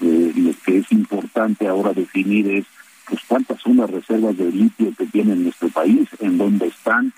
[0.00, 2.64] lo que es importante ahora definir es
[3.06, 7.12] pues cuántas son las reservas de litio que tiene nuestro país, en dónde están,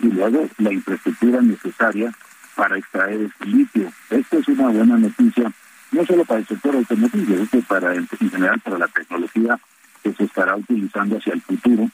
[0.00, 2.12] y luego la infraestructura necesaria
[2.56, 3.92] para extraer este litio.
[4.10, 5.52] Esta es una buena noticia,
[5.92, 9.60] no solo para el sector automotriz, sino para en general para la tecnología
[10.02, 11.88] que se estará utilizando hacia el futuro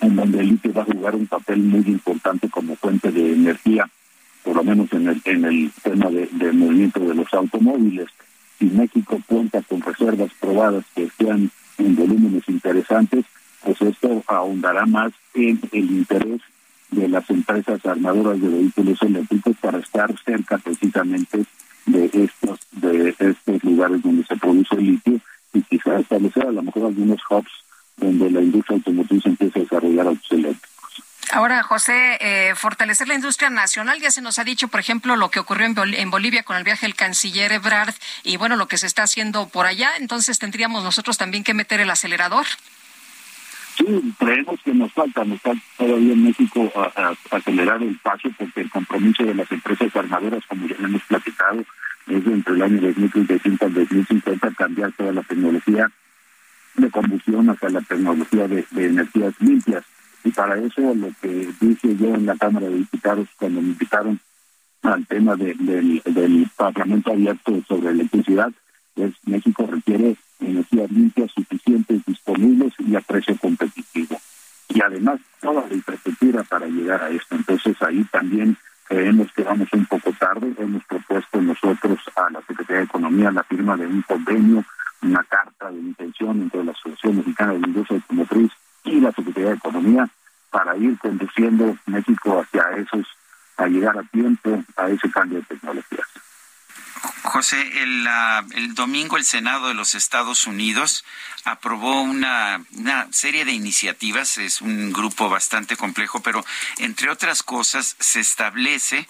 [0.00, 3.88] en donde el litio va a jugar un papel muy importante como fuente de energía,
[4.42, 8.08] por lo menos en el, en el tema de, movimiento de los automóviles.
[8.58, 13.24] Si México cuenta con reservas probadas que sean en volúmenes interesantes,
[13.62, 16.40] pues esto ahondará más en el interés
[16.90, 21.44] de las empresas armadoras de vehículos eléctricos para estar cerca precisamente
[21.86, 25.20] de estos de estos lugares donde se produce el litio
[25.52, 27.63] y quizás establecer a lo mejor algunos hubs
[27.96, 30.74] donde la industria automotriz empieza a desarrollar autos eléctricos.
[31.32, 35.30] Ahora, José, eh, fortalecer la industria nacional, ya se nos ha dicho, por ejemplo, lo
[35.30, 38.86] que ocurrió en, Bolivia con el viaje del canciller Ebrard y bueno, lo que se
[38.86, 42.46] está haciendo por allá, entonces tendríamos nosotros también que meter el acelerador.
[43.76, 46.70] Sí, creemos que nos falta, nos falta todavía en México
[47.30, 51.64] acelerar el paso porque el compromiso de las empresas armadoras, como ya hemos platicado,
[52.06, 55.90] es entre el año 2035 al 2050 cambiar toda la tecnología
[56.76, 59.84] de combustión hacia la tecnología de, energías limpias.
[60.24, 64.20] Y para eso lo que dije yo en la Cámara de Diputados cuando me invitaron
[64.82, 68.52] al tema del, del Parlamento abierto sobre electricidad
[68.96, 74.20] es México requiere energías limpias suficientes, disponibles y a precio competitivo.
[74.68, 77.34] Y además toda la infraestructura para llegar a esto.
[77.34, 78.56] Entonces ahí también
[78.88, 80.54] creemos que vamos un poco tarde.
[80.58, 84.02] Hemos propuesto nosotros a la Secretaría de Economía la firma de un
[85.04, 88.52] una carta de intención entre la Asociación Mexicana de la Industria Automotriz
[88.84, 90.08] y la Secretaría de Economía
[90.50, 93.06] para ir conduciendo México hacia esos,
[93.56, 96.06] a llegar a tiempo a ese cambio de tecnologías.
[97.24, 101.04] José, el, uh, el, domingo el Senado de los Estados Unidos
[101.44, 106.44] aprobó una, una, serie de iniciativas, es un grupo bastante complejo, pero
[106.78, 109.08] entre otras cosas se establece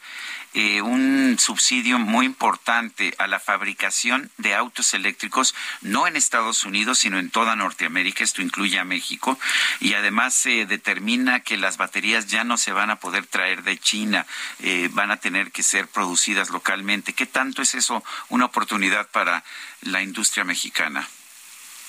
[0.55, 7.01] eh, un subsidio muy importante a la fabricación de autos eléctricos, no en Estados Unidos,
[7.01, 8.23] sino en toda Norteamérica.
[8.23, 9.37] Esto incluye a México.
[9.81, 13.79] Y además se determina que las baterías ya no se van a poder traer de
[13.79, 14.27] China,
[14.61, 17.15] eh, van a tener que ser producidas localmente.
[17.15, 19.43] ¿Qué tanto es eso una oportunidad para
[19.83, 21.09] la industria mexicana?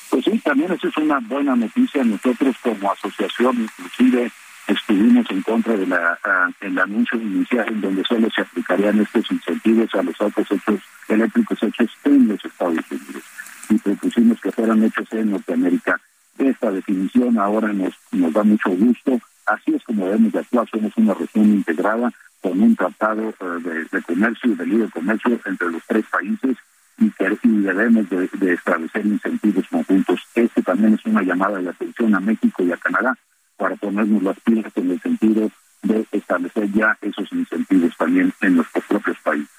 [0.10, 2.04] Pues sí, también eso es una buena noticia.
[2.04, 4.32] Nosotros como asociación, inclusive
[4.68, 6.18] estuvimos en contra de la
[6.62, 11.62] el anuncio inicial en donde solo se aplicarían estos incentivos a los autos hechos eléctricos
[11.64, 13.24] hechos en los Estados Unidos
[13.70, 16.00] y propusimos que fueran hechos en Norteamérica.
[16.38, 19.20] Esta definición ahora nos, nos da mucho gusto.
[19.46, 20.68] Así es como debemos de actuar.
[20.70, 22.12] Somos una región integrada
[22.42, 26.58] con un tratado eh, de, comercio y de libre comercio entre los tres países
[26.98, 30.22] y, que, debemos de, de establecer incentivos conjuntos.
[30.36, 33.18] Este también es una llamada de atención a México y a Canadá
[33.58, 35.52] para ponernos las pilas en el sentido
[35.82, 39.50] de establecer ya esos incentivos también en nuestros propios países.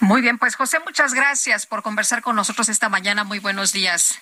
[0.00, 3.24] Muy bien, pues José, muchas gracias por conversar con nosotros esta mañana.
[3.24, 4.20] Muy buenos días.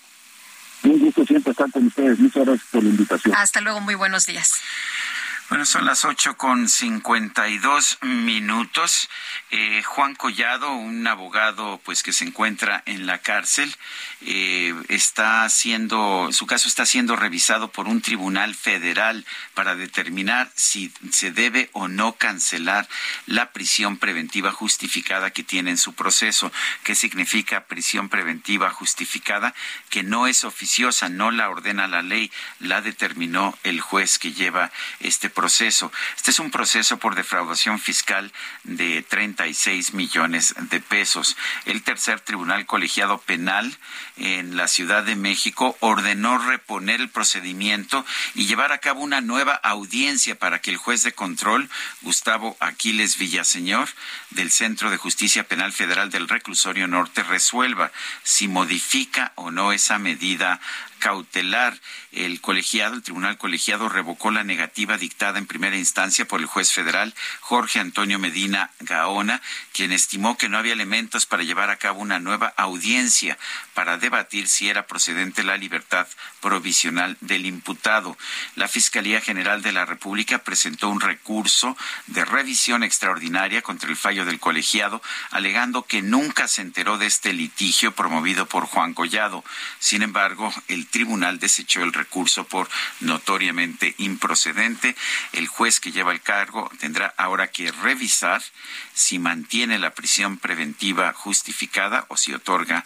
[0.83, 2.19] Un gusto siempre estar con ustedes.
[2.19, 3.35] Muchas gracias por la invitación.
[3.35, 4.53] Hasta luego, muy buenos días.
[5.49, 9.09] Bueno, son las ocho con cincuenta y dos minutos.
[9.49, 13.73] Eh, Juan Collado, un abogado, pues que se encuentra en la cárcel,
[14.21, 20.91] eh, está siendo, su caso está siendo revisado por un tribunal federal para determinar si
[21.11, 22.85] se debe o no cancelar
[23.25, 26.51] la prisión preventiva justificada que tiene en su proceso.
[26.83, 29.53] ¿Qué significa prisión preventiva justificada?
[29.89, 34.73] Que no es oficiosa, no la ordena la ley, la determinó el juez que lleva
[34.99, 35.91] este proceso.
[36.15, 38.33] Este es un proceso por defraudación fiscal
[38.63, 41.37] de 36 millones de pesos.
[41.65, 43.77] El tercer tribunal colegiado penal
[44.15, 48.03] en la Ciudad de México ordenó reponer el procedimiento
[48.33, 51.69] y llevar a cabo una nueva audiencia para que el juez de control,
[52.01, 53.89] Gustavo Aquiles Villaseñor,
[54.31, 57.91] del Centro de Justicia Penal Federal del Reclusorio Norte, resuelva
[58.23, 60.59] si modifica o no esa medida
[60.99, 61.79] cautelar.
[62.11, 66.71] El colegiado, el tribunal colegiado revocó la negativa dictada en primera instancia por el juez
[66.71, 69.41] federal Jorge Antonio Medina Gaona,
[69.73, 73.37] quien estimó que no había elementos para llevar a cabo una nueva audiencia
[73.77, 76.07] para debatir si era procedente la libertad
[76.41, 78.17] provisional del imputado.
[78.55, 81.77] La Fiscalía General de la República presentó un recurso
[82.07, 87.33] de revisión extraordinaria contra el fallo del colegiado, alegando que nunca se enteró de este
[87.33, 89.43] litigio promovido por Juan Collado.
[89.77, 92.67] Sin embargo, el tribunal desechó el recurso por
[93.01, 94.95] notoriamente improcedente.
[95.33, 98.41] El juez que lleva el cargo tendrá ahora que revisar
[98.95, 102.83] si mantiene la prisión preventiva justificada o si otorga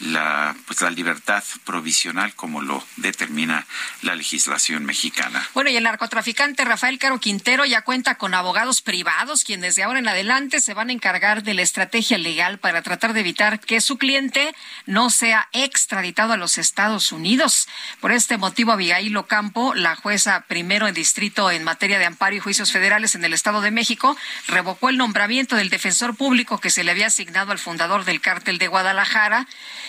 [0.00, 0.33] la,
[0.66, 3.66] pues, la libertad provisional como lo determina
[4.02, 5.46] la legislación mexicana.
[5.54, 9.98] Bueno, y el narcotraficante Rafael Caro Quintero ya cuenta con abogados privados quienes de ahora
[9.98, 13.80] en adelante se van a encargar de la estrategia legal para tratar de evitar que
[13.80, 14.54] su cliente
[14.86, 17.68] no sea extraditado a los Estados Unidos.
[18.00, 22.40] Por este motivo, Abigail Ocampo, la jueza primero en distrito en materia de amparo y
[22.40, 24.16] juicios federales en el Estado de México,
[24.48, 28.58] revocó el nombramiento del defensor público que se le había asignado al fundador del cártel
[28.58, 29.46] de Guadalajara.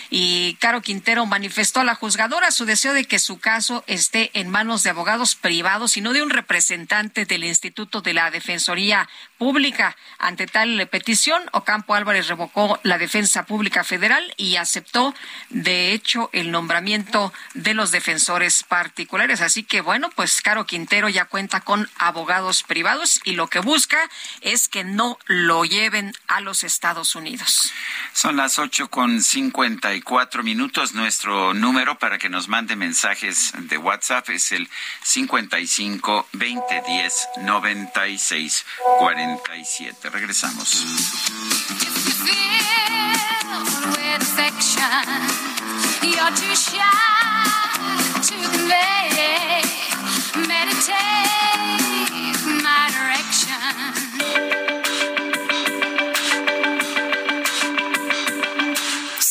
[0.09, 4.49] Y Caro Quintero manifestó a la juzgadora su deseo de que su caso esté en
[4.49, 9.07] manos de abogados privados y no de un representante del Instituto de la Defensoría
[9.37, 9.95] Pública.
[10.17, 15.13] Ante tal petición, Ocampo Álvarez revocó la defensa pública federal y aceptó,
[15.49, 19.41] de hecho, el nombramiento de los defensores particulares.
[19.41, 23.99] Así que bueno, pues Caro Quintero ya cuenta con abogados privados y lo que busca
[24.41, 27.71] es que no lo lleven a los Estados Unidos.
[28.13, 30.93] Son las ocho con cincuenta y cuatro minutos.
[30.93, 34.69] Nuestro número para que nos mande mensajes de WhatsApp es el
[35.03, 38.17] cincuenta y cinco veinte diez noventa y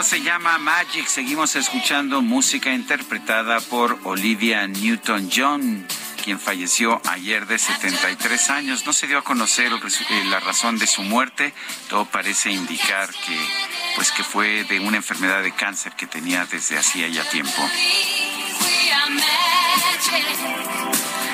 [0.03, 1.07] Se llama Magic.
[1.07, 5.87] Seguimos escuchando música interpretada por Olivia Newton-John
[6.25, 8.87] quien falleció ayer de 73 años.
[8.87, 11.55] No se dio a conocer eh, la razón de su muerte.
[11.89, 13.39] Todo parece indicar que,
[13.95, 17.63] pues, que fue de una enfermedad de cáncer que tenía desde hacía ya tiempo.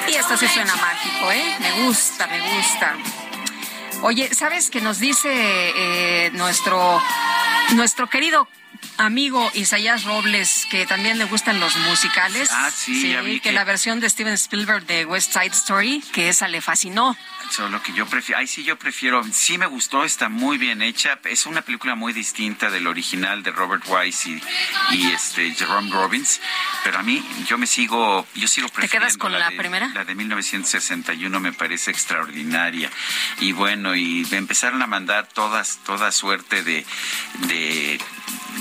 [0.09, 1.57] Y esto sí suena mágico, ¿eh?
[1.61, 2.97] Me gusta, me gusta.
[4.03, 7.01] Oye, ¿sabes que nos dice eh, nuestro,
[7.74, 8.48] nuestro querido
[8.98, 12.48] amigo Isaías Robles que también le gustan los musicales?
[12.52, 16.02] Ah, sí, ya vi que, que- la versión de Steven Spielberg de West Side Story,
[16.12, 17.16] que esa le fascinó.
[17.51, 21.18] Solo que yo prefiero, ay sí yo prefiero, sí me gustó, está muy bien hecha,
[21.24, 24.43] es una película muy distinta del original de Robert Wise y,
[24.97, 26.40] y este Jerome Robbins,
[26.85, 29.89] pero a mí yo me sigo, yo sigo prefiriendo quedas con la de- primera?
[29.94, 32.89] La de 1961 me parece extraordinaria
[33.40, 36.86] y bueno y me empezaron a mandar todas toda suerte de
[37.48, 38.01] de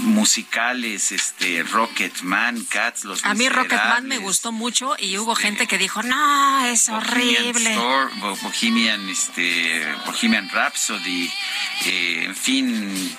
[0.03, 5.77] musicales, este Rocketman, Cats, los A mí Rocketman me gustó mucho y hubo gente que
[5.77, 7.71] dijo, no, es Bohemian horrible.
[7.71, 8.35] Store, Bo-
[8.79, 11.29] Bohemian, este, Bohemian Rhapsody,
[11.85, 13.17] eh, en fin,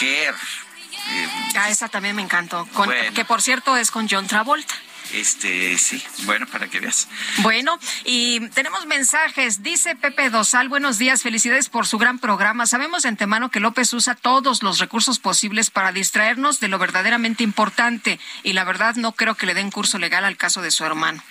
[0.00, 2.64] Hair, eh, Ah, esa también me encantó.
[2.72, 3.12] Con- Bueno.
[3.12, 4.74] Que por cierto es con John Travolta.
[5.14, 7.08] Este, sí, bueno, para que veas.
[7.38, 9.62] Bueno, y tenemos mensajes.
[9.62, 12.66] Dice Pepe Dosal, buenos días, felicidades por su gran programa.
[12.66, 17.42] Sabemos de antemano que López usa todos los recursos posibles para distraernos de lo verdaderamente
[17.42, 20.84] importante y la verdad no creo que le den curso legal al caso de su
[20.84, 21.22] hermano.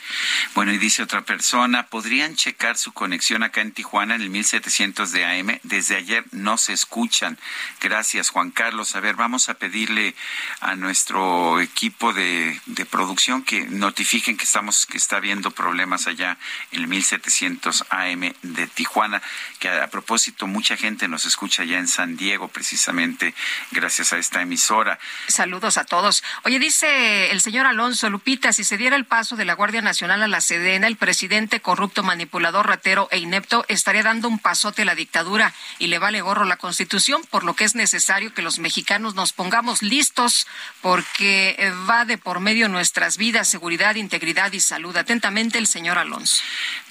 [0.56, 5.11] Bueno, y dice otra persona, ¿podrían checar su conexión acá en Tijuana en el 1700
[5.11, 5.60] de AM?
[5.64, 7.38] Desde ayer no se escuchan.
[7.81, 8.95] Gracias, Juan Carlos.
[8.95, 10.15] A ver, vamos a pedirle
[10.60, 16.38] a nuestro equipo de, de producción que notifiquen que estamos que está habiendo problemas allá
[16.72, 19.22] en el 1700 AM de Tijuana,
[19.60, 23.34] que a, propósito mucha gente nos escucha allá en San Diego precisamente
[23.72, 25.00] gracias a esta emisora.
[25.28, 26.24] Saludos a todos.
[26.44, 30.22] Oye, dice el señor Alonso Lupita, si se diera el paso de la Guardia Nacional
[30.24, 34.86] a la Sedena, el presidente corrupto, manipulador, ratero e inepto estaría dando un pasote a
[34.86, 38.60] la dictadura y le vale gorro la Constitución, por lo que es necesario que los
[38.60, 40.48] mexicanos nos pongamos listos
[40.82, 44.95] porque va de por medio nuestras vidas, seguridad, integridad y salud.
[44.95, 46.41] Atentamente el señor Alonso.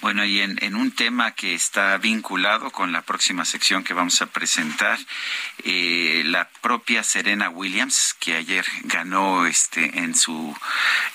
[0.03, 4.27] Bueno, y en, un tema que está vinculado con la próxima sección que vamos a
[4.27, 4.99] presentar,
[5.65, 10.55] eh, la propia Serena Williams, que ayer ganó este en su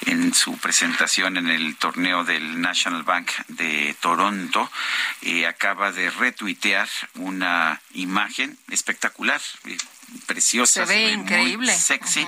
[0.07, 4.71] en su presentación en el torneo del National Bank de Toronto,
[5.21, 9.39] eh, acaba de retuitear una imagen espectacular.
[10.11, 11.73] Eh, preciosa, Se ve muy increíble.
[11.75, 12.25] sexy,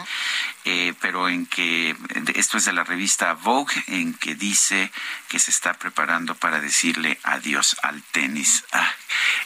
[0.66, 1.96] eh, pero en que
[2.36, 4.92] esto es de la revista Vogue, en que dice
[5.28, 8.64] que se está preparando para decirle adiós al tenis.
[8.72, 8.92] Ah,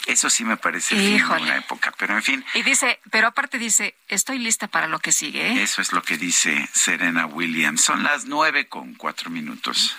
[0.06, 1.42] eso sí me parece Híjole.
[1.42, 5.12] una época, pero en fin, Y dice, pero aparte dice, estoy lista para lo que
[5.12, 5.46] sigue.
[5.52, 5.62] ¿eh?
[5.62, 7.82] eso es lo que dice Serena Williams.
[7.82, 9.96] Son las nueve con cuatro minutos.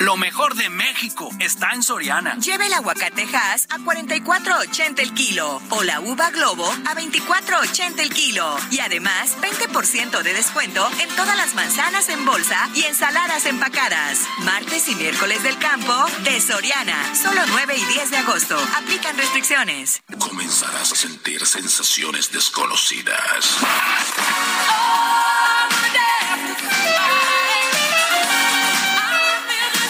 [0.00, 2.38] Lo mejor de México está en Soriana.
[2.38, 8.08] Lleve el aguacate Hass a 44.80 el kilo o la uva Globo a 24.80 el
[8.08, 8.56] kilo.
[8.70, 14.20] Y además, 20% de descuento en todas las manzanas en bolsa y ensaladas empacadas.
[14.38, 15.92] Martes y miércoles del campo
[16.24, 17.14] de Soriana.
[17.14, 18.58] Solo 9 y 10 de agosto.
[18.78, 20.02] Aplican restricciones.
[20.18, 23.58] Comenzarás a sentir sensaciones desconocidas.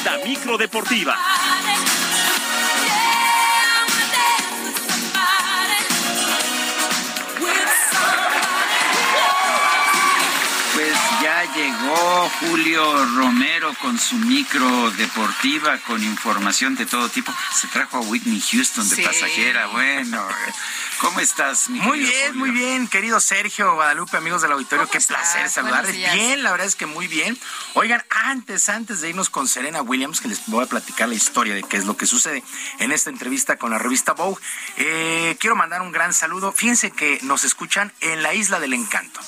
[0.05, 1.15] La micro deportiva.
[12.41, 17.33] Julio Romero con su micro deportiva con información de todo tipo.
[17.55, 19.03] Se trajo a Whitney Houston de Sí.
[19.03, 19.67] pasajera.
[19.69, 20.27] Bueno,
[21.01, 22.39] ¿cómo estás, mi Muy bien, Julio?
[22.39, 25.97] muy bien, querido Sergio Guadalupe, amigos del auditorio, qué placer saludarles.
[25.97, 27.39] Bien, la verdad es que muy bien.
[27.75, 31.55] Oigan, antes, antes de irnos con Serena Williams, que les voy a platicar la historia
[31.55, 32.43] de qué es lo que sucede
[32.79, 34.41] en esta entrevista con la revista Vogue,
[34.77, 36.53] eh, quiero mandar un gran saludo.
[36.53, 39.21] Fíjense que nos escuchan en la Isla del Encanto.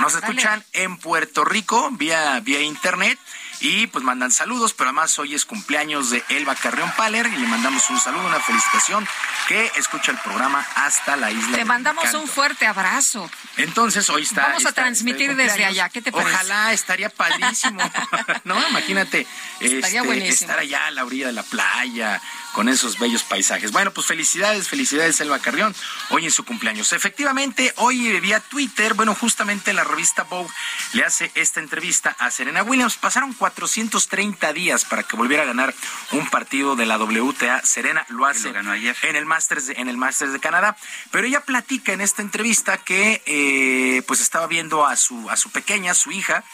[0.00, 0.26] Nos Ándale.
[0.34, 3.18] escuchan en Puerto Rico vía, vía internet.
[3.60, 7.46] Y pues mandan saludos, pero además hoy es cumpleaños de Elba Carrión Paler y le
[7.48, 9.04] mandamos un saludo, una felicitación
[9.48, 11.56] que escucha el programa hasta la isla.
[11.58, 12.20] Te mandamos Encanto.
[12.20, 13.28] un fuerte abrazo.
[13.56, 14.42] Entonces hoy está.
[14.42, 16.34] Vamos a transmitir desde allá, ¿qué te parece?
[16.34, 17.80] Ojalá estaría padrísimo.
[18.44, 19.26] no, imagínate
[19.58, 20.32] Estaría este, buenísimo.
[20.52, 22.22] estar allá a la orilla de la playa
[22.52, 23.72] con esos bellos paisajes.
[23.72, 25.74] Bueno, pues felicidades, felicidades Elba Carrión,
[26.10, 26.92] hoy en su cumpleaños.
[26.92, 30.50] Efectivamente, hoy vía Twitter, bueno, justamente la revista Vogue
[30.92, 32.96] le hace esta entrevista a Serena Williams.
[32.96, 35.74] Pasaron 430 días para que volviera a ganar
[36.12, 37.62] un partido de la WTA.
[37.64, 40.76] Serena lo hace en el Masters de, en el Masters de Canadá,
[41.10, 45.50] pero ella platica en esta entrevista que eh, pues estaba viendo a su a su
[45.50, 46.44] pequeña, su hija,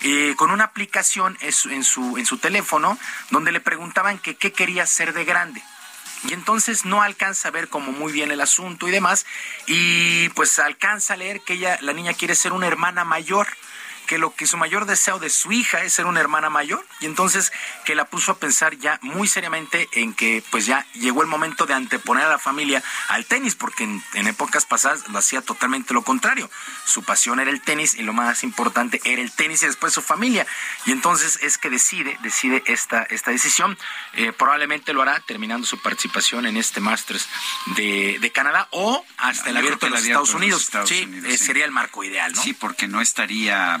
[0.00, 2.98] eh, con una aplicación en su, en su en su teléfono
[3.30, 5.53] donde le preguntaban que qué quería ser de grande.
[6.28, 9.26] Y entonces no alcanza a ver como muy bien el asunto y demás.
[9.66, 13.46] Y pues alcanza a leer que ella, la niña quiere ser una hermana mayor
[14.06, 17.06] que lo que su mayor deseo de su hija es ser una hermana mayor y
[17.06, 17.52] entonces
[17.84, 21.66] que la puso a pensar ya muy seriamente en que pues ya llegó el momento
[21.66, 25.94] de anteponer a la familia al tenis porque en, en épocas pasadas lo hacía totalmente
[25.94, 26.50] lo contrario
[26.86, 30.02] su pasión era el tenis y lo más importante era el tenis y después su
[30.02, 30.46] familia
[30.86, 33.76] y entonces es que decide decide esta esta decisión
[34.16, 37.26] Eh, probablemente lo hará terminando su participación en este Masters
[37.76, 41.38] de, de Canadá o hasta el abierto de los Estados Unidos Estados sí, Unidos, eh,
[41.38, 41.46] sí.
[41.46, 42.42] sería el marco ideal ¿no?
[42.42, 43.80] Sí, porque no estaría.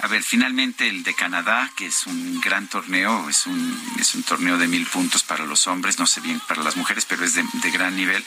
[0.00, 4.22] A ver, finalmente el de Canadá, que es un gran torneo, es un, es un
[4.22, 7.34] torneo de mil puntos para los hombres, no sé bien para las mujeres, pero es
[7.34, 8.24] de, de gran nivel.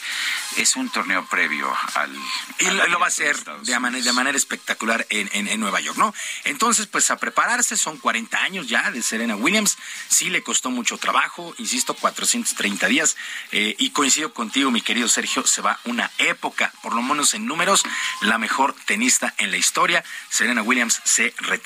[0.57, 2.14] Es un torneo previo al.
[2.60, 5.60] Y al lo, lo va a hacer de manera, de manera espectacular en, en- en
[5.61, 6.14] Nueva York, ¿no?
[6.43, 9.77] Entonces, pues a prepararse, son 40 años ya de Serena Williams.
[10.10, 13.15] Sí le costó mucho trabajo, insisto, 430 días.
[13.53, 17.45] eh, y coincido contigo, mi querido Sergio, se va una época, por lo menos en
[17.45, 17.84] números,
[18.19, 20.03] la mejor tenista en la historia.
[20.30, 21.61] Serena Williams se retira,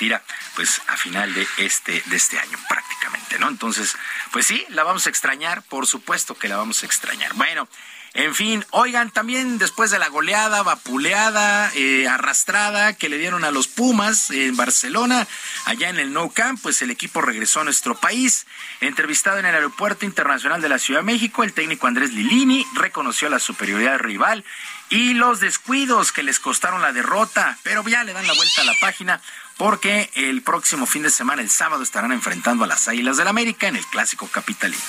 [0.55, 3.49] pues a final de este, de este año, prácticamente, ¿no?
[3.49, 3.95] Entonces,
[4.31, 7.33] pues sí, la vamos a extrañar, por supuesto que la vamos a extrañar.
[7.33, 7.67] Bueno.
[8.15, 13.51] En fin, oigan, también después de la goleada, vapuleada, eh, arrastrada que le dieron a
[13.51, 15.27] los Pumas en Barcelona,
[15.65, 18.47] allá en el Nou Camp, pues el equipo regresó a nuestro país.
[18.79, 23.27] Entrevistado en el Aeropuerto Internacional de la Ciudad de México, el técnico Andrés Lilini reconoció
[23.27, 24.45] la superioridad rival
[24.89, 28.65] y los descuidos que les costaron la derrota, pero ya le dan la vuelta a
[28.65, 29.21] la página
[29.57, 33.67] porque el próximo fin de semana, el sábado, estarán enfrentando a las Águilas del América
[33.67, 34.83] en el Clásico Capitalino.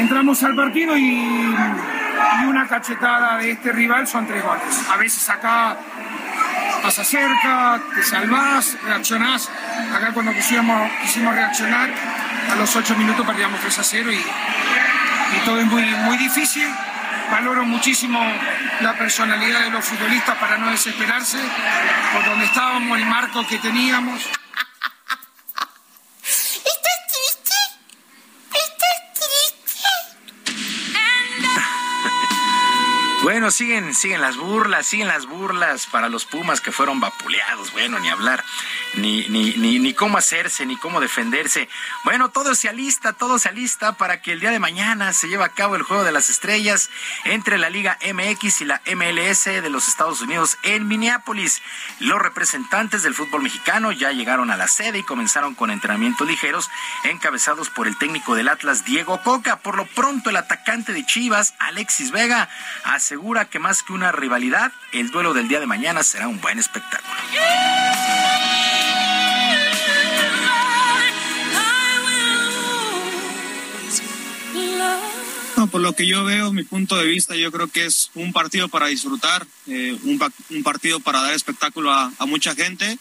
[0.00, 1.54] Entramos al partido y,
[2.48, 4.88] una cachetada de este rival son tres goles.
[4.90, 5.76] A veces acá
[6.82, 9.50] pasa cerca, te salvás, reaccionás.
[9.94, 11.90] Acá cuando quisimos, quisimos reaccionar,
[12.50, 16.66] a los ocho minutos perdíamos 3 a 0 y, y todo es muy, muy difícil.
[17.30, 18.20] Valoro muchísimo
[18.80, 21.38] la personalidad de los futbolistas para no desesperarse
[22.14, 24.39] por donde estábamos, el marco que teníamos.
[33.50, 37.72] Siguen, siguen las burlas, siguen las burlas para los Pumas que fueron vapuleados.
[37.72, 38.44] Bueno, ni hablar,
[38.94, 41.68] ni, ni, ni, ni cómo hacerse, ni cómo defenderse.
[42.04, 45.44] Bueno, todo se alista, todo se alista para que el día de mañana se lleve
[45.44, 46.90] a cabo el Juego de las Estrellas
[47.24, 51.62] entre la Liga MX y la MLS de los Estados Unidos en Minneapolis.
[51.98, 56.70] Los representantes del fútbol mexicano ya llegaron a la sede y comenzaron con entrenamientos ligeros
[57.04, 59.56] encabezados por el técnico del Atlas, Diego Coca.
[59.56, 62.48] Por lo pronto, el atacante de Chivas, Alexis Vega,
[62.84, 66.58] asegura que más que una rivalidad, el duelo del día de mañana será un buen
[66.58, 67.14] espectáculo.
[75.56, 78.32] No, por lo que yo veo, mi punto de vista, yo creo que es un
[78.32, 80.18] partido para disfrutar, eh, un,
[80.50, 82.98] un partido para dar espectáculo a, a mucha gente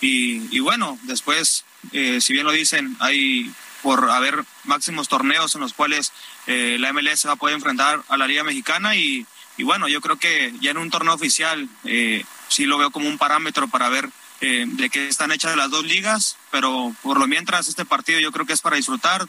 [0.00, 3.52] y, y bueno, después, eh, si bien lo dicen, hay
[3.82, 6.12] por haber máximos torneos en los cuales
[6.46, 9.26] eh, la MLS va a poder enfrentar a la Liga Mexicana y,
[9.60, 13.10] y bueno, yo creo que ya en un torneo oficial eh, sí lo veo como
[13.10, 14.08] un parámetro para ver
[14.40, 18.32] eh, de qué están hechas las dos ligas, pero por lo mientras este partido yo
[18.32, 19.28] creo que es para disfrutar,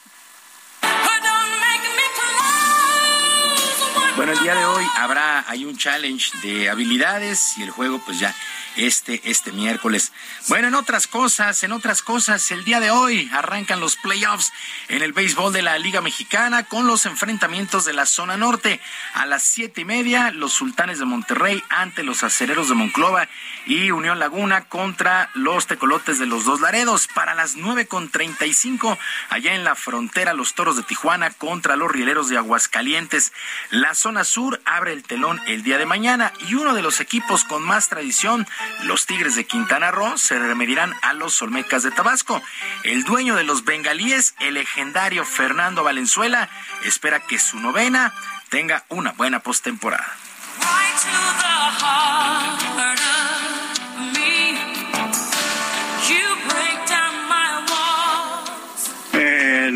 [4.15, 8.19] Bueno, el día de hoy habrá, hay un challenge de habilidades y el juego pues
[8.19, 8.35] ya
[8.76, 10.11] este, este miércoles.
[10.48, 14.52] Bueno, en otras cosas, en otras cosas, el día de hoy arrancan los playoffs
[14.88, 18.80] en el béisbol de la Liga Mexicana con los enfrentamientos de la zona norte.
[19.14, 23.27] A las siete y media, los sultanes de Monterrey ante los acereros de Monclova
[23.65, 27.07] y Unión Laguna contra los tecolotes de los dos Laredos.
[27.07, 28.98] Para las nueve con treinta y cinco,
[29.30, 33.34] allá en la frontera, los toros de Tijuana contra los rieleros de Aguascalientes.
[33.69, 37.43] La zona sur abre el telón el día de mañana y uno de los equipos
[37.43, 38.48] con más tradición
[38.83, 42.41] los Tigres de Quintana Roo se remedirán a los Olmecas de Tabasco.
[42.83, 46.49] El dueño de los bengalíes, el legendario Fernando Valenzuela,
[46.83, 48.13] espera que su novena
[48.49, 50.17] tenga una buena postemporada.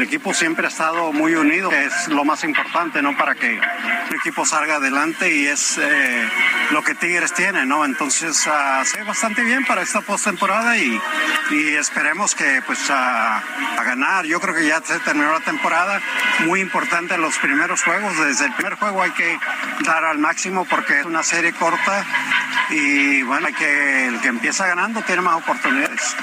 [0.05, 3.17] Equipo siempre ha estado muy unido, es lo más importante, ¿no?
[3.17, 6.29] Para que el equipo salga adelante y es eh,
[6.71, 7.83] lo que Tigres tiene, ¿no?
[7.85, 10.99] Entonces, uh, bastante bien para esta postemporada y,
[11.51, 13.43] y esperemos que, pues, a
[13.83, 14.25] ganar.
[14.25, 16.01] Yo creo que ya se terminó la temporada.
[16.45, 18.17] Muy importante los primeros juegos.
[18.19, 19.39] Desde el primer juego hay que
[19.85, 22.05] dar al máximo porque es una serie corta
[22.69, 26.15] y, bueno, hay que, el que empieza ganando tiene más oportunidades.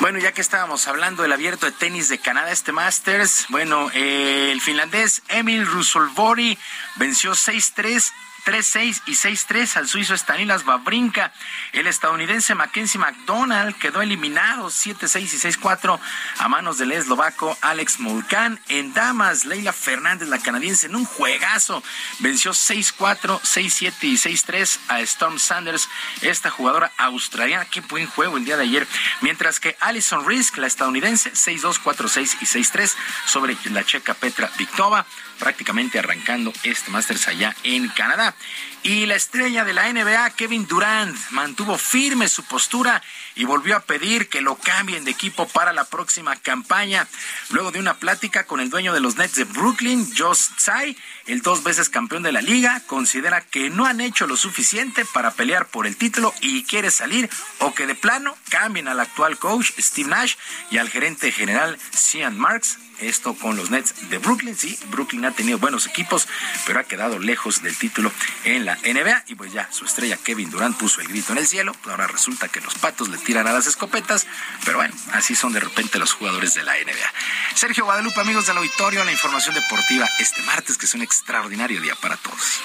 [0.00, 4.48] Bueno, ya que estábamos hablando del abierto de tenis de Canadá, este Masters, bueno, eh,
[4.50, 6.56] el finlandés Emil Rusolvori
[6.96, 8.10] venció 6-3
[8.50, 11.32] 3-6 y 6-3 al suizo Stanilas Babrinka.
[11.72, 16.00] El estadounidense Mackenzie McDonald quedó eliminado 7-6 y 6-4
[16.38, 18.58] a manos del eslovaco Alex Mulcan.
[18.68, 21.80] En damas, Leila Fernández, la canadiense, en un juegazo,
[22.18, 25.88] venció 6-4, 6-7 y 6-3 a Storm Sanders,
[26.20, 27.66] esta jugadora australiana.
[27.66, 28.84] Qué buen juego el día de ayer.
[29.20, 32.96] Mientras que Alison Risk, la estadounidense, 6-2, 4-6 y 6-3
[33.26, 35.06] sobre la checa Petra Victova
[35.40, 38.34] prácticamente arrancando este Masters allá en Canadá.
[38.82, 43.02] Y la estrella de la NBA, Kevin Durant, mantuvo firme su postura
[43.34, 47.06] y volvió a pedir que lo cambien de equipo para la próxima campaña.
[47.50, 50.96] Luego de una plática con el dueño de los Nets de Brooklyn, Josh Tsai,
[51.26, 55.32] el dos veces campeón de la liga, considera que no han hecho lo suficiente para
[55.32, 57.28] pelear por el título y quiere salir
[57.58, 60.36] o que de plano cambien al actual coach Steve Nash
[60.70, 64.56] y al gerente general Sean Marks esto con los Nets de Brooklyn.
[64.56, 66.28] Sí, Brooklyn ha tenido buenos equipos,
[66.66, 68.12] pero ha quedado lejos del título
[68.44, 69.24] en la NBA.
[69.28, 71.74] Y pues ya su estrella Kevin Durant puso el grito en el cielo.
[71.84, 74.26] Ahora resulta que los patos le tiran a las escopetas.
[74.64, 77.12] Pero bueno, así son de repente los jugadores de la NBA.
[77.54, 81.94] Sergio Guadalupe, amigos del auditorio, la información deportiva este martes, que es un extraordinario día
[81.96, 82.60] para todos.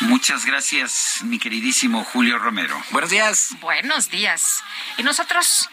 [0.00, 2.80] Muchas gracias, mi queridísimo Julio Romero.
[2.90, 3.50] Buenos días.
[3.60, 4.62] Buenos días.
[4.96, 5.68] Y nosotros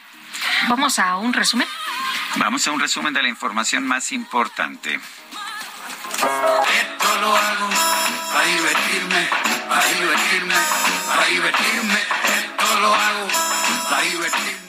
[0.68, 1.68] vamos a un resumen.
[2.36, 5.00] Vamos a un resumen de la información más importante.
[6.16, 7.99] Esto lo hago
[8.32, 9.30] para divertirme,
[9.68, 10.56] para divertirme,
[11.08, 12.00] para divertirme.
[12.60, 13.28] Esto lo hago
[13.90, 14.60] para divertirme.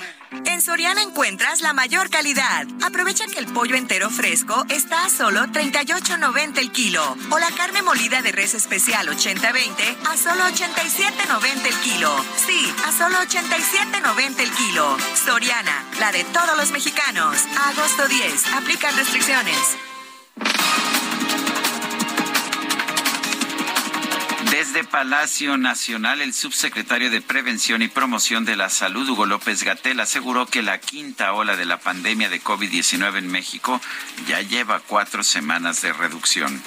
[0.46, 2.66] En Soriana encuentras la mayor calidad.
[2.82, 7.82] Aprovecha que el pollo entero fresco está a solo 38.90 el kilo o la carne
[7.82, 12.24] molida de res especial 80-20 a solo 87.90 el kilo.
[12.46, 14.96] Sí, a solo 87.90 el kilo.
[15.24, 17.36] Soriana, la de todos los mexicanos.
[17.68, 19.76] Agosto 10, aplican restricciones.
[24.60, 29.98] Desde Palacio Nacional, el subsecretario de Prevención y Promoción de la Salud, Hugo López Gatel,
[30.00, 33.80] aseguró que la quinta ola de la pandemia de COVID-19 en México
[34.28, 36.62] ya lleva cuatro semanas de reducción.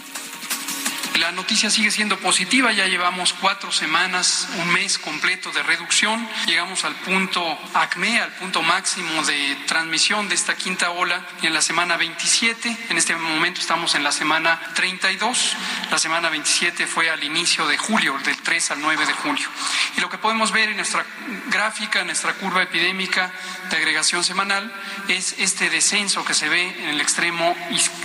[1.19, 6.83] La noticia sigue siendo positiva, ya llevamos cuatro semanas, un mes completo de reducción, llegamos
[6.85, 11.97] al punto ACME, al punto máximo de transmisión de esta quinta ola en la semana
[11.97, 15.55] 27, en este momento estamos en la semana 32,
[15.91, 19.47] la semana 27 fue al inicio de julio, del 3 al 9 de julio.
[19.95, 21.05] Y lo que podemos ver en nuestra
[21.47, 23.31] gráfica, en nuestra curva epidémica
[23.69, 24.73] de agregación semanal,
[25.07, 27.55] es este descenso que se ve en el extremo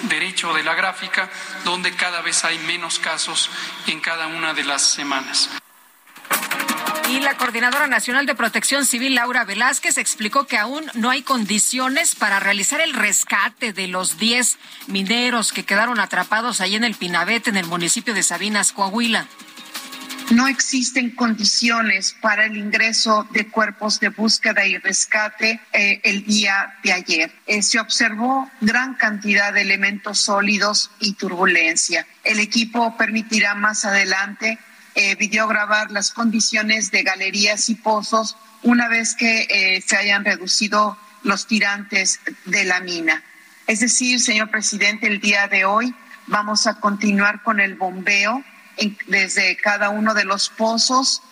[0.03, 1.31] derecho de la gráfica,
[1.65, 3.51] donde cada vez hay menos casos
[3.87, 5.51] en cada una de las semanas.
[7.11, 12.15] Y la Coordinadora Nacional de Protección Civil, Laura Velázquez, explicó que aún no hay condiciones
[12.15, 14.59] para realizar el rescate de los 10
[14.89, 19.27] mineros que quedaron atrapados ahí en el Pinabete, en el municipio de Sabinas, Coahuila.
[20.31, 26.75] No existen condiciones para el ingreso de cuerpos de búsqueda y rescate eh, el día
[26.83, 27.33] de ayer.
[27.47, 32.07] Eh, se observó gran cantidad de elementos sólidos y turbulencia.
[32.25, 34.59] El equipo permitirá más adelante
[35.01, 40.99] eh, videograbar las condiciones de galerías y pozos una vez que eh, se hayan reducido
[41.23, 43.23] los tirantes de la mina.
[43.69, 45.95] Es decir, señor presidente, el día de hoy
[46.27, 48.43] vamos a continuar con el bombeo
[49.07, 51.23] desde cada uno de los pozos.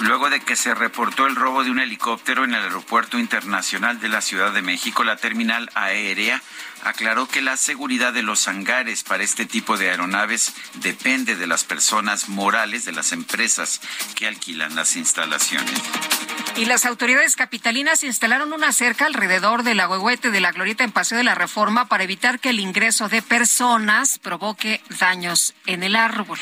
[0.00, 4.08] Luego de que se reportó el robo de un helicóptero en el Aeropuerto Internacional de
[4.08, 6.42] la Ciudad de México, la terminal aérea
[6.82, 11.64] aclaró que la seguridad de los hangares para este tipo de aeronaves depende de las
[11.64, 13.80] personas morales de las empresas
[14.14, 15.80] que alquilan las instalaciones.
[16.56, 21.16] Y las autoridades capitalinas instalaron una cerca alrededor del agüehuete de la Glorieta en Paseo
[21.16, 26.38] de la Reforma para evitar que el ingreso de personas provoque daños en el árbol.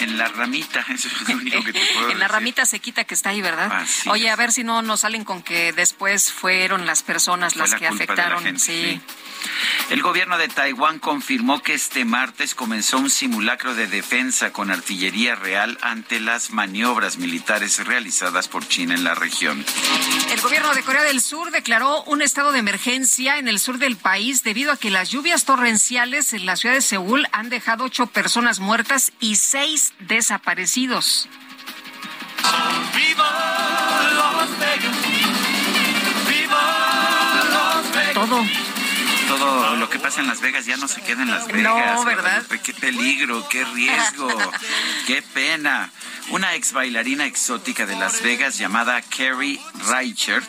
[0.00, 3.04] En, la ramita, eso es lo único que te puedo En la ramita se quita
[3.04, 3.84] que está ahí, ¿verdad?
[4.06, 7.86] Oye, a ver si no nos salen con que después fueron las personas las que
[7.86, 8.58] afectaron.
[8.58, 9.00] sí.
[9.90, 15.34] El gobierno de Taiwán confirmó que este martes comenzó un simulacro de defensa con artillería
[15.34, 19.64] real ante las maniobras militares realizadas por China en la región.
[20.32, 23.96] El gobierno de Corea del Sur declaró un estado de emergencia en el sur del
[23.96, 28.06] país debido a que las lluvias torrenciales en la ciudad de Seúl han dejado ocho
[28.06, 31.28] personas muertas y seis desaparecidos.
[38.14, 38.44] Todo
[39.38, 41.94] todo lo que pasa en Las Vegas ya no se queda en Las Vegas.
[41.94, 42.44] No, ¿verdad?
[42.62, 44.28] Qué peligro, qué riesgo,
[45.06, 45.90] qué pena.
[46.30, 50.48] Una ex bailarina exótica de Las Vegas llamada Carrie Reichert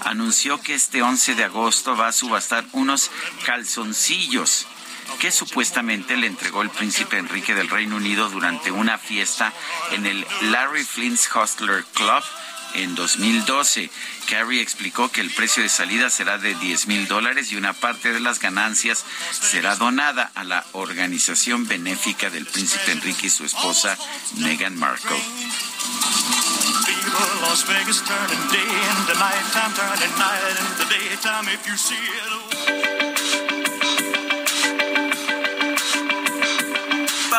[0.00, 3.10] anunció que este 11 de agosto va a subastar unos
[3.46, 4.66] calzoncillos
[5.18, 9.52] que supuestamente le entregó el príncipe Enrique del Reino Unido durante una fiesta
[9.92, 12.22] en el Larry Flynt's Hostler Club
[12.74, 13.90] en 2012.
[14.28, 18.12] Carrie explicó que el precio de salida será de 10 mil dólares y una parte
[18.12, 23.96] de las ganancias será donada a la organización benéfica del príncipe Enrique y su esposa
[24.38, 25.22] Meghan Markle.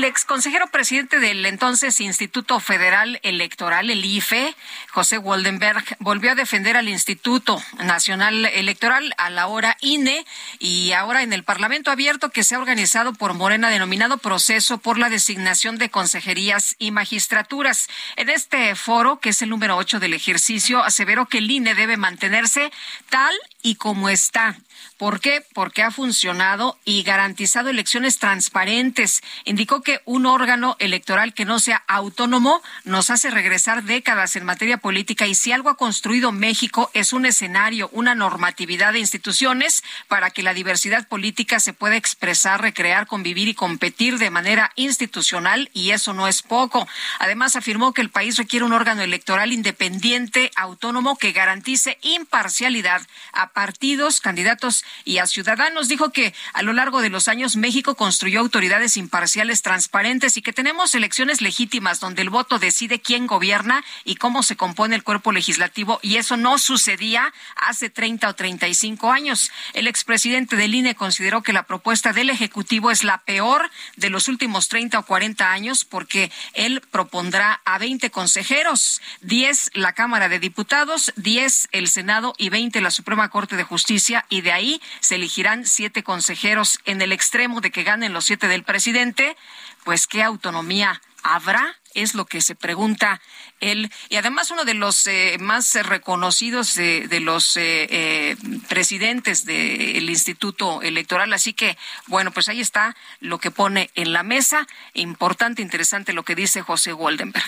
[0.00, 4.56] El exconsejero presidente del entonces Instituto Federal Electoral, el IFE,
[4.88, 10.24] José Waldenberg, volvió a defender al Instituto Nacional Electoral, a la hora INE,
[10.58, 14.96] y ahora en el Parlamento Abierto que se ha organizado por Morena, denominado Proceso por
[14.96, 17.88] la Designación de Consejerías y Magistraturas.
[18.16, 21.98] En este foro, que es el número 8 del ejercicio, aseveró que el INE debe
[21.98, 22.72] mantenerse
[23.10, 24.56] tal y como está
[25.00, 25.42] ¿Por qué?
[25.54, 29.22] Porque ha funcionado y garantizado elecciones transparentes.
[29.46, 34.76] Indicó que un órgano electoral que no sea autónomo nos hace regresar décadas en materia
[34.76, 40.28] política y si algo ha construido México es un escenario, una normatividad de instituciones para
[40.28, 45.92] que la diversidad política se pueda expresar, recrear, convivir y competir de manera institucional y
[45.92, 46.86] eso no es poco.
[47.20, 53.00] Además afirmó que el país requiere un órgano electoral independiente, autónomo que garantice imparcialidad
[53.32, 55.88] a partidos, candidatos y a ciudadanos.
[55.88, 60.52] Dijo que a lo largo de los años México construyó autoridades imparciales, transparentes y que
[60.52, 65.32] tenemos elecciones legítimas donde el voto decide quién gobierna y cómo se compone el cuerpo
[65.32, 69.50] legislativo y eso no sucedía hace 30 o 35 años.
[69.74, 74.28] El expresidente del INE consideró que la propuesta del Ejecutivo es la peor de los
[74.28, 80.38] últimos 30 o 40 años porque él propondrá a 20 consejeros, 10 la Cámara de
[80.38, 85.16] Diputados, 10 el Senado y 20 la Suprema Corte de Justicia y de ahí se
[85.16, 89.36] elegirán siete consejeros en el extremo de que ganen los siete del presidente,
[89.84, 93.20] pues qué autonomía habrá es lo que se pregunta
[93.60, 93.90] él.
[94.08, 98.36] Y además uno de los eh, más reconocidos de, los eh, eh,
[98.68, 101.32] presidentes del Instituto Electoral.
[101.32, 101.76] Así que,
[102.06, 104.66] bueno, pues ahí está lo que pone en la mesa.
[104.94, 107.44] Importante, interesante lo que dice José Goldenberg.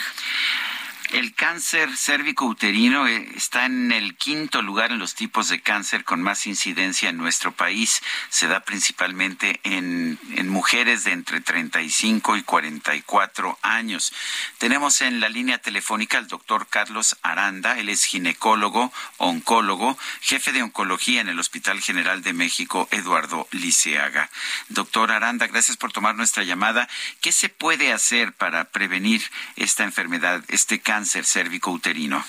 [1.13, 6.23] El cáncer cérvico-uterino eh, está en el quinto lugar en los tipos de cáncer con
[6.23, 8.03] más incidencia en nuestro país.
[8.31, 14.11] Se da principalmente en, en mujeres de entre 35 y 44 años.
[14.57, 17.79] Tenemos en la línea telefónica al doctor Carlos Aranda.
[17.79, 24.31] Él es ginecólogo, oncólogo, jefe de oncología en el Hospital General de México, Eduardo Liceaga.
[24.71, 26.89] Doctor Aranda, gracias por tomar nuestra llamada.
[27.21, 29.23] ¿Qué se puede hacer para prevenir
[29.57, 31.02] esta enfermedad, este cáncer?
[31.03, 32.23] Cáncer cérvico-uterino?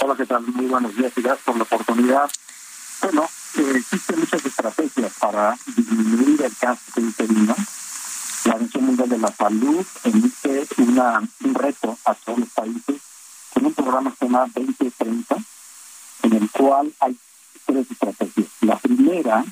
[0.00, 0.40] Hola, ¿qué tal?
[0.40, 2.30] Muy buenos días y gracias por la oportunidad.
[3.02, 7.54] Bueno, eh, existen muchas estrategias para disminuir el cáncer uterino.
[8.46, 13.02] La Organización Mundial de la Salud emite una, un reto a todos los países
[13.52, 15.36] con un programa que se llama 2030,
[16.22, 17.18] en el cual hay
[17.66, 18.46] tres estrategias.
[18.62, 19.44] La primera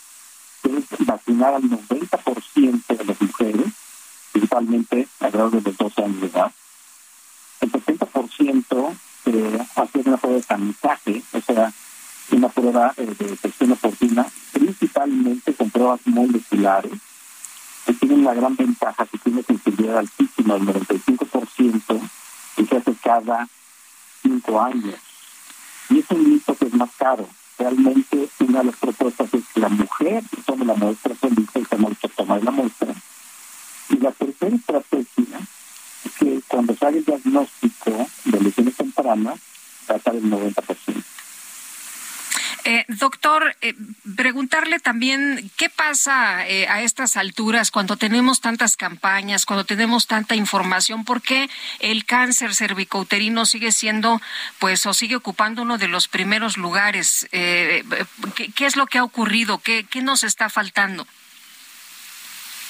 [0.63, 3.67] es vacunar al 90% de las mujeres,
[4.33, 6.53] principalmente alrededor de los 12 años de edad.
[7.75, 8.97] El 70%
[9.27, 11.73] eh, hacer una prueba de tamizaje, o sea,
[12.31, 16.93] una prueba eh, de detección oportuna, principalmente con pruebas moleculares,
[17.85, 22.01] que tienen la gran ventaja que tiene sensibilidad altísima, el 95%,
[22.57, 23.49] y se hace cada
[24.23, 24.97] cinco años.
[25.91, 27.29] Y es un mito que es más caro.
[27.59, 32.09] Realmente una de las propuestas es que la mujer tome la muestra solita y se
[32.09, 32.95] tomar la muestra.
[33.91, 35.49] Y la tercera estrategia es
[36.19, 39.39] que cuando sale el diagnóstico de lesiones tempranas,
[39.89, 41.05] va a estar el 90%.
[42.67, 43.75] Eh, doctor, eh,
[44.17, 50.35] preguntarle también qué pasa eh, a estas alturas cuando tenemos tantas campañas, cuando tenemos tanta
[50.35, 51.51] información, por qué
[51.81, 54.19] el cáncer cervicouterino sigue siendo,
[54.59, 57.29] pues, o sigue ocupando uno de los primeros lugares.
[57.31, 57.85] ¿qué,
[58.55, 59.59] ¿qué, es lo que ha ocurrido?
[59.59, 61.07] ¿Qué, qué nos está faltando?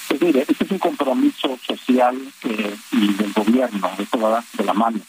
[0.07, 2.15] Pues mire, este es un compromiso social
[2.91, 4.99] y del gobierno, esto va de la mano.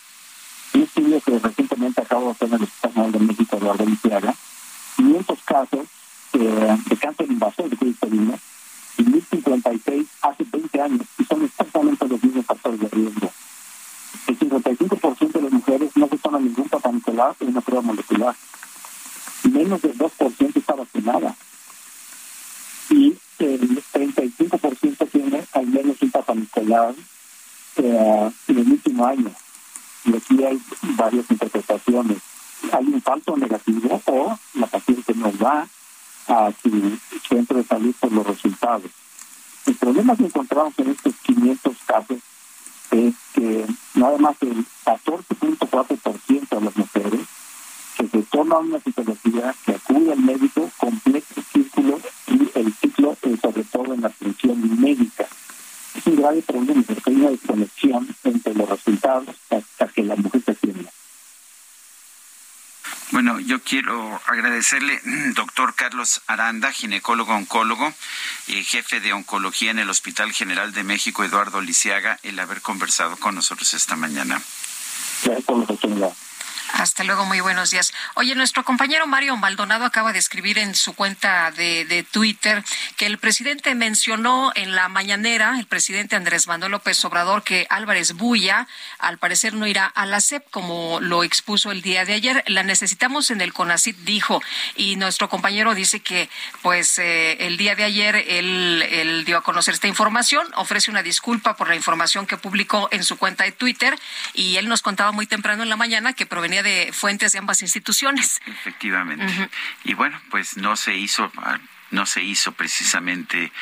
[0.74, 4.34] Un estudio que recientemente acabo de hacer en el Hospital de México, Eduardo Lisiaga,
[4.96, 5.86] 500 casos
[6.32, 7.96] eh, de cáncer invasor de cuello
[8.98, 13.30] y 1056 hace 20 años y son exactamente los mismos factores de riesgo.
[14.26, 18.34] El 55% de las mujeres no se toma ningún Papa Nicolás en una prueba molecular.
[19.44, 21.36] Menos del 2% está vacunada.
[22.90, 26.96] Y el 35% tiene al menos un Papa Nicolás
[27.76, 29.30] eh, en el último año.
[30.04, 30.60] Y aquí hay
[30.96, 32.18] varias interpretaciones
[32.72, 35.68] hay un falso negativo o la paciente no va
[36.28, 36.98] a su
[37.28, 38.90] centro de salud por los resultados.
[39.66, 42.18] El problema que encontramos en estos 500 casos
[42.90, 47.20] es que nada más el 14.4% de las mujeres
[47.96, 53.16] que se toman una citología, que acude al médico, completa el círculo y el ciclo,
[53.22, 55.26] eh, sobre todo en la atención médica.
[55.94, 60.42] Es un grave problema porque hay una desconexión entre los resultados hasta que la mujer
[60.44, 60.90] se atienda.
[63.10, 65.00] Bueno, yo quiero agradecerle,
[65.34, 67.92] doctor Carlos Aranda, ginecólogo oncólogo
[68.46, 73.16] y jefe de oncología en el Hospital General de México, Eduardo Lisiaga, el haber conversado
[73.16, 74.40] con nosotros esta mañana.
[76.86, 77.92] Hasta luego, muy buenos días.
[78.14, 82.62] Oye, nuestro compañero Mario Maldonado acaba de escribir en su cuenta de, Twitter
[82.96, 88.12] que el presidente mencionó en la mañanera, el presidente Andrés Manuel López Obrador, que Álvarez
[88.12, 88.68] Buya
[89.00, 92.44] al parecer no irá a la CEP como lo expuso el día de ayer.
[92.46, 94.40] La necesitamos en el CONACIT, dijo.
[94.76, 96.30] Y nuestro compañero dice que,
[96.62, 101.56] pues, eh, el día de ayer él dio a conocer esta información, ofrece una disculpa
[101.56, 103.98] por la información que publicó en su cuenta de Twitter
[104.34, 107.62] y él nos contaba muy temprano en la mañana que provenía de fuentes de ambas
[107.62, 108.40] instituciones.
[108.46, 109.48] Efectivamente.
[109.84, 111.30] Y bueno, pues no se hizo
[111.90, 113.52] no se hizo precisamente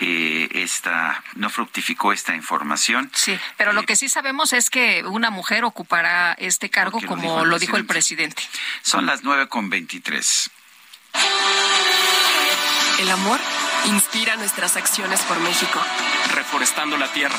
[0.00, 3.10] eh, esta, no fructificó esta información.
[3.14, 7.44] Sí, pero lo eh, que sí sabemos es que una mujer ocupará este cargo como
[7.44, 8.42] lo dijo, el, presidente.
[8.82, 10.50] Son las nueve con veintitrés.
[12.98, 13.40] El amor
[13.86, 15.80] inspira nuestras acciones por México.
[16.34, 17.38] Reforestando la tierra,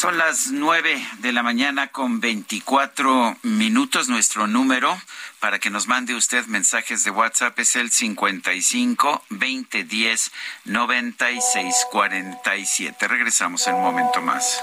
[0.00, 4.08] Son las nueve de la mañana con veinticuatro minutos.
[4.08, 4.96] Nuestro número
[5.40, 10.30] para que nos mande usted mensajes de WhatsApp es el 55 2010
[10.66, 13.08] 9647.
[13.08, 14.62] Regresamos en un momento más.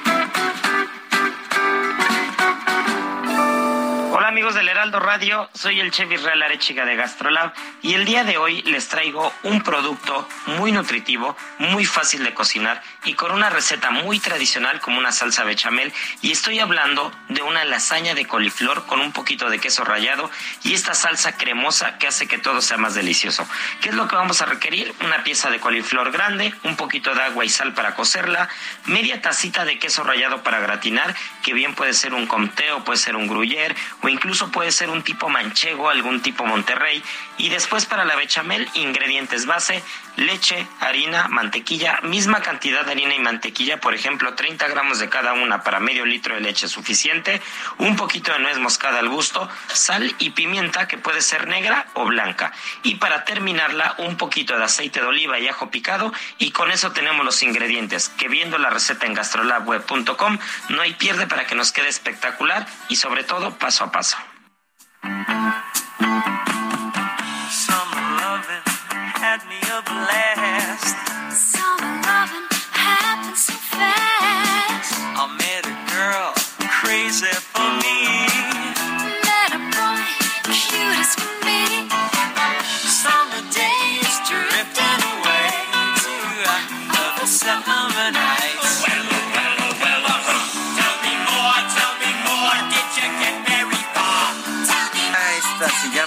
[4.31, 7.51] Amigos del Heraldo Radio, soy el chef Israel Arechiga de Gastrolab
[7.81, 12.81] y el día de hoy les traigo un producto muy nutritivo, muy fácil de cocinar
[13.03, 15.91] y con una receta muy tradicional como una salsa bechamel
[16.21, 20.31] y estoy hablando de una lasaña de coliflor con un poquito de queso rallado
[20.63, 23.45] y esta salsa cremosa que hace que todo sea más delicioso.
[23.81, 24.95] ¿Qué es lo que vamos a requerir?
[25.03, 28.47] Una pieza de coliflor grande, un poquito de agua y sal para cocerla,
[28.85, 31.13] media tacita de queso rallado para gratinar,
[31.43, 34.20] que bien puede ser un comté puede ser un gruyère o incluso
[34.51, 37.03] puede ser un tipo manchego, algún tipo Monterrey.
[37.37, 39.83] Y después para la bechamel, ingredientes base,
[40.17, 45.33] leche, harina, mantequilla, misma cantidad de harina y mantequilla, por ejemplo, 30 gramos de cada
[45.33, 47.41] una para medio litro de leche suficiente,
[47.77, 52.05] un poquito de nuez moscada al gusto, sal y pimienta que puede ser negra o
[52.05, 52.51] blanca.
[52.83, 56.91] Y para terminarla, un poquito de aceite de oliva y ajo picado y con eso
[56.91, 60.37] tenemos los ingredientes que viendo la receta en gastrolabweb.com
[60.69, 64.17] no hay pierde para que nos quede espectacular y sobre todo paso a paso.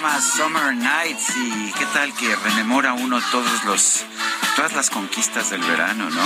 [0.05, 4.05] Llama Summer Nights y qué tal que rememora uno todos los
[4.55, 6.23] todas las conquistas del verano, ¿no?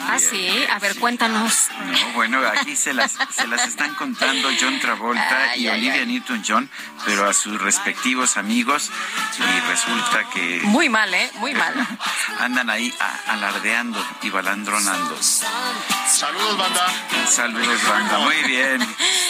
[0.00, 1.68] ah, sí, a ver, cuéntanos.
[1.90, 6.70] No, bueno, aquí se las, se las están contando John Travolta y Olivia Newton-John,
[7.04, 8.90] pero a sus respectivos amigos
[9.38, 10.60] y resulta que...
[10.64, 11.30] Muy mal, ¿eh?
[11.36, 11.74] Muy mal.
[12.40, 12.92] Andan ahí
[13.26, 15.16] alardeando y balandronando.
[15.20, 16.86] Saludos, banda.
[17.28, 18.18] Saludos, banda.
[18.18, 18.80] Muy bien.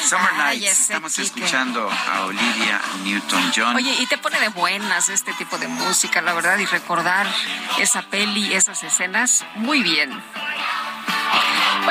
[0.08, 0.80] Summer Nights.
[0.80, 3.76] Estamos escuchando a Olivia Newton-John.
[3.76, 7.26] Oye, y te pone de buenas este tipo de música, la verdad, y recordar
[7.78, 10.10] esa peli, esas escenas, muy bien.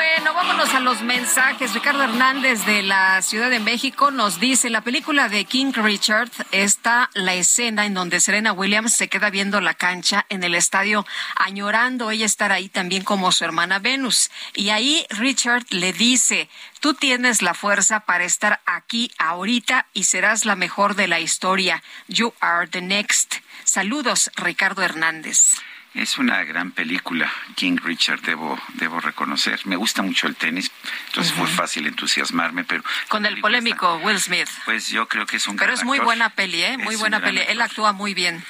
[0.00, 1.74] Bueno, vámonos a los mensajes.
[1.74, 7.10] Ricardo Hernández de la Ciudad de México nos dice, la película de King Richard está
[7.12, 11.04] la escena en donde Serena Williams se queda viendo la cancha en el estadio,
[11.36, 14.30] añorando ella estar ahí también como su hermana Venus.
[14.54, 16.48] Y ahí Richard le dice,
[16.80, 21.82] tú tienes la fuerza para estar aquí ahorita y serás la mejor de la historia.
[22.08, 23.34] You are the next.
[23.64, 25.60] Saludos, Ricardo Hernández.
[25.92, 29.60] Es una gran película, King Richard, debo, debo reconocer.
[29.66, 30.70] Me gusta mucho el tenis,
[31.08, 32.84] entonces fue fácil entusiasmarme, pero...
[33.08, 34.48] Con el polémico Will Smith.
[34.64, 36.78] Pues yo creo que es un Pero es muy buena peli, ¿eh?
[36.78, 37.40] Muy buena peli.
[37.40, 38.44] Él actúa muy bien.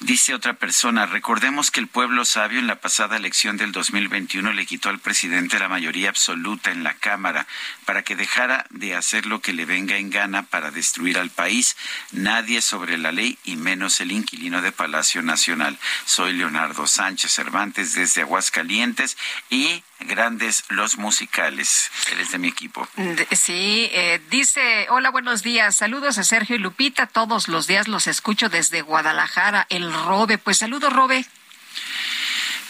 [0.00, 4.66] Dice otra persona, recordemos que el pueblo sabio en la pasada elección del 2021 le
[4.66, 7.46] quitó al presidente la mayoría absoluta en la Cámara
[7.86, 11.78] para que dejara de hacer lo que le venga en gana para destruir al país.
[12.12, 15.78] Nadie sobre la ley y menos el inquilino de Palacio Nacional.
[16.04, 19.16] Soy Leonardo Sánchez Cervantes desde Aguascalientes
[19.50, 21.90] y grandes los musicales.
[22.12, 22.86] Eres de mi equipo.
[23.30, 25.76] Sí, eh, dice, hola, buenos días.
[25.76, 27.06] Saludos a Sergio y Lupita.
[27.06, 29.66] Todos los días los escucho desde Guadalajara.
[29.70, 30.38] El Robe.
[30.38, 31.24] Pues saludos, Robe.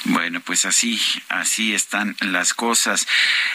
[0.07, 1.01] Bueno, pues así,
[1.31, 3.07] así están las cosas.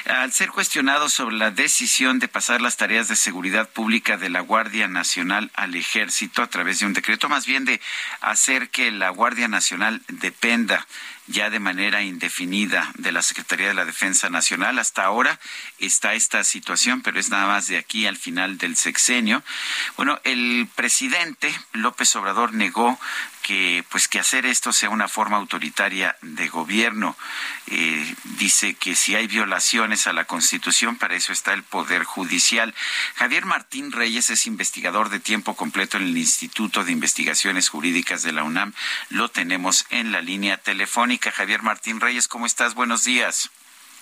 [0.05, 4.39] Al ser cuestionado sobre la decisión de pasar las tareas de seguridad pública de la
[4.39, 7.80] Guardia Nacional al Ejército a través de un decreto, más bien de
[8.21, 10.88] hacer que la Guardia Nacional dependa
[11.30, 14.80] ya de manera indefinida de la Secretaría de la Defensa Nacional.
[14.80, 15.39] Hasta ahora
[15.77, 19.43] está esta situación, pero es nada más de aquí al final del sexenio.
[19.95, 22.99] Bueno, el presidente López Obrador negó
[23.49, 27.17] que pues que hacer esto sea una forma autoritaria de gobierno.
[27.65, 32.76] Eh, dice que si hay violaciones a la Constitución, para eso está el Poder Judicial.
[33.15, 38.34] Javier Martín Reyes es investigador de tiempo completo en el Instituto de Investigaciones Jurídicas de
[38.34, 38.71] la UNAM.
[39.09, 41.31] Lo tenemos en la línea telefónica.
[41.31, 42.76] Javier Martín Reyes, ¿cómo estás?
[42.76, 43.49] Buenos días.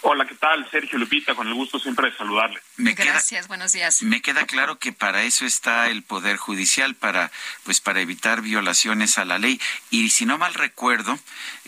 [0.02, 0.69] Hola, ¿qué tal?
[0.69, 2.61] Sergio Lupita, con el gusto siempre de saludarle.
[2.78, 4.03] Gracias, buenos días.
[4.03, 7.32] Me queda claro que para eso está el Poder Judicial, para,
[7.64, 9.60] pues, para evitar violaciones a la ley.
[9.90, 11.18] Y si no mal recuerdo,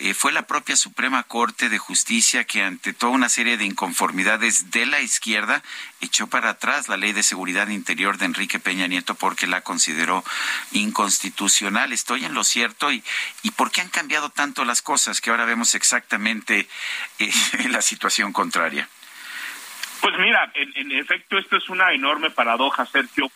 [0.01, 4.71] eh, fue la propia Suprema Corte de Justicia que ante toda una serie de inconformidades
[4.71, 5.61] de la izquierda
[5.99, 10.23] echó para atrás la ley de seguridad interior de Enrique Peña Nieto porque la consideró
[10.71, 11.91] inconstitucional.
[11.91, 13.03] Estoy en lo cierto y,
[13.57, 16.67] ¿por qué han cambiado tanto las cosas que ahora vemos exactamente
[17.19, 17.31] eh,
[17.69, 18.87] la situación contraria?
[20.01, 23.29] Pues mira, en, efecto, esto es una enorme paradoja, Sergio,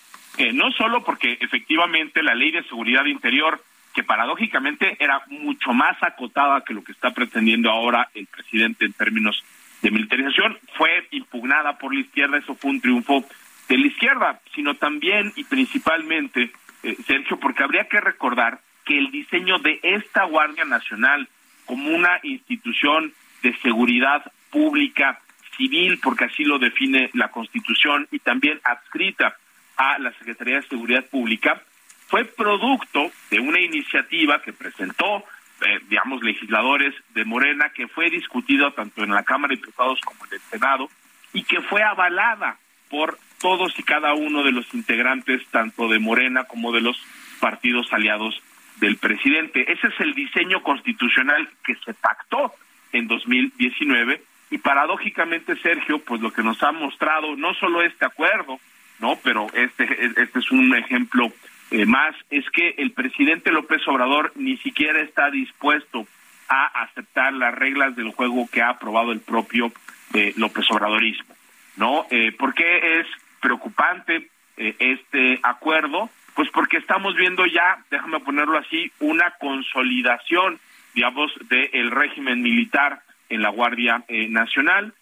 [0.53, 3.61] no solo porque efectivamente la ley de seguridad interior,
[3.93, 8.93] que paradójicamente era mucho más acotada que lo que está pretendiendo ahora el presidente en
[8.93, 9.43] términos
[9.81, 13.25] de militarización, fue impugnada por la izquierda, eso fue un triunfo
[13.67, 16.51] de la izquierda, sino también y principalmente,
[16.83, 21.27] eh, Sergio, porque habría que recordar que el diseño de esta Guardia Nacional
[21.65, 25.19] como una institución de seguridad pública
[25.57, 29.37] civil, porque así lo define la Constitución, y también adscrita
[29.77, 31.61] a la Secretaría de Seguridad Pública,
[32.07, 35.23] fue producto de una iniciativa que presentó,
[35.61, 40.25] eh, digamos, legisladores de Morena, que fue discutida tanto en la Cámara de Diputados como
[40.25, 40.89] en el Senado,
[41.33, 42.57] y que fue avalada
[42.89, 46.97] por todos y cada uno de los integrantes, tanto de Morena como de los
[47.39, 48.41] partidos aliados
[48.77, 49.71] del presidente.
[49.71, 52.53] Ese es el diseño constitucional que se pactó
[52.91, 54.21] en 2019
[54.51, 58.59] y paradójicamente, Sergio, pues lo que nos ha mostrado, no solo este acuerdo,
[58.99, 59.17] ¿no?
[59.23, 59.83] Pero este,
[60.15, 61.31] este es un ejemplo
[61.73, 66.05] eh, más, es que el presidente López Obrador ni siquiera está dispuesto
[66.47, 69.71] a aceptar las reglas del juego que ha aprobado el propio
[70.13, 71.33] eh, López Obradorismo,
[71.77, 72.05] ¿no?
[72.11, 73.07] Eh, ¿Por qué es
[73.41, 76.11] preocupante eh, este acuerdo?
[76.35, 80.59] Pues porque estamos viendo ya, déjame ponerlo así, una consolidación,
[80.93, 84.93] digamos, del régimen militar en la Guardia eh, Nacional.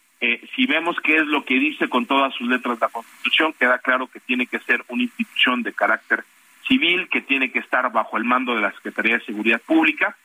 [0.56, 4.06] Si vemos qué es lo que dice con todas sus letras la Constitución, queda claro
[4.06, 6.23] que tiene que ser una institución de carácter
[6.72, 10.15] civil, que tiene que estar bajo el mando de la Secretaría de Seguridad Pública.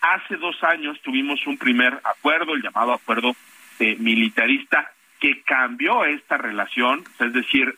[0.00, 3.34] Hace dos años tuvimos un primer acuerdo, el llamado acuerdo
[3.80, 7.74] eh, militarista, que cambió esta relación, es decir,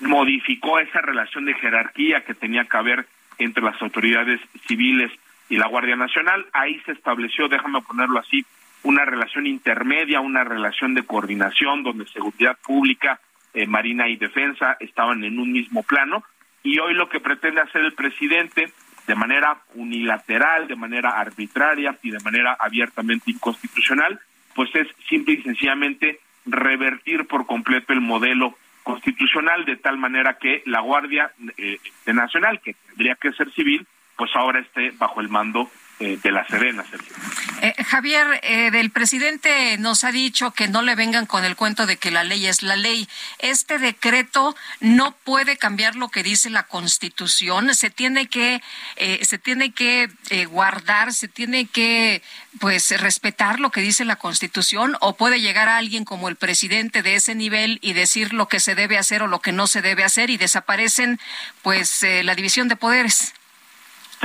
[0.00, 3.06] modificó esa relación de jerarquía que tenía que haber
[3.38, 5.10] entre las autoridades civiles
[5.48, 6.44] y la Guardia Nacional.
[6.52, 8.44] Ahí se estableció, déjame ponerlo así,
[8.82, 13.20] una relación intermedia, una relación de coordinación donde seguridad pública,
[13.54, 16.24] eh, marina y defensa estaban en un mismo plano.
[16.64, 18.72] Y hoy lo que pretende hacer el presidente
[19.06, 24.18] de manera unilateral, de manera arbitraria y de manera abiertamente inconstitucional,
[24.54, 30.62] pues es simple y sencillamente revertir por completo el modelo constitucional de tal manera que
[30.66, 33.86] la Guardia eh, Nacional, que tendría que ser civil,
[34.16, 35.70] pues ahora esté bajo el mando
[36.00, 37.14] eh, de la Serena, Sergio.
[37.62, 41.86] Eh, Javier, eh, del presidente nos ha dicho que no le vengan con el cuento
[41.86, 43.08] de que la ley es la ley.
[43.38, 47.74] Este decreto no puede cambiar lo que dice la Constitución.
[47.74, 48.60] Se tiene que,
[48.96, 52.22] eh, se tiene que eh, guardar, se tiene que,
[52.60, 54.96] pues, respetar lo que dice la Constitución.
[55.00, 58.60] O puede llegar a alguien como el presidente de ese nivel y decir lo que
[58.60, 61.18] se debe hacer o lo que no se debe hacer y desaparecen,
[61.62, 63.32] pues, la división de poderes.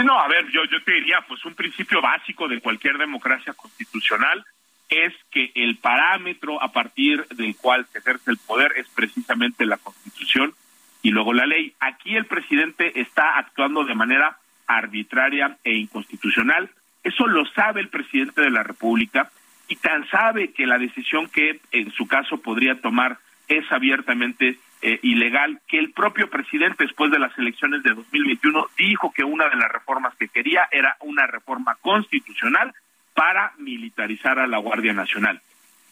[0.04, 4.46] No, a ver, yo, yo te diría, pues un principio básico de cualquier democracia constitucional
[4.90, 9.78] es que el parámetro a partir del cual se ejerce el poder es precisamente la
[9.78, 10.54] Constitución
[11.02, 11.74] y luego la ley.
[11.80, 16.70] Aquí el presidente está actuando de manera arbitraria e inconstitucional.
[17.04, 19.32] Eso lo sabe el presidente de la República
[19.68, 25.00] y tan sabe que la decisión que en su caso podría tomar es abiertamente eh,
[25.04, 29.56] ilegal, que el propio presidente después de las elecciones de 2021 dijo que una de
[29.56, 32.74] las reformas que quería era una reforma constitucional
[33.14, 35.42] para militarizar a la Guardia Nacional.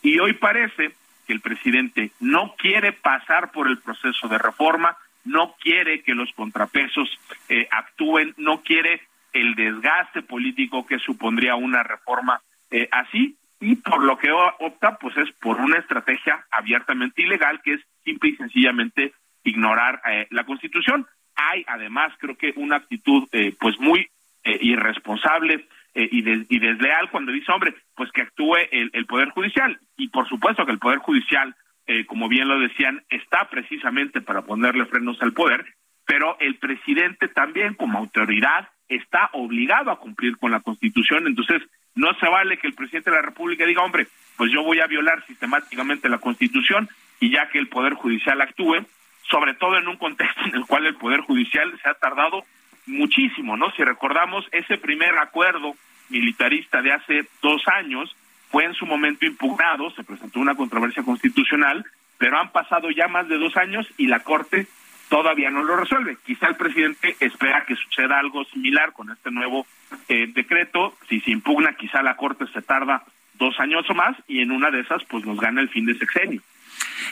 [0.01, 0.93] Y hoy parece
[1.25, 4.95] que el presidente no quiere pasar por el proceso de reforma,
[5.25, 7.09] no quiere que los contrapesos
[7.49, 9.01] eh, actúen, no quiere
[9.33, 12.41] el desgaste político que supondría una reforma
[12.71, 17.73] eh, así, y por lo que opta pues es por una estrategia abiertamente ilegal que
[17.73, 19.13] es simple y sencillamente
[19.43, 21.07] ignorar eh, la Constitución.
[21.35, 24.07] Hay además creo que una actitud eh, pues muy
[24.43, 29.05] eh, irresponsable eh, y, de, y, desleal cuando dice hombre pues que actúe el, el
[29.05, 31.55] Poder Judicial y por supuesto que el Poder Judicial
[31.87, 35.65] eh, como bien lo decían está precisamente para ponerle frenos al poder
[36.05, 41.27] pero el presidente también como autoridad está obligado a cumplir con la Constitución.
[41.27, 41.61] Entonces,
[41.97, 44.07] no se vale que el presidente de la República diga, hombre,
[44.37, 46.87] pues yo voy a violar sistemáticamente la Constitución
[47.19, 48.85] y ya que el Poder Judicial actúe,
[49.29, 52.43] sobre todo en un contexto en el cual el Poder Judicial se ha tardado
[52.85, 53.71] muchísimo, ¿no?
[53.71, 55.73] Si recordamos ese primer acuerdo
[56.09, 58.15] militarista de hace dos años,
[58.51, 61.83] fue en su momento impugnado, se presentó una controversia constitucional,
[62.19, 64.67] pero han pasado ya más de dos años y la Corte
[65.09, 66.17] todavía no lo resuelve.
[66.25, 69.65] Quizá el presidente espera que suceda algo similar con este nuevo
[70.09, 70.95] eh, decreto.
[71.09, 73.03] Si se impugna, quizá la Corte se tarda
[73.35, 75.97] dos años o más y en una de esas pues nos gana el fin de
[75.97, 76.41] sexenio.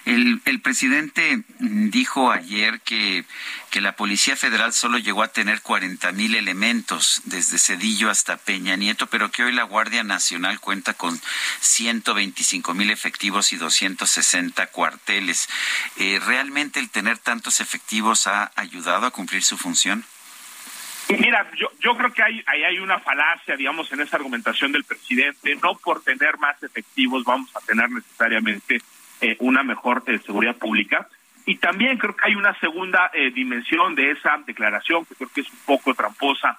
[0.05, 3.25] El, presidente dijo ayer que,
[3.69, 8.75] que, la Policía Federal solo llegó a tener 40 mil elementos desde Cedillo hasta Peña
[8.75, 11.19] Nieto, pero que hoy la Guardia Nacional cuenta con
[11.59, 15.49] 125 mil efectivos y 260 cuarteles.
[15.97, 20.05] Eh, ¿Realmente el tener tantos efectivos ha ayudado a cumplir su función?
[21.09, 24.83] Mira, yo, yo creo que hay, ahí hay una falacia, digamos, en esa argumentación del
[24.83, 25.55] presidente.
[25.61, 28.81] No por tener más efectivos vamos a tener necesariamente
[29.21, 31.07] eh, una mejor eh, seguridad pública.
[31.45, 35.41] Y también creo que hay una segunda eh, dimensión de esa declaración, que creo que
[35.41, 36.57] es un poco tramposa,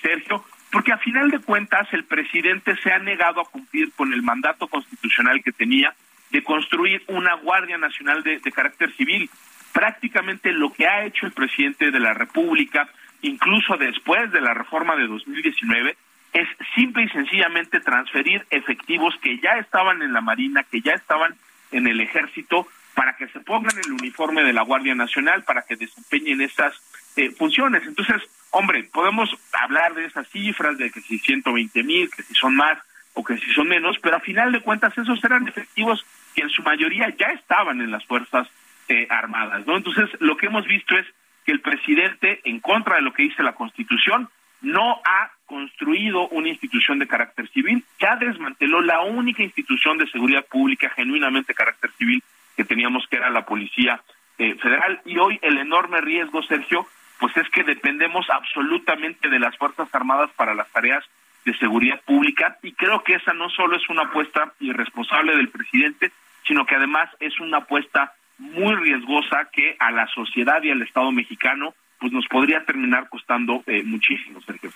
[0.00, 4.22] Sergio, porque a final de cuentas el presidente se ha negado a cumplir con el
[4.22, 5.92] mandato constitucional que tenía
[6.30, 9.28] de construir una Guardia Nacional de carácter civil.
[9.72, 12.88] Prácticamente lo que ha hecho el presidente de la República,
[13.22, 15.96] incluso después de la reforma de 2019,
[16.32, 21.34] es simple y sencillamente transferir efectivos que ya estaban en la Marina, que ya estaban
[21.72, 25.76] en el ejército para que se pongan el uniforme de la Guardia Nacional, para que
[25.76, 26.74] desempeñen esas
[27.16, 27.82] eh, funciones.
[27.86, 32.56] Entonces, hombre, podemos hablar de esas cifras, de que si 120 mil, que si son
[32.56, 32.78] más
[33.14, 36.50] o que si son menos, pero a final de cuentas esos eran efectivos que en
[36.50, 38.48] su mayoría ya estaban en las Fuerzas
[38.88, 39.76] eh, Armadas, ¿no?
[39.76, 41.06] Entonces, lo que hemos visto es
[41.44, 44.28] que el presidente, en contra de lo que dice la Constitución,
[44.60, 50.46] no ha construido una institución de carácter civil, ya desmanteló la única institución de seguridad
[50.46, 52.22] pública genuinamente de carácter civil
[52.56, 54.00] que teníamos, que era la Policía
[54.38, 55.00] eh, Federal.
[55.04, 56.86] Y hoy el enorme riesgo, Sergio,
[57.18, 61.04] pues es que dependemos absolutamente de las Fuerzas Armadas para las tareas
[61.44, 66.12] de seguridad pública y creo que esa no solo es una apuesta irresponsable del presidente,
[66.46, 71.10] sino que además es una apuesta muy riesgosa que a la sociedad y al Estado
[71.10, 74.70] mexicano pues nos podría terminar costando eh, muchísimo, Sergio.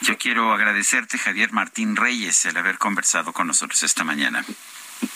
[0.00, 4.44] Yo quiero agradecerte, Javier Martín Reyes, el haber conversado con nosotros esta mañana.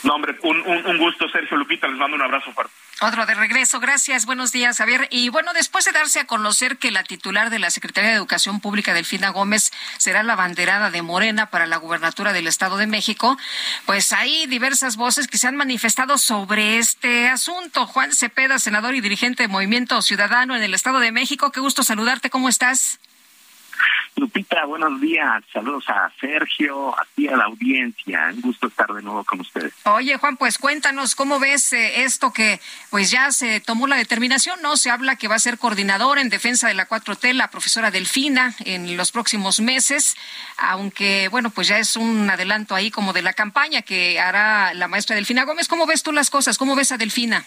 [0.02, 2.72] No, hombre, un, un, gusto, Sergio Lupita, les mando un abrazo fuerte.
[3.00, 5.06] Otro de regreso, gracias, buenos días, Javier.
[5.10, 8.60] Y bueno, después de darse a conocer que la titular de la Secretaría de Educación
[8.60, 13.36] Pública, Delfina Gómez, será la banderada de Morena para la gubernatura del Estado de México,
[13.84, 17.86] pues hay diversas voces que se han manifestado sobre este asunto.
[17.86, 21.82] Juan Cepeda, senador y dirigente de Movimiento Ciudadano en el Estado de México, qué gusto
[21.82, 22.98] saludarte, ¿cómo estás?
[24.16, 25.44] Lupita, buenos días.
[25.52, 28.30] Saludos a Sergio, a ti, a la audiencia.
[28.32, 29.74] Un gusto estar de nuevo con ustedes.
[29.84, 32.58] Oye, Juan, pues cuéntanos cómo ves eh, esto que
[32.90, 34.78] pues ya se tomó la determinación, ¿no?
[34.78, 38.54] Se habla que va a ser coordinador en defensa de la 4T la profesora Delfina
[38.60, 40.16] en los próximos meses,
[40.56, 44.88] aunque bueno, pues ya es un adelanto ahí como de la campaña que hará la
[44.88, 45.68] maestra Delfina Gómez.
[45.68, 46.56] ¿Cómo ves tú las cosas?
[46.56, 47.44] ¿Cómo ves a Delfina?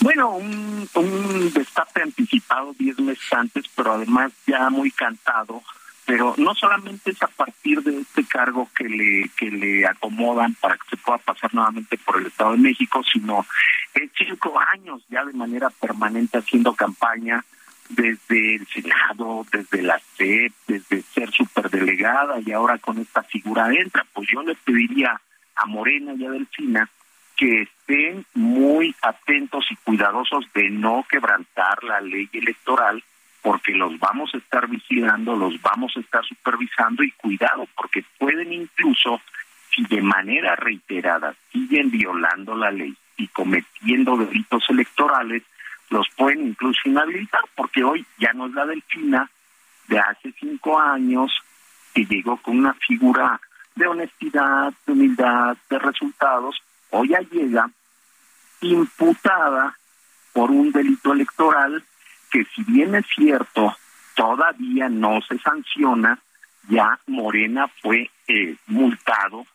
[0.00, 5.62] Bueno, un, un destape anticipado diez meses antes, pero además ya muy cantado.
[6.04, 10.76] Pero no solamente es a partir de este cargo que le que le acomodan para
[10.76, 13.44] que se pueda pasar nuevamente por el Estado de México, sino
[13.92, 17.44] es cinco años ya de manera permanente haciendo campaña
[17.88, 24.06] desde el Senado, desde la CEP, desde ser superdelegada y ahora con esta figura entra.
[24.12, 25.20] Pues yo le pediría
[25.56, 26.88] a Morena y a Delfina
[27.36, 33.02] que estén muy atentos y cuidadosos de no quebrantar la ley electoral,
[33.42, 38.52] porque los vamos a estar vigilando, los vamos a estar supervisando y cuidado, porque pueden
[38.52, 39.20] incluso,
[39.74, 45.42] si de manera reiterada siguen violando la ley y cometiendo delitos electorales,
[45.90, 49.30] los pueden incluso inhabilitar, porque hoy ya no es la delfina
[49.88, 51.30] de hace cinco años
[51.94, 53.40] que llegó con una figura
[53.76, 57.70] de honestidad, de humildad, de resultados, hoy ya llega
[58.60, 59.76] imputada
[60.32, 61.84] por un delito electoral
[62.30, 63.76] que si bien es cierto,
[64.14, 66.18] todavía no se sanciona,
[66.68, 69.46] ya Morena fue eh, multado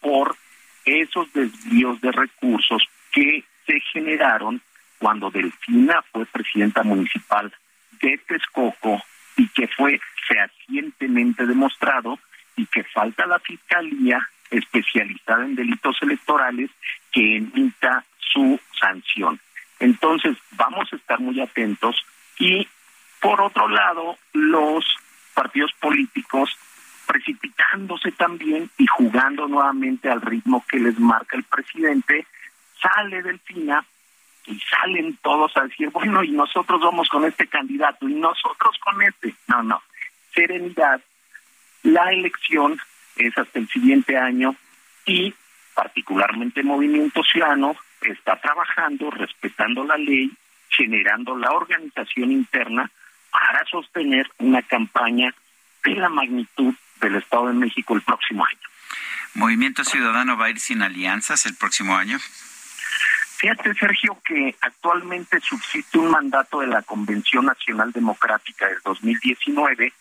[0.00, 0.36] por
[0.84, 2.82] esos desvíos de recursos
[3.12, 4.60] que se generaron
[4.98, 7.52] cuando Delfina fue presidenta municipal
[8.00, 9.00] de Texcoco
[9.36, 12.18] y que fue fehacientemente demostrado
[12.56, 16.70] y que falta la fiscalía especializada en delitos electorales
[17.12, 19.40] que emita su sanción.
[19.80, 21.96] Entonces, vamos a estar muy atentos
[22.38, 22.66] y
[23.20, 24.84] Por otro lado, los
[25.34, 26.56] partidos políticos
[27.06, 32.26] precipitándose también y jugando nuevamente al ritmo que les marca el presidente,
[32.80, 33.84] sale del FINA
[34.46, 39.02] y salen todos a decir, bueno, y nosotros vamos con este candidato y nosotros con
[39.02, 39.34] este.
[39.46, 39.82] No, no.
[40.34, 41.00] Serenidad.
[41.82, 42.78] La elección
[43.26, 44.54] es hasta el siguiente año
[45.06, 45.34] y
[45.74, 50.30] particularmente Movimiento Ciudadano está trabajando, respetando la ley,
[50.70, 52.90] generando la organización interna
[53.30, 55.34] para sostener una campaña
[55.84, 58.58] de la magnitud del Estado de México el próximo año.
[59.34, 62.18] ¿Movimiento Ciudadano va a ir sin alianzas el próximo año?
[63.38, 69.92] Fíjate, Sergio, que actualmente subsiste un mandato de la Convención Nacional Democrática del 2019,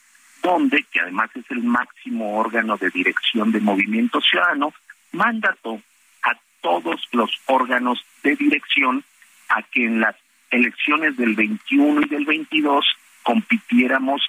[0.41, 4.73] donde, que además es el máximo órgano de dirección de Movimiento Ciudadano,
[5.11, 5.81] mandató
[6.23, 9.03] a todos los órganos de dirección
[9.49, 10.15] a que en las
[10.51, 12.85] elecciones del 21 y del 22
[13.23, 14.21] compitiéramos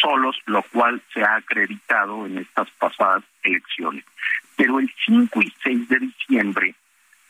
[0.00, 4.04] solos, lo cual se ha acreditado en estas pasadas elecciones.
[4.56, 6.74] Pero el 5 y 6 de diciembre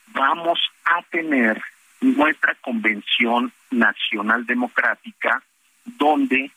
[0.09, 1.63] vamos a tener
[2.01, 5.43] nuestra convención nacional democrática
[5.85, 6.51] donde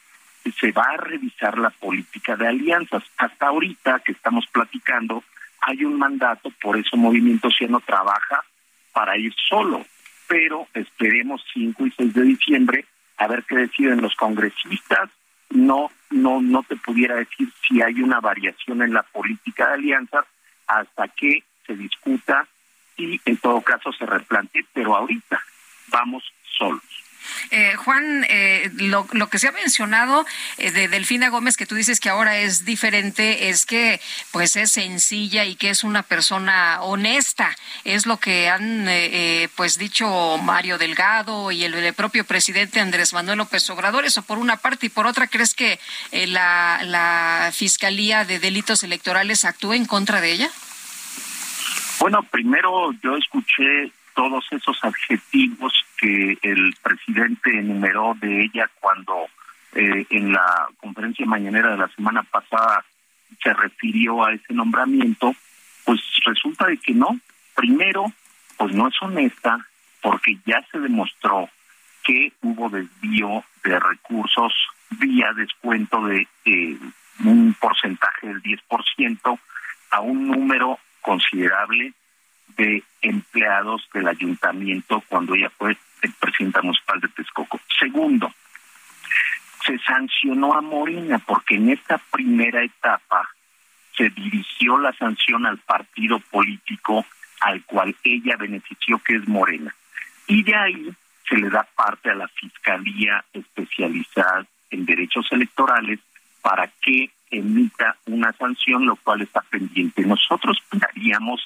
[0.51, 3.03] se va a revisar la política de alianzas.
[3.17, 5.23] Hasta ahorita que estamos platicando,
[5.61, 8.43] hay un mandato, por eso Movimiento Cieno trabaja
[8.93, 9.85] para ir solo,
[10.27, 12.85] pero esperemos 5 y 6 de diciembre
[13.17, 15.09] a ver qué deciden los congresistas.
[15.49, 20.25] No, no, no te pudiera decir si hay una variación en la política de alianzas
[20.67, 22.47] hasta que se discuta
[22.97, 25.41] y en todo caso se replante, pero ahorita
[25.89, 26.23] vamos
[26.57, 27.04] solos.
[27.51, 30.25] Eh, Juan, eh, lo, lo, que se ha mencionado
[30.57, 34.71] eh, de Delfina Gómez, que tú dices que ahora es diferente, es que pues es
[34.71, 37.55] sencilla y que es una persona honesta.
[37.83, 43.13] Es lo que han eh, pues dicho Mario Delgado y el, el, propio presidente Andrés
[43.13, 44.05] Manuel López Obrador.
[44.05, 44.87] Eso por una parte.
[44.87, 45.79] Y por otra, ¿crees que
[46.11, 50.51] la, la Fiscalía de Delitos Electorales actúe en contra de ella?
[51.99, 59.27] Bueno, primero yo escuché todos esos adjetivos que el presidente enumeró de ella cuando
[59.75, 62.83] eh, en la conferencia mañanera de la semana pasada
[63.43, 65.35] se refirió a ese nombramiento,
[65.83, 67.19] pues resulta de que no.
[67.55, 68.11] Primero,
[68.57, 69.59] pues no es honesta
[70.01, 71.49] porque ya se demostró
[72.03, 74.53] que hubo desvío de recursos
[74.91, 76.77] vía descuento de eh,
[77.23, 79.39] un porcentaje del 10%
[79.91, 81.93] a un número considerable
[82.57, 87.59] de empleados del ayuntamiento cuando ella fue el presidente municipal de Texcoco.
[87.79, 88.31] Segundo,
[89.65, 93.29] se sancionó a Morena porque en esta primera etapa
[93.97, 97.05] se dirigió la sanción al partido político
[97.41, 99.73] al cual ella benefició, que es Morena.
[100.27, 100.93] Y de ahí
[101.27, 105.99] se le da parte a la Fiscalía Especializada en Derechos Electorales
[106.41, 110.05] para que emita una sanción, lo cual está pendiente.
[110.05, 111.45] Nosotros esperaríamos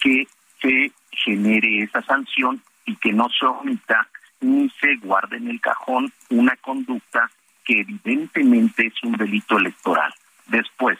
[0.00, 0.26] que
[0.64, 4.08] se genere esa sanción y que no se omita
[4.40, 7.30] ni se guarde en el cajón una conducta
[7.64, 10.12] que evidentemente es un delito electoral.
[10.46, 10.98] Después,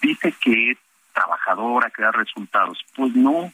[0.00, 0.78] dice que es
[1.12, 2.78] trabajadora, que da resultados.
[2.94, 3.52] Pues no,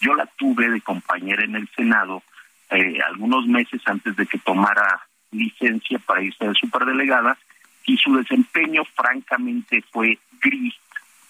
[0.00, 2.22] yo la tuve de compañera en el Senado
[2.70, 7.36] eh, algunos meses antes de que tomara licencia para irse de superdelegada
[7.84, 10.74] y su desempeño francamente fue gris.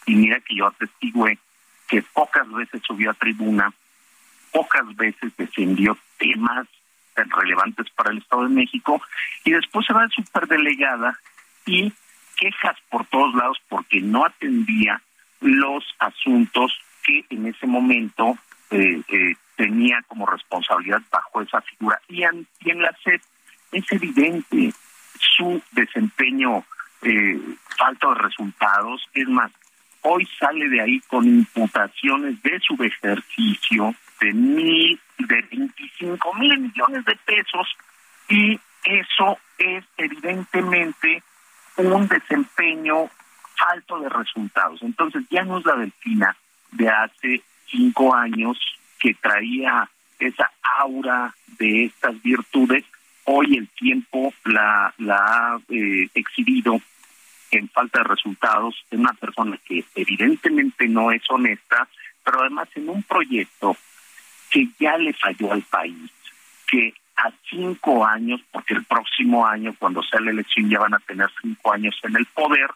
[0.07, 1.39] Y mira que yo atestigué
[1.95, 3.73] que pocas veces subió a tribuna,
[4.51, 6.67] pocas veces defendió temas
[7.15, 9.01] tan relevantes para el Estado de México
[9.45, 11.17] y después se va de superdelegada
[11.67, 11.93] y
[12.37, 15.01] quejas por todos lados porque no atendía
[15.41, 18.39] los asuntos que en ese momento
[18.73, 22.01] eh, eh, tenía como responsabilidad bajo esa figura.
[22.09, 23.21] Y en, y en la SED
[23.71, 24.73] es evidente
[25.37, 26.65] su desempeño
[27.03, 27.39] eh,
[27.79, 29.09] falta de resultados.
[29.15, 29.53] Es más,
[30.05, 37.05] hoy sale de ahí con imputaciones de su ejercicio de mil, de 25 mil millones
[37.05, 37.67] de pesos
[38.29, 41.23] y eso es evidentemente
[41.77, 43.11] un desempeño
[43.73, 44.83] alto de resultados.
[44.83, 46.37] Entonces ya no es la delfina
[46.73, 48.59] de hace cinco años
[49.01, 50.51] que traía esa
[50.81, 52.85] aura de estas virtudes,
[53.25, 56.81] hoy el tiempo la, la ha eh, exhibido
[57.59, 61.89] en falta de resultados en una persona que evidentemente no es honesta,
[62.25, 63.77] pero además en un proyecto
[64.51, 66.11] que ya le falló al país,
[66.67, 70.99] que a cinco años, porque el próximo año, cuando sea la elección, ya van a
[71.01, 72.71] tener cinco años en el poder,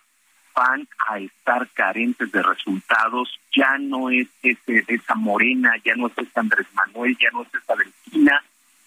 [0.55, 6.18] van a estar carentes de resultados, ya no es ese, esa Morena, ya no es
[6.18, 8.42] esa Andrés Manuel, ya no es esa Delfina,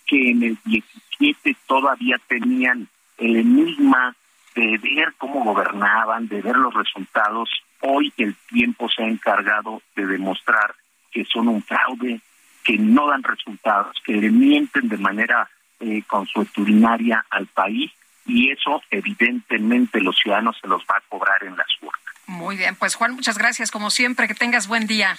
[0.05, 2.87] que en el 17 todavía tenían
[3.17, 4.15] el enigma
[4.55, 7.49] de ver cómo gobernaban, de ver los resultados,
[7.81, 10.75] hoy el tiempo se ha encargado de demostrar
[11.11, 12.21] que son un fraude,
[12.63, 15.49] que no dan resultados, que le mienten de manera
[15.80, 17.91] eh, consuetudinaria al país
[18.25, 22.01] y eso evidentemente los ciudadanos se los va a cobrar en las urnas.
[22.27, 25.17] Muy bien, pues Juan, muchas gracias como siempre, que tengas buen día.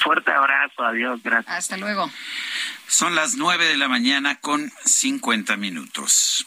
[0.00, 1.54] Fuerte abrazo, adiós, gracias.
[1.54, 2.10] Hasta luego.
[2.86, 6.46] Son las nueve de la mañana con cincuenta minutos.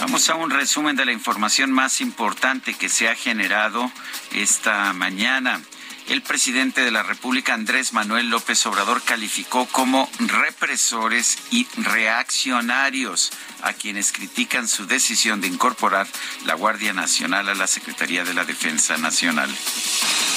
[0.00, 3.90] Vamos a un resumen de la información más importante que se ha generado
[4.32, 5.62] esta mañana.
[6.08, 13.72] El presidente de la República, Andrés Manuel López Obrador, calificó como represores y reaccionarios a
[13.72, 16.06] quienes critican su decisión de incorporar
[16.44, 19.52] la Guardia Nacional a la Secretaría de la Defensa Nacional.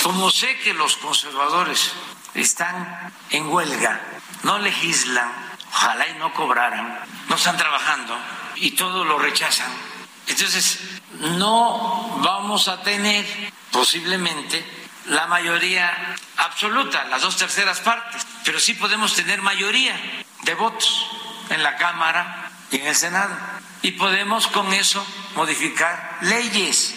[0.02, 1.92] Como sé que los conservadores
[2.34, 4.02] están en huelga,
[4.44, 8.18] no legislan, ojalá y no cobraran, no están trabajando
[8.56, 9.72] y todo lo rechazan.
[10.28, 10.80] Entonces,
[11.20, 13.26] no vamos a tener
[13.72, 14.64] posiblemente
[15.08, 20.00] la mayoría absoluta, las dos terceras partes, pero sí podemos tener mayoría
[20.44, 21.08] de votos
[21.50, 23.36] en la Cámara y en el Senado.
[23.82, 26.96] Y podemos con eso modificar leyes.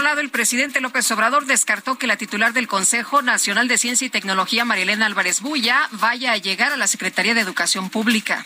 [0.00, 4.06] Otro lado, el presidente López Obrador descartó que la titular del Consejo Nacional de Ciencia
[4.06, 8.42] y Tecnología, Marielena Álvarez Bulla, vaya a llegar a la Secretaría de Educación Pública.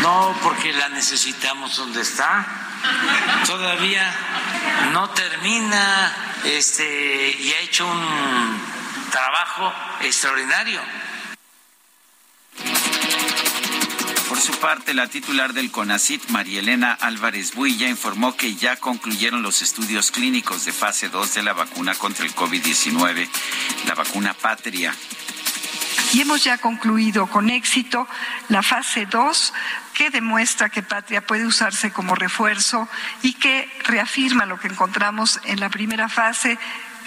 [0.00, 2.46] No, porque la necesitamos donde está.
[3.46, 4.14] Todavía
[4.92, 8.60] no termina este, y ha hecho un
[9.10, 10.80] trabajo extraordinario.
[14.30, 19.60] Por su parte, la titular del CONACIT, Marielena Álvarez Builla, informó que ya concluyeron los
[19.60, 23.28] estudios clínicos de fase 2 de la vacuna contra el COVID-19,
[23.88, 24.94] la vacuna Patria.
[26.12, 28.06] Y hemos ya concluido con éxito
[28.48, 29.52] la fase 2
[29.94, 32.88] que demuestra que Patria puede usarse como refuerzo
[33.22, 36.56] y que reafirma lo que encontramos en la primera fase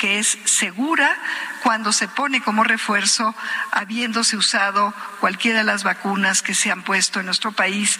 [0.03, 1.17] que es segura
[1.63, 3.33] cuando se pone como refuerzo
[3.71, 7.97] habiéndose usado cualquiera de las vacunas que se han puesto en nuestro país.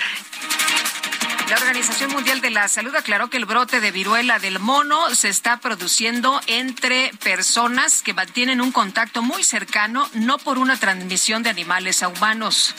[1.49, 5.29] La Organización Mundial de la Salud aclaró que el brote de viruela del mono se
[5.29, 11.51] está produciendo entre personas que mantienen un contacto muy cercano, no por una transmisión de
[11.51, 12.75] animales a humanos.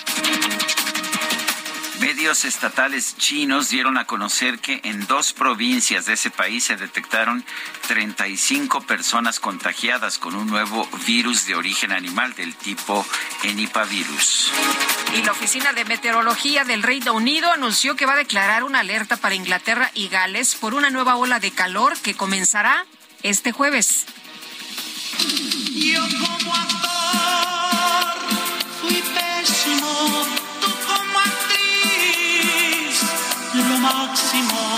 [2.00, 7.44] Medios estatales chinos dieron a conocer que en dos provincias de ese país se detectaron
[7.88, 13.06] 35 personas contagiadas con un nuevo virus de origen animal del tipo
[13.42, 14.50] Enipavirus.
[15.16, 19.16] Y la Oficina de Meteorología del Reino Unido anunció que va a declarar una alerta
[19.16, 22.86] para Inglaterra y Gales por una nueva ola de calor que comenzará
[23.22, 24.06] este jueves.
[25.74, 28.14] Yo como actor
[28.80, 30.33] fui pésimo,
[33.84, 34.76] máximo,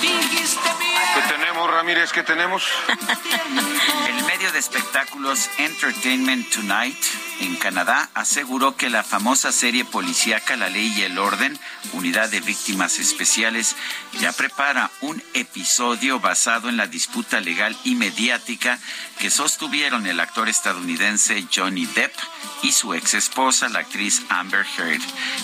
[0.00, 1.02] dijiste bien.
[1.14, 2.12] ¿Qué tenemos, Ramírez?
[2.12, 2.62] ¿Qué tenemos?
[4.08, 6.98] El medio de espectáculos Entertainment Tonight
[7.40, 11.58] en Canadá aseguró que la famosa serie policíaca La Ley y el Orden,
[11.92, 13.76] Unidad de Víctimas Especiales,
[14.20, 18.78] ya prepara un episodio basado en la disputa legal y mediática
[19.18, 22.14] que sostuvieron el actor estadounidense Johnny Depp
[22.62, 25.02] y su ex esposa, la actriz Amber Heard,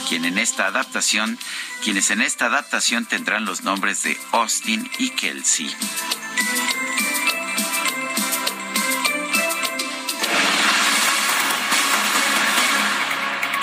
[0.09, 1.39] quien en esta adaptación,
[1.83, 5.71] quienes en esta adaptación tendrán los nombres de Austin y Kelsey.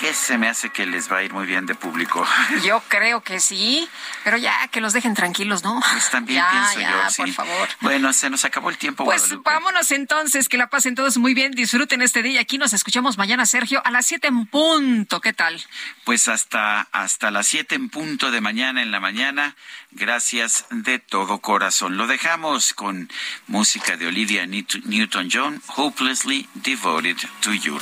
[0.07, 2.25] ¿Qué se me hace que les va a ir muy bien de público?
[2.63, 3.89] Yo creo que sí,
[4.23, 5.81] pero ya que los dejen tranquilos, ¿no?
[5.91, 7.21] Pues también ya, pienso ya, yo, sí.
[7.23, 7.69] por favor.
[7.81, 9.49] Bueno, se nos acabó el tiempo, Pues Guadalupe.
[9.49, 12.39] vámonos entonces, que la pasen todos muy bien, disfruten este día.
[12.39, 15.19] Aquí nos escuchamos mañana, Sergio, a las 7 en punto.
[15.19, 15.61] ¿Qué tal?
[16.05, 19.55] Pues hasta, hasta las 7 en punto de mañana en la mañana.
[19.91, 21.97] Gracias de todo corazón.
[21.97, 23.09] Lo dejamos con
[23.47, 27.77] música de Olivia Newt- Newton-John, Hopelessly Devoted to You.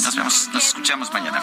[0.00, 1.42] Nos vemos, nos escuchamos mañana.